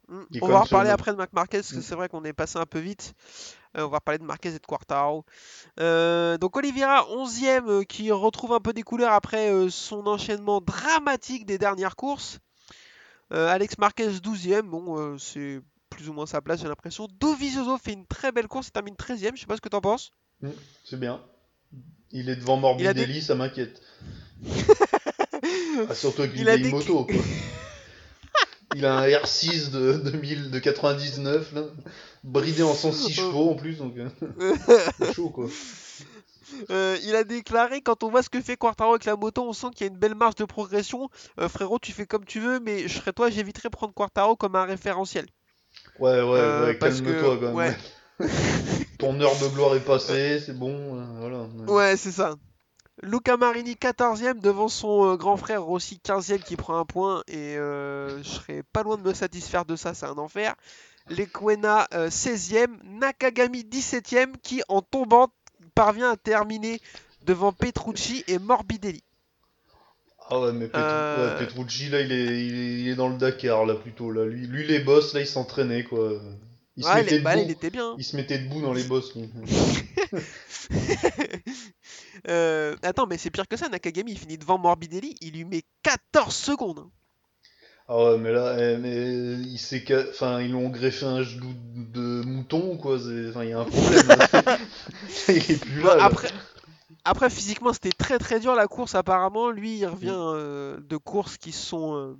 Mm. 0.09 0.25
On 0.43 0.49
va 0.49 0.61
reparler 0.61 0.89
seul. 0.89 0.95
après 0.95 1.13
de 1.13 1.17
Marc 1.17 1.33
Marquez, 1.33 1.59
parce 1.59 1.73
que 1.73 1.79
Mm. 1.79 1.83
c'est 1.83 1.95
vrai 1.95 2.09
qu'on 2.09 2.25
est 2.25 2.33
passé 2.33 2.59
un 2.59 2.67
peu 2.67 2.81
vite. 2.81 3.15
Euh, 3.79 3.87
on 3.87 3.89
va 3.89 3.99
reparler 3.99 4.19
de 4.19 4.25
Marquez 4.25 4.51
et 4.51 4.59
de 4.59 4.67
Quartaro. 4.67 5.25
Donc 5.79 6.57
Oliveira, 6.57 7.07
11ème, 7.11 7.69
euh, 7.69 7.83
qui 7.85 8.11
retrouve 8.11 8.53
un 8.53 8.61
peu 8.61 8.73
des 8.75 8.83
couleurs 8.83 9.13
après 9.13 9.51
son 9.71 10.07
enchaînement 10.07 10.61
dramatique 10.61 11.47
des 11.47 11.57
dernières 11.57 11.97
courses. 11.97 12.41
Alex 13.31 13.79
Marquez, 13.79 14.09
12ème, 14.21 14.69
bon, 14.69 15.17
c'est 15.19 15.61
plus 15.89 16.11
ou 16.11 16.13
moins 16.13 16.27
sa 16.27 16.43
place, 16.43 16.61
j'ai 16.61 16.69
l'impression. 16.69 17.09
Dovizioso 17.19 17.79
fait 17.79 17.93
une 17.95 18.07
très 18.07 18.31
belle 18.33 18.49
course, 18.49 18.69
il 18.69 18.73
termine 18.73 18.95
13ème, 18.95 19.35
je 19.37 19.41
sais 19.41 19.47
pas 19.47 19.57
ce 19.57 19.63
que 19.63 19.71
t'en 19.71 19.81
penses. 19.81 20.11
C'est 20.85 20.99
bien. 21.01 21.23
Il 22.13 22.29
est 22.29 22.37
devant 22.37 22.57
Morbidelli, 22.57 23.23
ça 23.23 23.35
m'inquiète. 23.35 23.81
Ah, 25.89 25.95
surtout 25.95 26.23
avec 26.23 26.37
une 26.37 26.45
vieille 26.45 26.63
des- 26.63 26.71
moto, 26.71 27.05
quoi. 27.05 27.15
Il 28.75 28.87
a 28.87 28.97
un 28.99 29.07
R6 29.09 29.71
de, 29.71 29.95
2000, 29.95 30.51
de 30.51 30.59
99, 30.59 31.53
là, 31.53 31.63
bridé 32.23 32.63
en 32.63 32.75
106 32.75 33.13
chevaux 33.15 33.51
en 33.51 33.55
plus, 33.55 33.79
donc 33.79 33.95
euh, 33.99 34.55
c'est 34.99 35.13
chaud, 35.15 35.31
quoi. 35.31 35.49
Euh, 36.71 36.97
il 37.03 37.17
a 37.17 37.25
déclaré 37.25 37.81
quand 37.81 38.03
on 38.05 38.11
voit 38.11 38.23
ce 38.23 38.29
que 38.31 38.41
fait 38.41 38.57
Quartaro 38.57 38.91
avec 38.93 39.05
la 39.05 39.17
moto, 39.17 39.43
on 39.49 39.53
sent 39.53 39.69
qu'il 39.75 39.87
y 39.87 39.91
a 39.91 39.93
une 39.93 39.99
belle 39.99 40.15
marge 40.15 40.37
de 40.37 40.45
progression. 40.45 41.09
Euh, 41.41 41.49
frérot, 41.49 41.79
tu 41.81 41.93
fais 41.93 42.07
comme 42.07 42.25
tu 42.25 42.39
veux, 42.41 42.61
mais 42.61 42.87
je 42.89 42.99
serais 42.99 43.13
toi, 43.13 43.31
j'éviterais 43.31 43.69
de 43.69 43.75
prendre 43.75 43.93
Quartaro 43.95 44.37
comme 44.37 44.55
un 44.55 44.65
référentiel. 44.65 45.27
Ouais, 45.99 46.13
ouais, 46.21 46.21
Euh, 46.39 46.67
ouais, 46.69 46.79
calme-toi, 46.79 47.13
que- 47.13 47.41
quand 47.41 47.55
même. 47.55 47.77
ouais. 48.21 48.29
Ton 49.03 49.21
heure 49.21 49.39
de 49.39 49.49
gloire 49.49 49.75
est 49.77 49.85
passée, 49.85 50.41
c'est 50.41 50.57
bon, 50.57 50.97
euh, 50.99 51.05
voilà. 51.19 51.47
Ouais, 51.69 51.97
c'est 51.97 52.13
ça. 52.13 52.35
Luca 53.03 53.37
Marini 53.37 53.75
14ème 53.75 54.41
devant 54.41 54.69
son 54.69 55.05
euh, 55.13 55.17
grand 55.17 55.37
frère 55.37 55.63
Rossi 55.63 56.01
15ème 56.05 56.43
qui 56.43 56.57
prend 56.57 56.79
un 56.79 56.85
point 56.85 57.23
et 57.27 57.57
euh, 57.57 58.23
je 58.23 58.29
serais 58.29 58.63
pas 58.73 58.83
loin 58.83 58.97
de 58.97 59.03
me 59.03 59.13
satisfaire 59.15 59.65
de 59.65 59.77
ça, 59.77 59.95
c'est 59.95 60.07
un 60.07 60.19
enfer. 60.19 60.55
Lequena 61.11 61.89
euh, 61.95 62.09
16ème, 62.11 62.77
Nakagami 62.85 63.63
17ème 63.65 64.35
qui 64.43 64.63
en 64.69 64.83
tombant 64.83 65.29
parvient 65.75 66.11
à 66.13 66.17
terminer 66.17 66.81
devant 67.25 67.53
Petrucci 67.53 68.25
et 68.29 68.39
Morbidelli. 68.39 69.03
Ah 70.29 70.41
ouais, 70.41 70.53
mais 70.53 70.67
Petru- 70.67 70.81
Euh, 70.81 71.39
ouais, 71.41 71.47
Petrucci, 71.47 71.89
là, 71.89 72.01
il 72.01 72.13
est, 72.13 72.47
il, 72.47 72.55
est, 72.55 72.81
il 72.83 72.89
est 72.89 72.95
dans 72.95 73.09
le 73.09 73.17
Dakar, 73.19 73.67
là, 73.67 73.75
plutôt, 73.75 74.11
là. 74.13 74.25
Lui, 74.25 74.47
lui 74.47 74.67
les 74.67 74.79
boss, 74.79 75.13
là, 75.15 75.21
il 75.21 75.27
s'entraînait, 75.27 75.83
quoi. 75.85 76.13
Il 76.77 76.85
se, 76.85 76.89
Ouais, 76.89 76.95
il, 77.01 77.05
mettait 77.05 77.17
est- 77.17 77.19
debout, 77.19 77.43
il 77.45 77.51
était 77.51 77.71
bien. 77.71 77.95
il 77.99 78.05
se 78.05 78.17
mettait 78.17 78.39
debout 78.39 78.63
dans 78.63 78.73
les 78.73 78.85
boss, 78.85 79.15
lui. 79.15 79.29
Euh, 82.29 82.77
attends, 82.83 83.07
mais 83.07 83.19
c'est 83.19 83.31
pire 83.31 83.49
que 83.49 83.57
ça, 83.57 83.69
Nakagami 83.69 84.13
il 84.13 84.19
finit 84.19 84.39
devant 84.39 84.57
Morbidelli, 84.59 85.17
il 85.21 85.33
lui 85.33 85.45
met 85.45 85.63
14 85.83 86.35
secondes. 86.35 86.79
hein. 86.79 86.91
Ah 87.89 88.05
ouais, 88.05 88.19
mais 88.19 88.31
là, 88.33 88.57
eh, 88.59 88.77
mais 88.77 89.35
il 89.43 89.59
enfin, 90.11 90.41
ils 90.41 90.49
lui 90.49 90.55
ont 90.55 90.69
greffé 90.69 91.05
un 91.05 91.23
genou 91.23 91.53
de 91.75 92.23
mouton, 92.25 92.77
quoi. 92.79 92.95
Enfin, 92.97 93.43
il 93.45 93.51
y 93.51 93.53
a 93.53 93.59
un 93.59 93.65
problème. 93.65 94.07
là. 94.07 94.29
il 95.29 95.37
est 95.51 95.61
plus 95.61 95.83
là. 95.83 95.97
Après, 96.01 96.29
après, 97.05 97.29
physiquement, 97.29 97.73
c'était 97.73 97.91
très 97.91 98.19
très 98.19 98.39
dur 98.39 98.55
la 98.55 98.69
course. 98.69 98.95
Apparemment, 98.95 99.51
lui, 99.51 99.79
il 99.79 99.87
revient 99.87 100.15
euh, 100.15 100.79
de 100.81 100.97
courses 100.97 101.39
qui 101.39 101.51
sont 101.51 101.97
euh, 101.97 102.17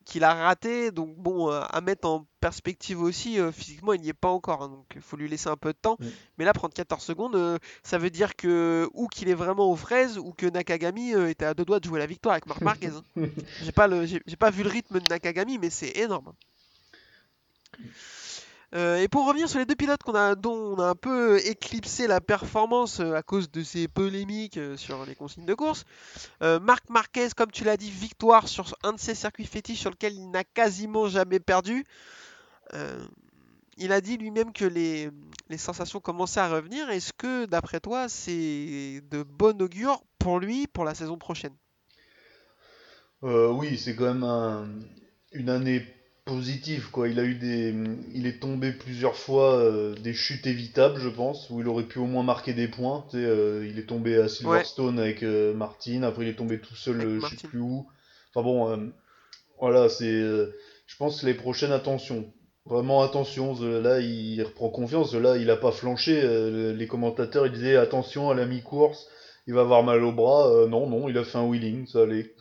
qu'il 0.00 0.24
a 0.24 0.34
raté. 0.34 0.90
Donc 0.90 1.16
bon, 1.16 1.50
euh, 1.50 1.60
à 1.68 1.80
mettre 1.80 2.08
en 2.08 2.26
perspective 2.40 3.00
aussi, 3.00 3.38
euh, 3.38 3.52
physiquement, 3.52 3.92
il 3.92 4.00
n'y 4.00 4.08
est 4.08 4.12
pas 4.12 4.28
encore. 4.28 4.62
hein, 4.62 4.68
donc 4.68 4.86
il 4.94 5.00
faut 5.00 5.16
lui 5.16 5.28
laisser 5.28 5.48
un 5.48 5.56
peu 5.56 5.72
de 5.72 5.78
temps. 5.78 5.96
Mm. 6.00 6.06
Mais 6.38 6.44
là, 6.44 6.52
prendre 6.52 6.74
14 6.74 7.02
secondes, 7.02 7.36
euh, 7.36 7.58
ça 7.82 7.98
veut 7.98 8.10
dire 8.10 8.36
que 8.36 8.88
ou 8.94 9.06
qu'il 9.08 9.28
est 9.28 9.34
vraiment 9.34 9.70
aux 9.70 9.76
fraises 9.76 10.18
ou 10.18 10.32
que 10.32 10.46
Nakagami 10.46 11.12
était 11.12 11.44
à 11.44 11.54
deux 11.54 11.64
doigts 11.64 11.80
de 11.80 11.84
jouer 11.84 11.98
la 11.98 12.06
victoire 12.06 12.32
avec 12.34 12.46
Marc 12.46 12.60
Marquez. 12.60 12.88
hein. 12.88 13.02
J'ai 13.62 13.72
pas 13.72 13.86
le, 13.86 14.06
j'ai 14.06 14.20
j'ai 14.26 14.36
pas 14.36 14.50
vu 14.50 14.62
le 14.62 14.68
rythme 14.70 15.00
de 15.00 15.08
Nakagami, 15.08 15.58
mais 15.58 15.70
c'est 15.70 15.96
énorme. 15.98 16.32
Euh, 18.74 18.96
et 18.96 19.08
pour 19.08 19.26
revenir 19.26 19.50
sur 19.50 19.58
les 19.58 19.66
deux 19.66 19.74
pilotes 19.74 20.02
qu'on 20.02 20.14
a, 20.14 20.34
dont 20.34 20.54
on 20.54 20.78
a 20.78 20.86
un 20.86 20.94
peu 20.94 21.38
éclipsé 21.46 22.06
la 22.06 22.22
performance 22.22 23.00
euh, 23.00 23.14
à 23.14 23.22
cause 23.22 23.50
de 23.50 23.62
ces 23.62 23.86
polémiques 23.86 24.56
euh, 24.56 24.78
sur 24.78 25.04
les 25.04 25.14
consignes 25.14 25.44
de 25.44 25.54
course, 25.54 25.84
Marc 26.40 26.88
Marquez, 26.88 27.28
comme 27.36 27.50
tu 27.50 27.64
l'as 27.64 27.76
dit, 27.76 27.90
victoire 27.90 28.48
sur 28.48 28.74
un 28.82 28.92
de 28.92 28.98
ses 28.98 29.14
circuits 29.14 29.46
fétiches 29.46 29.80
sur 29.80 29.90
lequel 29.90 30.14
il 30.14 30.30
n'a 30.30 30.44
quasiment 30.44 31.08
jamais 31.08 31.40
perdu. 31.40 31.84
Il 33.78 33.92
a 33.92 34.00
dit 34.00 34.16
lui-même 34.16 34.52
que 34.52 34.64
les, 34.64 35.10
sensations 35.56 36.00
commençaient 36.00 36.40
à 36.40 36.48
revenir. 36.48 36.90
Est-ce 36.90 37.12
que, 37.12 37.46
d'après 37.46 37.80
toi, 37.80 38.08
c'est 38.08 39.02
de 39.10 39.22
bon 39.22 39.60
augure 39.62 40.02
pour 40.18 40.40
lui 40.40 40.66
pour 40.66 40.84
la 40.84 40.94
saison 40.94 41.16
prochaine? 41.16 41.54
Oui, 43.22 43.78
c'est 43.78 43.94
quand 43.94 44.14
même 44.14 44.24
un- 44.24 44.68
une 45.32 45.48
année 45.48 45.86
positive, 46.24 46.90
quoi. 46.90 47.08
Il 47.08 47.18
a 47.18 47.24
eu 47.24 47.34
des, 47.34 47.74
il 48.14 48.26
est 48.26 48.40
tombé 48.40 48.72
plusieurs 48.72 49.16
fois 49.16 49.56
euh, 49.56 49.94
des 49.94 50.14
chutes 50.14 50.46
évitables, 50.46 51.00
je 51.00 51.08
pense, 51.08 51.50
où 51.50 51.60
il 51.60 51.68
aurait 51.68 51.86
pu 51.86 51.98
au 51.98 52.06
moins 52.06 52.22
marquer 52.22 52.52
des 52.54 52.68
points. 52.68 53.04
Tu 53.10 53.16
sais, 53.18 53.24
euh, 53.24 53.66
il 53.68 53.78
est 53.78 53.86
tombé 53.86 54.16
à 54.16 54.22
Ouais, 54.22 54.28
Silverstone 54.28 54.98
avec 54.98 55.22
euh, 55.22 55.54
Martin, 55.54 56.02
après 56.02 56.24
il 56.24 56.28
est 56.28 56.36
tombé 56.36 56.60
tout 56.60 56.76
seul, 56.76 57.00
euh, 57.00 57.20
je 57.20 57.26
sais 57.36 57.48
plus 57.48 57.60
où. 57.60 57.86
Enfin 58.34 58.44
bon, 58.44 58.92
voilà, 59.60 59.88
c'est, 59.88 60.20
je 60.20 60.96
pense 60.98 61.22
les 61.22 61.34
prochaines, 61.34 61.72
attention. 61.72 62.32
Vraiment 62.64 63.02
attention, 63.02 63.54
là 63.60 63.98
il 63.98 64.40
reprend 64.42 64.70
confiance, 64.70 65.12
là 65.14 65.36
il 65.36 65.50
a 65.50 65.56
pas 65.56 65.72
flanché, 65.72 66.22
les 66.74 66.86
commentateurs 66.86 67.46
ils 67.46 67.52
disaient 67.52 67.76
attention 67.76 68.30
à 68.30 68.34
la 68.34 68.46
mi-course, 68.46 69.06
il 69.46 69.54
va 69.54 69.62
avoir 69.62 69.82
mal 69.82 70.02
au 70.02 70.12
bras, 70.12 70.66
non 70.68 70.88
non, 70.88 71.08
il 71.08 71.18
a 71.18 71.24
fait 71.24 71.38
un 71.38 71.44
wheeling, 71.44 71.86
ça 71.86 72.02
allait. 72.02 72.34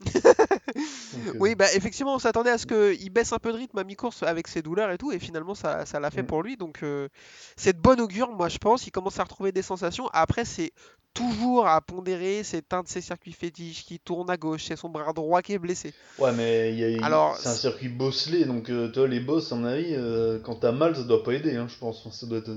Donc, 1.12 1.26
euh, 1.34 1.38
Oui, 1.38 1.54
bah 1.54 1.66
effectivement, 1.74 2.14
on 2.14 2.18
s'attendait 2.18 2.50
à 2.50 2.58
ce 2.58 2.66
qu'il 2.66 3.10
baisse 3.10 3.32
un 3.32 3.38
peu 3.38 3.52
de 3.52 3.56
rythme 3.58 3.78
à 3.78 3.84
mi-course 3.84 4.22
avec 4.22 4.48
ses 4.48 4.62
douleurs 4.62 4.90
et 4.90 4.98
tout, 4.98 5.12
et 5.12 5.18
finalement 5.18 5.54
ça, 5.54 5.86
ça 5.86 6.00
l'a 6.00 6.10
fait 6.10 6.22
mm. 6.22 6.26
pour 6.26 6.42
lui, 6.42 6.56
donc 6.56 6.82
euh, 6.82 7.08
c'est 7.56 7.74
de 7.76 7.80
bonne 7.80 8.00
augure, 8.00 8.30
moi 8.32 8.48
je 8.48 8.58
pense. 8.58 8.86
Il 8.86 8.90
commence 8.90 9.18
à 9.18 9.24
retrouver 9.24 9.52
des 9.52 9.62
sensations. 9.62 10.08
Après, 10.12 10.44
c'est 10.44 10.72
toujours 11.14 11.66
à 11.66 11.80
pondérer, 11.82 12.42
c'est 12.42 12.72
un 12.72 12.82
de 12.82 12.88
ses 12.88 13.02
circuits 13.02 13.32
fétiches 13.32 13.84
qui 13.84 14.00
tourne 14.00 14.30
à 14.30 14.36
gauche, 14.38 14.64
c'est 14.64 14.76
son 14.76 14.88
bras 14.88 15.12
droit 15.12 15.42
qui 15.42 15.52
est 15.52 15.58
blessé. 15.58 15.92
Ouais, 16.18 16.32
mais 16.32 16.72
il 16.72 16.78
y 16.78 16.98
a- 17.00 17.04
Alors, 17.04 17.36
c'est 17.36 17.48
un 17.50 17.54
circuit 17.54 17.88
bosselé, 17.90 18.46
donc 18.46 18.70
euh, 18.70 18.88
toi, 18.88 19.06
les 19.06 19.20
boss, 19.20 19.52
à 19.52 19.56
mon 19.56 19.66
avis, 19.66 19.94
euh, 19.94 20.38
quand 20.40 20.54
t'as 20.56 20.72
mal, 20.72 20.96
ça 20.96 21.02
doit 21.02 21.22
pas 21.22 21.34
aider, 21.34 21.54
hein, 21.56 21.66
je 21.68 21.76
pense. 21.78 21.98
Enfin, 22.00 22.10
ça 22.10 22.26
doit 22.26 22.38
être, 22.38 22.50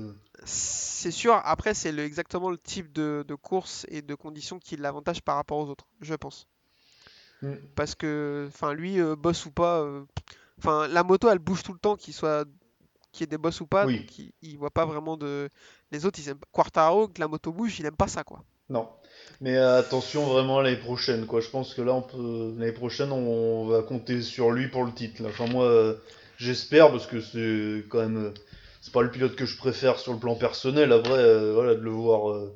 c'est 0.44 1.10
sûr, 1.10 1.40
après, 1.44 1.74
c'est 1.74 1.92
le- 1.92 2.04
exactement 2.04 2.50
le 2.50 2.58
type 2.58 2.92
de, 2.92 3.24
de 3.26 3.34
course 3.34 3.84
et 3.90 4.00
de 4.02 4.14
conditions 4.14 4.58
qui 4.58 4.76
l'avantage 4.76 5.20
par 5.20 5.36
rapport 5.36 5.58
aux 5.58 5.68
autres, 5.68 5.86
je 6.00 6.14
pense. 6.14 6.48
Hmm. 7.42 7.54
Parce 7.74 7.94
que, 7.94 8.46
enfin, 8.48 8.72
lui, 8.74 9.00
euh, 9.00 9.16
boss 9.16 9.46
ou 9.46 9.50
pas, 9.50 9.80
euh, 9.80 10.02
enfin, 10.58 10.88
la 10.88 11.02
moto, 11.04 11.28
elle 11.30 11.38
bouge 11.38 11.62
tout 11.62 11.72
le 11.72 11.78
temps, 11.78 11.96
qu'il 11.96 12.14
soit, 12.14 12.46
qu'il 13.12 13.22
y 13.22 13.24
ait 13.24 13.26
des 13.28 13.38
boss 13.38 13.60
ou 13.60 13.66
pas, 13.66 13.86
Oui, 13.86 14.00
donc 14.00 14.18
il, 14.18 14.32
il 14.42 14.58
voit 14.58 14.70
pas 14.70 14.84
vraiment 14.86 15.16
de. 15.16 15.48
Les 15.92 16.04
autres, 16.06 16.18
ils 16.20 16.28
aiment. 16.28 16.38
Quartaro, 16.52 17.08
que 17.08 17.20
la 17.20 17.28
moto 17.28 17.52
bouge, 17.52 17.78
il 17.80 17.86
aime 17.86 17.96
pas 17.96 18.08
ça, 18.08 18.24
quoi. 18.24 18.42
non. 18.68 18.88
Mais 19.40 19.56
euh, 19.56 19.78
attention 19.80 20.24
vraiment 20.26 20.60
l'année 20.60 20.76
prochaine, 20.78 21.26
quoi. 21.26 21.40
Je 21.40 21.48
pense 21.50 21.74
que 21.74 21.82
là, 21.82 21.92
on 21.94 22.02
peut... 22.02 22.54
l'année 22.58 22.72
prochaine, 22.72 23.12
on 23.12 23.66
va 23.66 23.82
compter 23.82 24.22
sur 24.22 24.50
lui 24.50 24.68
pour 24.68 24.84
le 24.84 24.92
titre. 24.92 25.22
Là. 25.22 25.30
Enfin, 25.30 25.46
moi, 25.46 25.64
euh, 25.66 25.94
j'espère, 26.38 26.90
parce 26.90 27.06
que 27.06 27.20
c'est 27.20 27.84
quand 27.88 27.98
même. 28.00 28.32
C'est 28.80 28.92
pas 28.92 29.02
le 29.02 29.10
pilote 29.10 29.34
que 29.36 29.46
je 29.46 29.56
préfère 29.58 29.98
sur 29.98 30.12
le 30.12 30.18
plan 30.20 30.36
personnel. 30.36 30.92
Après, 30.92 31.12
euh, 31.18 31.52
voilà, 31.54 31.74
de 31.74 31.80
le 31.80 31.90
voir. 31.90 32.30
euh, 32.30 32.52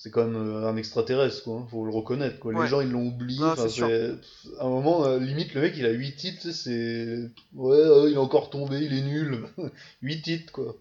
C'est 0.00 0.12
quand 0.12 0.24
même 0.24 0.36
euh, 0.36 0.68
un 0.68 0.76
extraterrestre, 0.76 1.42
quoi. 1.42 1.56
hein, 1.56 1.66
Faut 1.68 1.84
le 1.84 1.90
reconnaître, 1.90 2.38
quoi. 2.38 2.52
Les 2.52 2.68
gens, 2.68 2.80
ils 2.80 2.90
l'ont 2.90 3.08
oublié. 3.08 3.40
non. 3.40 4.18
À 4.60 4.64
un 4.64 4.68
moment, 4.68 5.04
euh, 5.04 5.18
limite, 5.18 5.54
le 5.54 5.60
mec, 5.62 5.74
il 5.76 5.84
a 5.86 5.90
8 5.90 6.14
titres, 6.14 6.50
c'est... 6.52 7.18
Ouais, 7.52 7.76
euh, 7.76 8.08
il 8.08 8.14
est 8.14 8.18
encore 8.18 8.48
tombé, 8.48 8.78
il 8.78 8.96
est 8.96 9.02
nul. 9.02 9.44
8 10.02 10.22
titres, 10.22 10.52
quoi. 10.52 10.76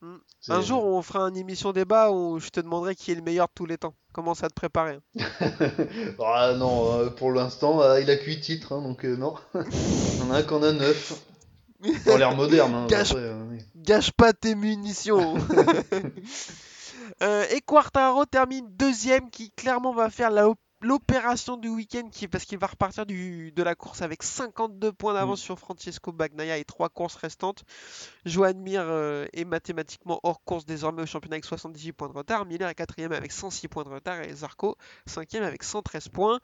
Mm. 0.00 0.14
Un 0.48 0.60
jour, 0.62 0.86
on 0.86 1.02
fera 1.02 1.24
une 1.24 1.36
émission 1.36 1.72
débat 1.72 2.10
où 2.10 2.38
je 2.38 2.48
te 2.48 2.60
demanderai 2.60 2.94
qui 2.96 3.12
est 3.12 3.14
le 3.14 3.20
meilleur 3.20 3.48
de 3.48 3.52
tous 3.54 3.66
les 3.66 3.76
temps. 3.76 3.92
Commence 4.14 4.42
à 4.42 4.48
te 4.48 4.54
préparer. 4.54 4.98
hein. 5.20 5.50
ah 6.24 6.54
non, 6.56 6.94
euh, 6.98 7.10
pour 7.10 7.30
l'instant, 7.32 7.82
il 7.96 8.08
a 8.08 8.16
que 8.16 8.24
8 8.24 8.40
titres, 8.40 8.72
hein, 8.72 8.80
donc 8.80 9.04
non. 9.04 9.34
En 10.22 10.30
a 10.30 10.36
un 10.38 10.42
qui 10.42 10.54
en 10.54 10.62
a 10.62 10.72
9. 10.72 11.22
Dans 12.06 12.16
l'ère 12.16 12.34
moderne, 12.34 12.74
hein, 12.74 12.86
Gâche, 12.88 13.10
après, 13.12 13.30
oui. 13.50 13.58
gâche 13.76 14.10
pas 14.12 14.32
tes 14.32 14.54
munitions. 14.54 15.36
Euh, 17.22 17.44
et 17.50 17.60
Quartaro 17.60 18.24
termine 18.24 18.66
deuxième, 18.76 19.30
qui 19.30 19.50
clairement 19.50 19.92
va 19.92 20.10
faire 20.10 20.30
l'opération 20.80 21.56
du 21.56 21.68
week-end, 21.68 22.08
qui, 22.10 22.28
parce 22.28 22.44
qu'il 22.44 22.58
va 22.58 22.68
repartir 22.68 23.04
du, 23.04 23.52
de 23.52 23.62
la 23.62 23.74
course 23.74 24.02
avec 24.02 24.22
52 24.22 24.92
points 24.92 25.14
d'avance 25.14 25.40
Mm. 25.40 25.44
sur 25.44 25.58
Francesco 25.58 26.12
Bagnaia 26.12 26.58
et 26.58 26.64
trois 26.64 26.88
courses 26.88 27.16
restantes. 27.16 27.64
Joan 28.24 28.56
Mir 28.58 28.82
euh, 28.84 29.26
est 29.32 29.44
mathématiquement 29.44 30.20
hors 30.22 30.42
course 30.44 30.66
désormais 30.66 31.02
au 31.02 31.06
championnat 31.06 31.34
avec 31.34 31.44
78 31.44 31.92
points 31.92 32.08
de 32.08 32.14
retard. 32.14 32.46
Miller 32.46 32.68
est 32.68 32.74
quatrième 32.74 33.12
avec 33.12 33.32
106 33.32 33.68
points 33.68 33.84
de 33.84 33.88
retard 33.88 34.20
et 34.20 34.32
Zarco 34.32 34.76
cinquième 35.06 35.42
avec 35.42 35.64
113 35.64 36.08
points. 36.08 36.38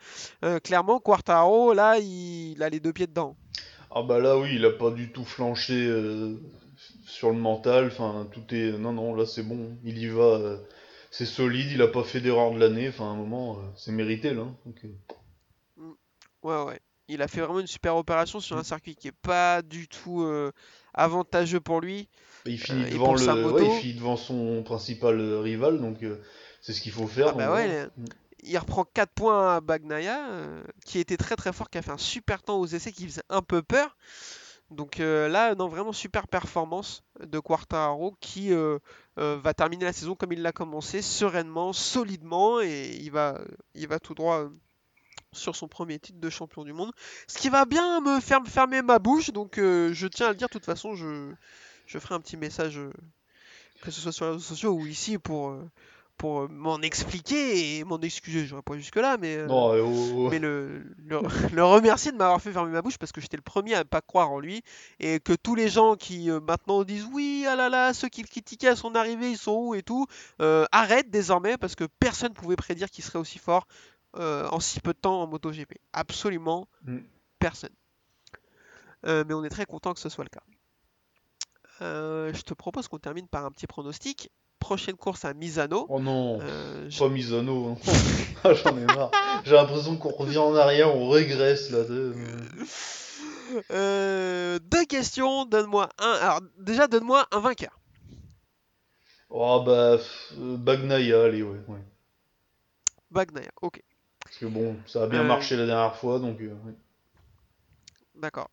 Euh, 0.45 0.59
clairement, 0.59 0.99
Quartaro, 0.99 1.73
là, 1.73 1.99
il, 1.99 2.53
il 2.53 2.63
a 2.63 2.69
les 2.69 2.81
deux 2.81 2.93
pieds 2.93 3.07
dedans. 3.07 3.37
Ah 3.97 4.03
bah 4.03 4.19
là, 4.19 4.37
oui, 4.37 4.57
il 4.57 4.65
a 4.65 4.71
pas 4.71 4.91
du 4.91 5.13
tout 5.13 5.25
flanché 5.25 5.87
euh, 5.87 6.35
sur 7.05 7.31
le 7.31 7.37
mental. 7.39 7.87
Enfin, 7.87 8.27
tout 8.33 8.43
est. 8.55 8.73
Non, 8.79 8.93
non, 8.93 9.15
là, 9.15 9.27
c'est 9.27 9.43
bon. 9.43 9.77
Il 9.85 9.99
y 9.99 10.07
va. 10.09 10.23
euh, 10.23 10.59
c'est 11.11 11.27
solide. 11.27 11.71
Il 11.73 11.83
a 11.83 11.89
pas 11.89 12.03
fait 12.05 12.21
d'erreur 12.21 12.53
de 12.53 12.59
l'année. 12.59 12.89
Enfin, 12.89 13.05
à 13.05 13.09
un 13.09 13.17
moment, 13.17 13.59
euh, 13.59 13.63
c'est 13.77 13.93
mérité, 13.93 14.35
là. 14.35 14.43
hein, 14.43 14.57
donc, 14.67 14.77
euh, 14.85 14.89
Mm. 15.77 15.93
Ouais, 16.43 16.63
ouais. 16.65 16.81
Il 17.09 17.21
a 17.23 17.29
fait 17.29 17.41
vraiment 17.41 17.61
une 17.61 17.67
super 17.67 17.97
opération 17.97 18.41
sur 18.41 18.57
un 18.57 18.63
circuit 18.65 18.95
qui 18.97 19.09
est 19.09 19.13
pas 19.23 19.61
du 19.63 19.89
tout 19.89 20.27
avantageux 20.95 21.61
pour 21.61 21.81
lui 21.81 22.09
Il 22.47 22.59
finit 22.59 22.91
devant 22.91 23.15
le. 23.15 23.53
Ouais, 23.53 23.67
il 23.67 23.71
finit 23.81 23.95
devant 23.95 24.17
son 24.17 24.63
principal 24.63 25.21
rival. 25.39 25.81
Donc, 25.81 25.99
c'est 26.63 26.73
ce 26.73 26.81
qu'il 26.81 26.93
faut 26.93 27.07
faire. 27.07 27.29
Ah 27.29 27.33
bah 27.33 27.53
ouais, 27.53 27.87
Mm. 27.99 28.05
il 28.45 28.57
reprend 28.59 28.85
4 28.85 29.13
points 29.13 29.57
à 29.57 29.61
Bagnaia, 29.61 30.19
qui 30.87 30.99
était 30.99 31.17
très 31.19 31.37
très 31.37 31.53
fort, 31.53 31.69
qui 31.69 31.77
a 31.79 31.83
fait 31.83 31.91
un 31.91 31.99
super 31.99 32.43
temps 32.43 32.59
aux 32.59 32.67
essais, 32.67 32.93
qui 32.93 33.07
faisait 33.07 33.23
un 33.29 33.43
peu 33.43 33.63
peur. 33.63 33.97
Donc 34.75 35.01
euh, 35.01 35.29
là, 35.29 35.55
non, 35.55 35.69
vraiment 35.69 35.93
super 35.93 36.29
performance 36.29 37.05
de 37.21 37.39
Quartararo 37.39 38.17
qui 38.21 38.53
euh, 38.53 38.79
euh, 39.19 39.39
va 39.43 39.55
terminer 39.55 39.85
la 39.85 39.93
saison 39.93 40.15
comme 40.15 40.33
il 40.33 40.43
l'a 40.43 40.53
commencé, 40.53 41.03
sereinement, 41.03 41.73
solidement, 41.73 42.61
et 42.61 42.97
il 43.01 43.11
va, 43.11 43.41
il 43.75 43.89
va 43.89 43.99
tout 43.99 44.15
droit 44.15 44.49
sur 45.33 45.57
son 45.57 45.69
premier 45.69 45.99
titre 45.99 46.21
de 46.21 46.31
champion 46.31 46.65
du 46.65 46.73
monde. 46.73 46.93
Ce 47.29 47.39
qui 47.39 47.49
va 47.49 47.65
bien 47.65 48.01
me 48.01 48.21
faire 48.21 48.41
me 48.41 48.49
fermer 48.49 48.83
ma 48.83 48.99
bouche, 48.99 49.31
donc 49.31 49.55
je 49.57 50.07
tiens 50.07 50.27
à 50.27 50.31
le 50.31 50.37
dire, 50.37 50.49
de 50.49 50.53
toute 50.53 50.65
façon, 50.65 50.95
je, 50.95 51.33
je 51.87 51.99
ferai 51.99 52.15
un 52.15 52.21
petit 52.21 52.37
message, 52.37 52.81
que 53.83 53.91
ce 53.91 54.01
soit 54.01 54.13
sur 54.13 54.25
les 54.27 54.33
réseaux 54.33 54.45
sociaux 54.45 54.73
ou 54.73 54.87
ici, 54.87 55.19
pour, 55.19 55.57
pour 56.17 56.43
euh, 56.43 56.49
m'en 56.49 56.81
expliquer 56.81 57.79
et 57.79 57.85
m'en 57.85 57.99
excuser. 58.01 58.47
J'aurais 58.47 58.63
pas 58.63 58.77
jusque-là, 58.77 59.17
mais, 59.19 59.37
euh, 59.37 59.49
euh, 59.49 59.83
oh, 59.85 60.13
oh. 60.15 60.29
mais 60.31 60.39
le, 60.39 60.85
le, 60.99 61.21
le 61.53 61.65
remercier 61.65 62.13
de 62.13 62.17
m'avoir 62.17 62.41
fait 62.41 62.53
fermer 62.53 62.71
ma 62.71 62.83
bouche 62.83 62.99
parce 62.99 63.13
que 63.13 63.21
j'étais 63.21 63.37
le 63.37 63.43
premier 63.43 63.75
à 63.75 63.85
pas 63.85 64.01
croire 64.01 64.31
en 64.31 64.39
lui 64.41 64.63
et 65.01 65.21
que 65.21 65.33
tous 65.33 65.55
les 65.55 65.69
gens 65.69 65.97
qui 65.97 66.31
euh, 66.31 66.41
maintenant 66.41 66.85
disent 66.85 67.07
oui, 67.13 67.45
ah 67.49 67.57
là 67.57 67.69
là, 67.69 67.93
ceux 67.95 68.09
qui 68.09 68.23
le 68.23 68.29
critiquaient 68.29 68.69
à 68.69 68.77
son 68.77 68.95
arrivée, 68.95 69.31
ils 69.31 69.39
sont 69.39 69.57
où 69.57 69.75
et 69.75 69.83
tout, 69.83 70.07
euh, 70.41 70.65
arrêtent 70.73 71.11
désormais 71.11 71.57
parce 71.57 71.75
que 71.75 71.85
personne 71.85 72.33
pouvait 72.33 72.57
prédire 72.57 72.91
qu'il 72.91 73.05
serait 73.05 73.19
aussi 73.19 73.39
fort 73.39 73.67
en 74.17 74.61
si 74.61 74.81
peu 74.81 74.93
de 74.93 74.99
temps 74.99 75.23
en 75.23 75.27
MotoGP. 75.27 75.75
Absolument 75.93 76.69
Mm. 76.85 76.99
personne. 77.41 77.75
Mais 79.03 79.35
on 79.35 79.43
est 79.43 79.49
très 79.49 79.67
content 79.67 79.93
que 79.93 79.99
ce 80.01 80.09
soit 80.09 80.25
le 80.25 80.31
cas. 80.31 80.43
Je 81.81 82.43
te 82.43 82.55
propose 82.55 82.87
qu'on 82.87 82.99
termine 82.99 83.27
par 83.27 83.45
un 83.45 83.51
petit 83.51 83.67
pronostic. 83.67 84.31
Prochaine 84.65 84.97
course 84.97 85.27
à 85.27 85.35
Misano. 85.35 85.85
Oh 85.91 86.01
non. 86.01 86.39
Euh, 86.41 86.89
Pas 86.99 87.11
Misano. 87.11 87.77
Ah, 88.45 88.55
J'en 88.55 88.79
ai 88.79 88.87
marre. 88.87 89.11
J'ai 89.45 89.53
l'impression 89.53 89.99
qu'on 89.99 90.09
revient 90.09 90.39
en 90.39 90.55
arrière, 90.55 90.97
on 90.97 91.11
régresse 91.11 91.71
là. 91.71 91.81
Euh, 93.71 94.59
deux 94.63 94.85
questions, 94.87 95.45
donne-moi 95.45 95.91
un. 95.99 96.13
Alors, 96.13 96.41
déjà, 96.59 96.87
donne-moi 96.89 97.27
un 97.31 97.41
vainqueur. 97.41 97.79
Oh 99.29 99.63
bah, 99.67 99.99
euh, 100.39 100.57
Bagnaia, 100.57 101.25
allez, 101.25 101.43
ouais, 101.43 101.61
ouais. 101.69 101.85
Bagnaia, 103.11 103.51
ok, 103.61 103.83
Parce 104.25 104.39
que 104.39 104.47
bon, 104.47 104.77
ça 104.87 105.03
a 105.03 105.07
bien 105.09 105.21
Euh, 105.21 105.25
marché 105.25 105.57
la 105.59 105.67
dernière 105.67 105.95
fois, 105.97 106.19
donc. 106.19 106.41
euh, 106.41 106.55
d'accord. 108.15 108.49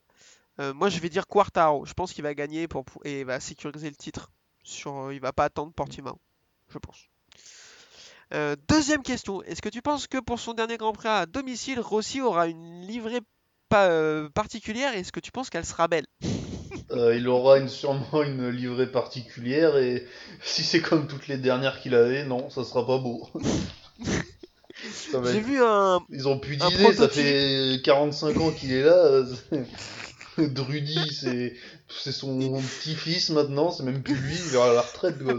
Euh, 0.60 0.74
moi, 0.74 0.90
je 0.90 1.00
vais 1.00 1.08
dire 1.10 1.26
Quartaro. 1.26 1.86
Je 1.86 1.94
pense 1.94 2.12
qu'il 2.12 2.24
va 2.24 2.34
gagner 2.34 2.68
pour- 2.68 2.84
et 3.06 3.24
va 3.24 3.40
sécuriser 3.40 3.90
le 3.90 3.96
titre. 3.96 4.30
Sur, 4.64 4.98
euh, 4.98 5.14
il 5.14 5.20
va 5.20 5.34
pas 5.34 5.46
attendre 5.46 5.72
Portimao, 5.74 6.20
je 6.70 6.78
pense. 6.78 7.10
Euh, 8.34 8.56
deuxième 8.70 9.04
question. 9.04 9.44
Est-ce 9.44 9.62
que 9.62 9.70
tu 9.70 9.82
penses 9.82 10.08
que 10.08 10.18
pour 10.18 10.40
son 10.40 10.54
dernier 10.54 10.78
Grand 10.78 10.94
Prix 10.94 11.10
à 11.10 11.26
domicile, 11.26 11.80
Rossi 11.80 12.22
aura 12.22 12.48
une 12.48 12.82
livrée 12.82 13.20
pas, 13.68 13.88
euh, 13.88 14.30
particulière 14.30 14.96
Est-ce 14.96 15.12
que 15.12 15.20
tu 15.20 15.32
penses 15.32 15.50
qu'elle 15.50 15.66
sera 15.66 15.88
belle? 15.88 16.06
Euh, 16.90 17.16
il 17.16 17.28
aura 17.30 17.58
une, 17.58 17.70
sûrement 17.70 18.22
une 18.22 18.50
livrée 18.50 18.90
particulière 18.90 19.78
et 19.78 20.06
si 20.44 20.62
c'est 20.64 20.82
comme 20.82 21.08
toutes 21.08 21.28
les 21.30 21.38
dernières 21.38 21.80
qu'il 21.80 21.96
avait, 21.96 22.26
non, 22.26 22.50
ça 22.50 22.66
sera 22.66 22.86
pas 22.86 22.98
beau. 22.98 23.30
J'ai 25.32 25.40
vu 25.40 25.62
un, 25.62 26.00
Ils 26.10 26.28
ont 26.28 26.38
plus 26.38 26.62
un 26.62 26.68
d'idées, 26.68 26.94
ça 26.94 27.08
fait 27.08 27.80
45 27.84 28.38
ans 28.38 28.52
qu'il 28.52 28.74
est 28.74 28.84
là. 28.84 29.24
C'est- 30.36 30.48
Drudy, 30.54 31.14
c'est 31.14 31.54
c'est 31.90 32.12
son 32.12 32.38
petit-fils 32.62 33.30
maintenant, 33.32 33.72
c'est 33.72 33.84
même 33.84 34.02
plus 34.04 34.16
lui, 34.16 34.36
il 34.50 34.56
est 34.56 34.62
à 34.62 34.74
la 34.74 34.82
retraite. 34.82 35.18
Quoi. 35.24 35.36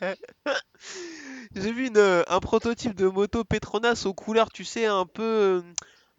J'ai 1.56 1.72
vu 1.72 1.86
une, 1.88 1.98
euh, 1.98 2.22
un 2.28 2.40
prototype 2.40 2.94
de 2.94 3.06
moto 3.06 3.44
Petronas 3.44 4.02
aux 4.06 4.14
couleurs, 4.14 4.50
tu 4.50 4.64
sais, 4.64 4.86
un 4.86 5.06
peu, 5.06 5.22
euh, 5.22 5.60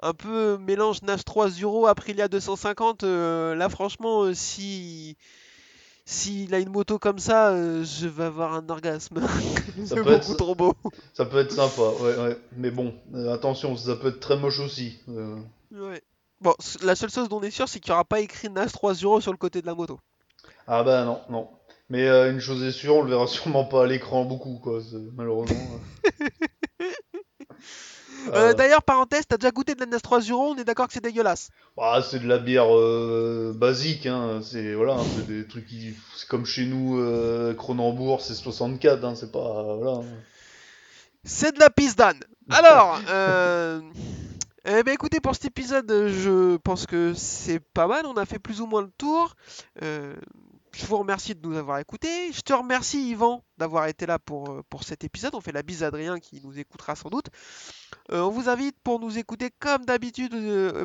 un 0.01 0.14
peu 0.14 0.58
mélange 0.58 1.01
Nash 1.01 1.26
3 1.26 1.49
Euro 1.62 1.88
Aprilia 1.88 2.28
250. 2.28 3.03
euh, 3.03 3.53
là, 3.56 3.68
franchement, 3.70 4.34
si 4.34 5.18
s'il 6.08 6.53
a 6.53 6.60
une 6.60 6.70
moto 6.70 6.99
comme 6.99 7.18
ça, 7.18 7.49
euh, 7.49 7.84
je 7.84 8.08
vais 8.08 8.26
avoir 8.26 8.53
un 8.53 8.70
orgasme. 8.70 9.22
C'est 9.86 9.95
peut 9.95 10.03
beaucoup 10.03 10.14
être- 10.16 10.38
trop 10.38 10.53
beau. 10.56 10.74
Ça 11.16 11.26
peut 11.26 11.39
être 11.39 11.51
sympa, 11.51 11.82
ouais, 11.99 12.16
ouais. 12.16 12.38
Mais 12.56 12.70
bon, 12.72 12.93
euh, 13.16 13.34
attention, 13.34 13.76
ça 13.76 13.95
peut 13.95 14.10
être 14.10 14.20
très 14.20 14.38
moche 14.38 14.60
aussi. 14.60 14.99
Ouais. 15.08 16.01
Bon, 16.42 16.54
la 16.84 16.96
seule 16.96 17.10
chose 17.10 17.30
dont 17.30 17.38
on 17.38 17.44
est 17.44 17.52
sûr, 17.52 17.68
c'est 17.70 17.80
qu'il 17.80 17.92
n'y 17.92 17.96
aura 17.96 18.06
pas 18.06 18.20
écrit 18.20 18.50
Nash 18.50 18.72
3 18.74 18.94
Euro 18.96 19.22
sur 19.22 19.32
le 19.32 19.38
côté 19.38 19.62
de 19.62 19.68
la 19.68 19.74
moto. 19.76 20.00
Ah 20.68 20.84
bah 20.84 21.04
non, 21.06 21.22
non. 21.30 21.50
Mais 21.90 22.08
euh, 22.08 22.32
une 22.32 22.40
chose 22.40 22.64
est 22.64 22.72
sûre, 22.72 22.96
on 22.96 23.04
le 23.04 23.10
verra 23.12 23.28
sûrement 23.28 23.66
pas 23.66 23.84
à 23.84 23.88
l'écran 23.88 24.26
beaucoup, 24.26 24.60
quoi, 24.62 24.80
malheureusement. 25.14 25.56
Euh, 28.30 28.32
Euh, 28.34 28.54
D'ailleurs, 28.56 28.82
parenthèse, 28.82 29.26
t'as 29.28 29.38
déjà 29.38 29.52
goûté 29.52 29.76
de 29.76 29.82
la 29.82 29.86
Nash 29.86 30.02
3 30.02 30.20
Euro 30.22 30.50
On 30.50 30.56
est 30.58 30.64
d'accord 30.64 30.88
que 30.88 30.94
c'est 30.94 31.04
dégueulasse. 31.04 31.50
bah, 31.78 32.02
c'est 32.02 32.18
de 32.20 32.28
la 32.28 32.40
bière 32.40 32.76
euh, 32.76 33.54
basique, 33.56 34.08
hein. 34.08 34.40
C'est 34.44 34.74
voilà, 34.74 34.94
hein, 34.94 35.04
c'est 35.16 35.28
des 35.28 35.46
trucs 35.48 35.68
qui, 35.68 35.94
c'est 36.18 36.28
comme 36.28 36.44
chez 36.46 36.66
nous, 36.66 37.00
Cronenbourg, 37.56 38.22
c'est 38.22 38.34
64, 38.34 39.04
hein. 39.04 39.14
C'est 39.16 39.32
pas 39.32 39.76
voilà. 39.76 40.00
hein. 40.00 40.06
C'est 41.24 41.54
de 41.54 41.60
la 41.60 41.70
pisse 41.70 41.96
d'âne. 41.96 42.20
Alors, 42.50 43.00
eh 44.66 44.84
ben 44.84 44.93
écoutez, 44.93 45.20
pour 45.20 45.36
cet 45.36 45.45
épisode, 45.45 45.89
euh, 45.91 46.09
je 46.09 46.57
pense 46.57 46.86
que 46.88 47.13
c'est 47.13 47.59
pas 47.59 47.88
mal. 47.88 48.05
On 48.05 48.16
a 48.16 48.26
fait 48.26 48.39
plus 48.39 48.61
ou 48.61 48.66
moins 48.66 48.82
le 48.82 48.91
tour. 48.97 49.36
Euh, 49.84 50.16
Je 50.74 50.86
vous 50.88 50.97
remercie 50.97 51.36
de 51.36 51.47
nous 51.47 51.55
avoir 51.55 51.80
écoutés. 51.80 52.34
Je 52.34 52.41
te 52.41 52.51
remercie, 52.51 53.09
Yvan, 53.11 53.43
d'avoir 53.57 53.88
été 53.88 54.05
là 54.05 54.20
pour, 54.20 54.49
euh, 54.51 54.61
cet 54.82 55.03
épisode. 55.03 55.34
On 55.36 55.39
fait 55.41 55.51
la 55.53 55.63
bise 55.63 55.84
à 55.84 55.88
Adrien 55.88 56.20
qui 56.20 56.41
nous 56.43 56.59
écoutera 56.59 56.95
sans 56.95 57.09
doute. 57.09 57.28
On 58.09 58.30
vous 58.30 58.49
invite 58.49 58.76
pour 58.84 58.99
nous 58.99 59.18
écouter 59.18 59.51
comme 59.59 59.86
d'habitude, 59.86 60.34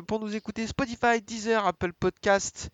pour 0.07 0.19
nous 0.19 0.35
écouter 0.35 0.65
Spotify, 0.67 1.21
Deezer, 1.21 1.65
Apple 1.65 1.91
Podcast 1.93 2.69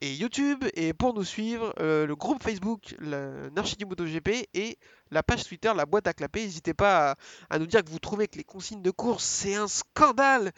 et 0.00 0.14
YouTube. 0.14 0.64
Et 0.74 0.92
pour 0.92 1.14
nous 1.14 1.24
suivre, 1.24 1.72
euh, 1.80 2.06
le 2.06 2.16
groupe 2.16 2.42
Facebook, 2.42 2.94
le 2.98 3.50
Narchidi 3.54 3.84
MotoGP 3.84 4.48
et 4.54 4.78
la 5.10 5.22
page 5.22 5.44
Twitter, 5.44 5.72
la 5.74 5.86
boîte 5.86 6.06
à 6.06 6.12
clapper. 6.12 6.42
N'hésitez 6.42 6.74
pas 6.74 7.12
à, 7.12 7.16
à 7.50 7.58
nous 7.58 7.66
dire 7.66 7.84
que 7.84 7.90
vous 7.90 7.98
trouvez 7.98 8.28
que 8.28 8.36
les 8.38 8.44
consignes 8.44 8.82
de 8.82 8.90
course, 8.90 9.24
c'est 9.24 9.54
un 9.54 9.68
scandale 9.68 10.52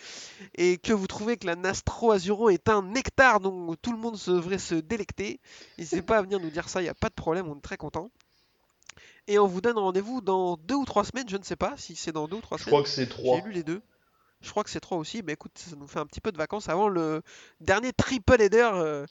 et 0.57 0.79
que 0.79 0.93
vous 0.93 1.07
trouvez 1.07 1.37
que 1.37 1.47
la 1.47 1.57
Nastro 1.57 2.13
Azuro 2.13 2.49
est 2.51 2.69
un 2.69 2.83
nectar 2.83 3.41
dont 3.41 3.75
tout 3.81 3.93
le 3.93 3.99
monde 3.99 4.19
devrait 4.27 4.59
se 4.59 4.75
délecter. 4.75 5.41
N'hésitez 5.79 6.03
pas 6.03 6.19
à 6.19 6.23
venir 6.23 6.41
nous 6.41 6.51
dire 6.51 6.69
ça, 6.69 6.81
il 6.81 6.85
n'y 6.85 6.91
a 6.91 6.95
pas 6.95 7.09
de 7.09 7.15
problème, 7.15 7.49
on 7.49 7.57
est 7.57 7.63
très 7.63 7.77
content. 7.77 8.11
Et 9.27 9.39
on 9.39 9.47
vous 9.47 9.61
donne 9.61 9.77
rendez-vous 9.77 10.23
dans 10.23 10.57
deux 10.57 10.75
ou 10.75 10.87
trois 10.87 11.05
semaines, 11.05 11.29
je 11.29 11.37
ne 11.37 11.43
sais 11.43 11.57
pas 11.57 11.75
si 11.77 11.95
c'est 11.95 12.13
dans 12.13 12.27
deux 12.29 12.37
ou 12.37 12.41
trois 12.41 12.57
Je 12.57 12.63
semaines. 12.65 12.73
crois 12.73 12.83
que 12.83 12.89
c'est 12.89 13.07
3. 13.09 13.37
J'ai 13.37 13.43
lu 13.45 13.53
les 13.53 13.63
deux. 13.63 13.83
Je 14.41 14.51
crois 14.51 14.63
que 14.65 14.71
c'est 14.71 14.81
trois 14.81 14.99
aussi. 14.99 15.23
Mais 15.25 15.33
écoute, 15.33 15.53
ça 15.57 15.75
nous 15.77 15.87
fait 15.89 15.99
un 15.99 16.07
petit 16.07 16.21
peu 16.21 16.31
de 16.33 16.37
vacances 16.39 16.69
avant 16.69 16.89
le 16.89 17.23
dernier 17.61 17.93
triple 17.93 18.41
header 18.41 18.71
euh, 18.73 19.07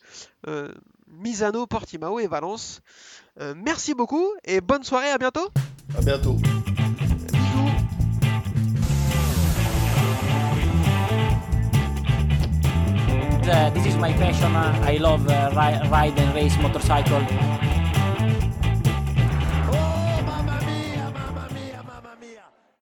euh, 0.47 0.71
Misano, 1.07 1.67
Portimao 1.67 2.19
et 2.19 2.27
Valence. 2.27 2.81
Euh, 3.39 3.53
merci 3.55 3.93
beaucoup 3.93 4.25
et 4.45 4.61
bonne 4.61 4.83
soirée, 4.83 5.09
à 5.09 5.17
bientôt. 5.17 5.49
À 5.97 6.01
bientôt. 6.01 6.33
Bisous. 6.33 7.71
Uh, 13.49 13.69
this 13.69 13.85
is 13.85 13.95
my 13.95 14.11
passion. 14.13 14.53
Uh, 14.55 14.77
I 14.83 14.97
love 14.97 15.27
uh, 15.29 15.49
ri- 15.55 15.89
ride 15.89 16.19
and 16.19 16.33
race 16.35 16.57
motorcycle. 16.57 17.21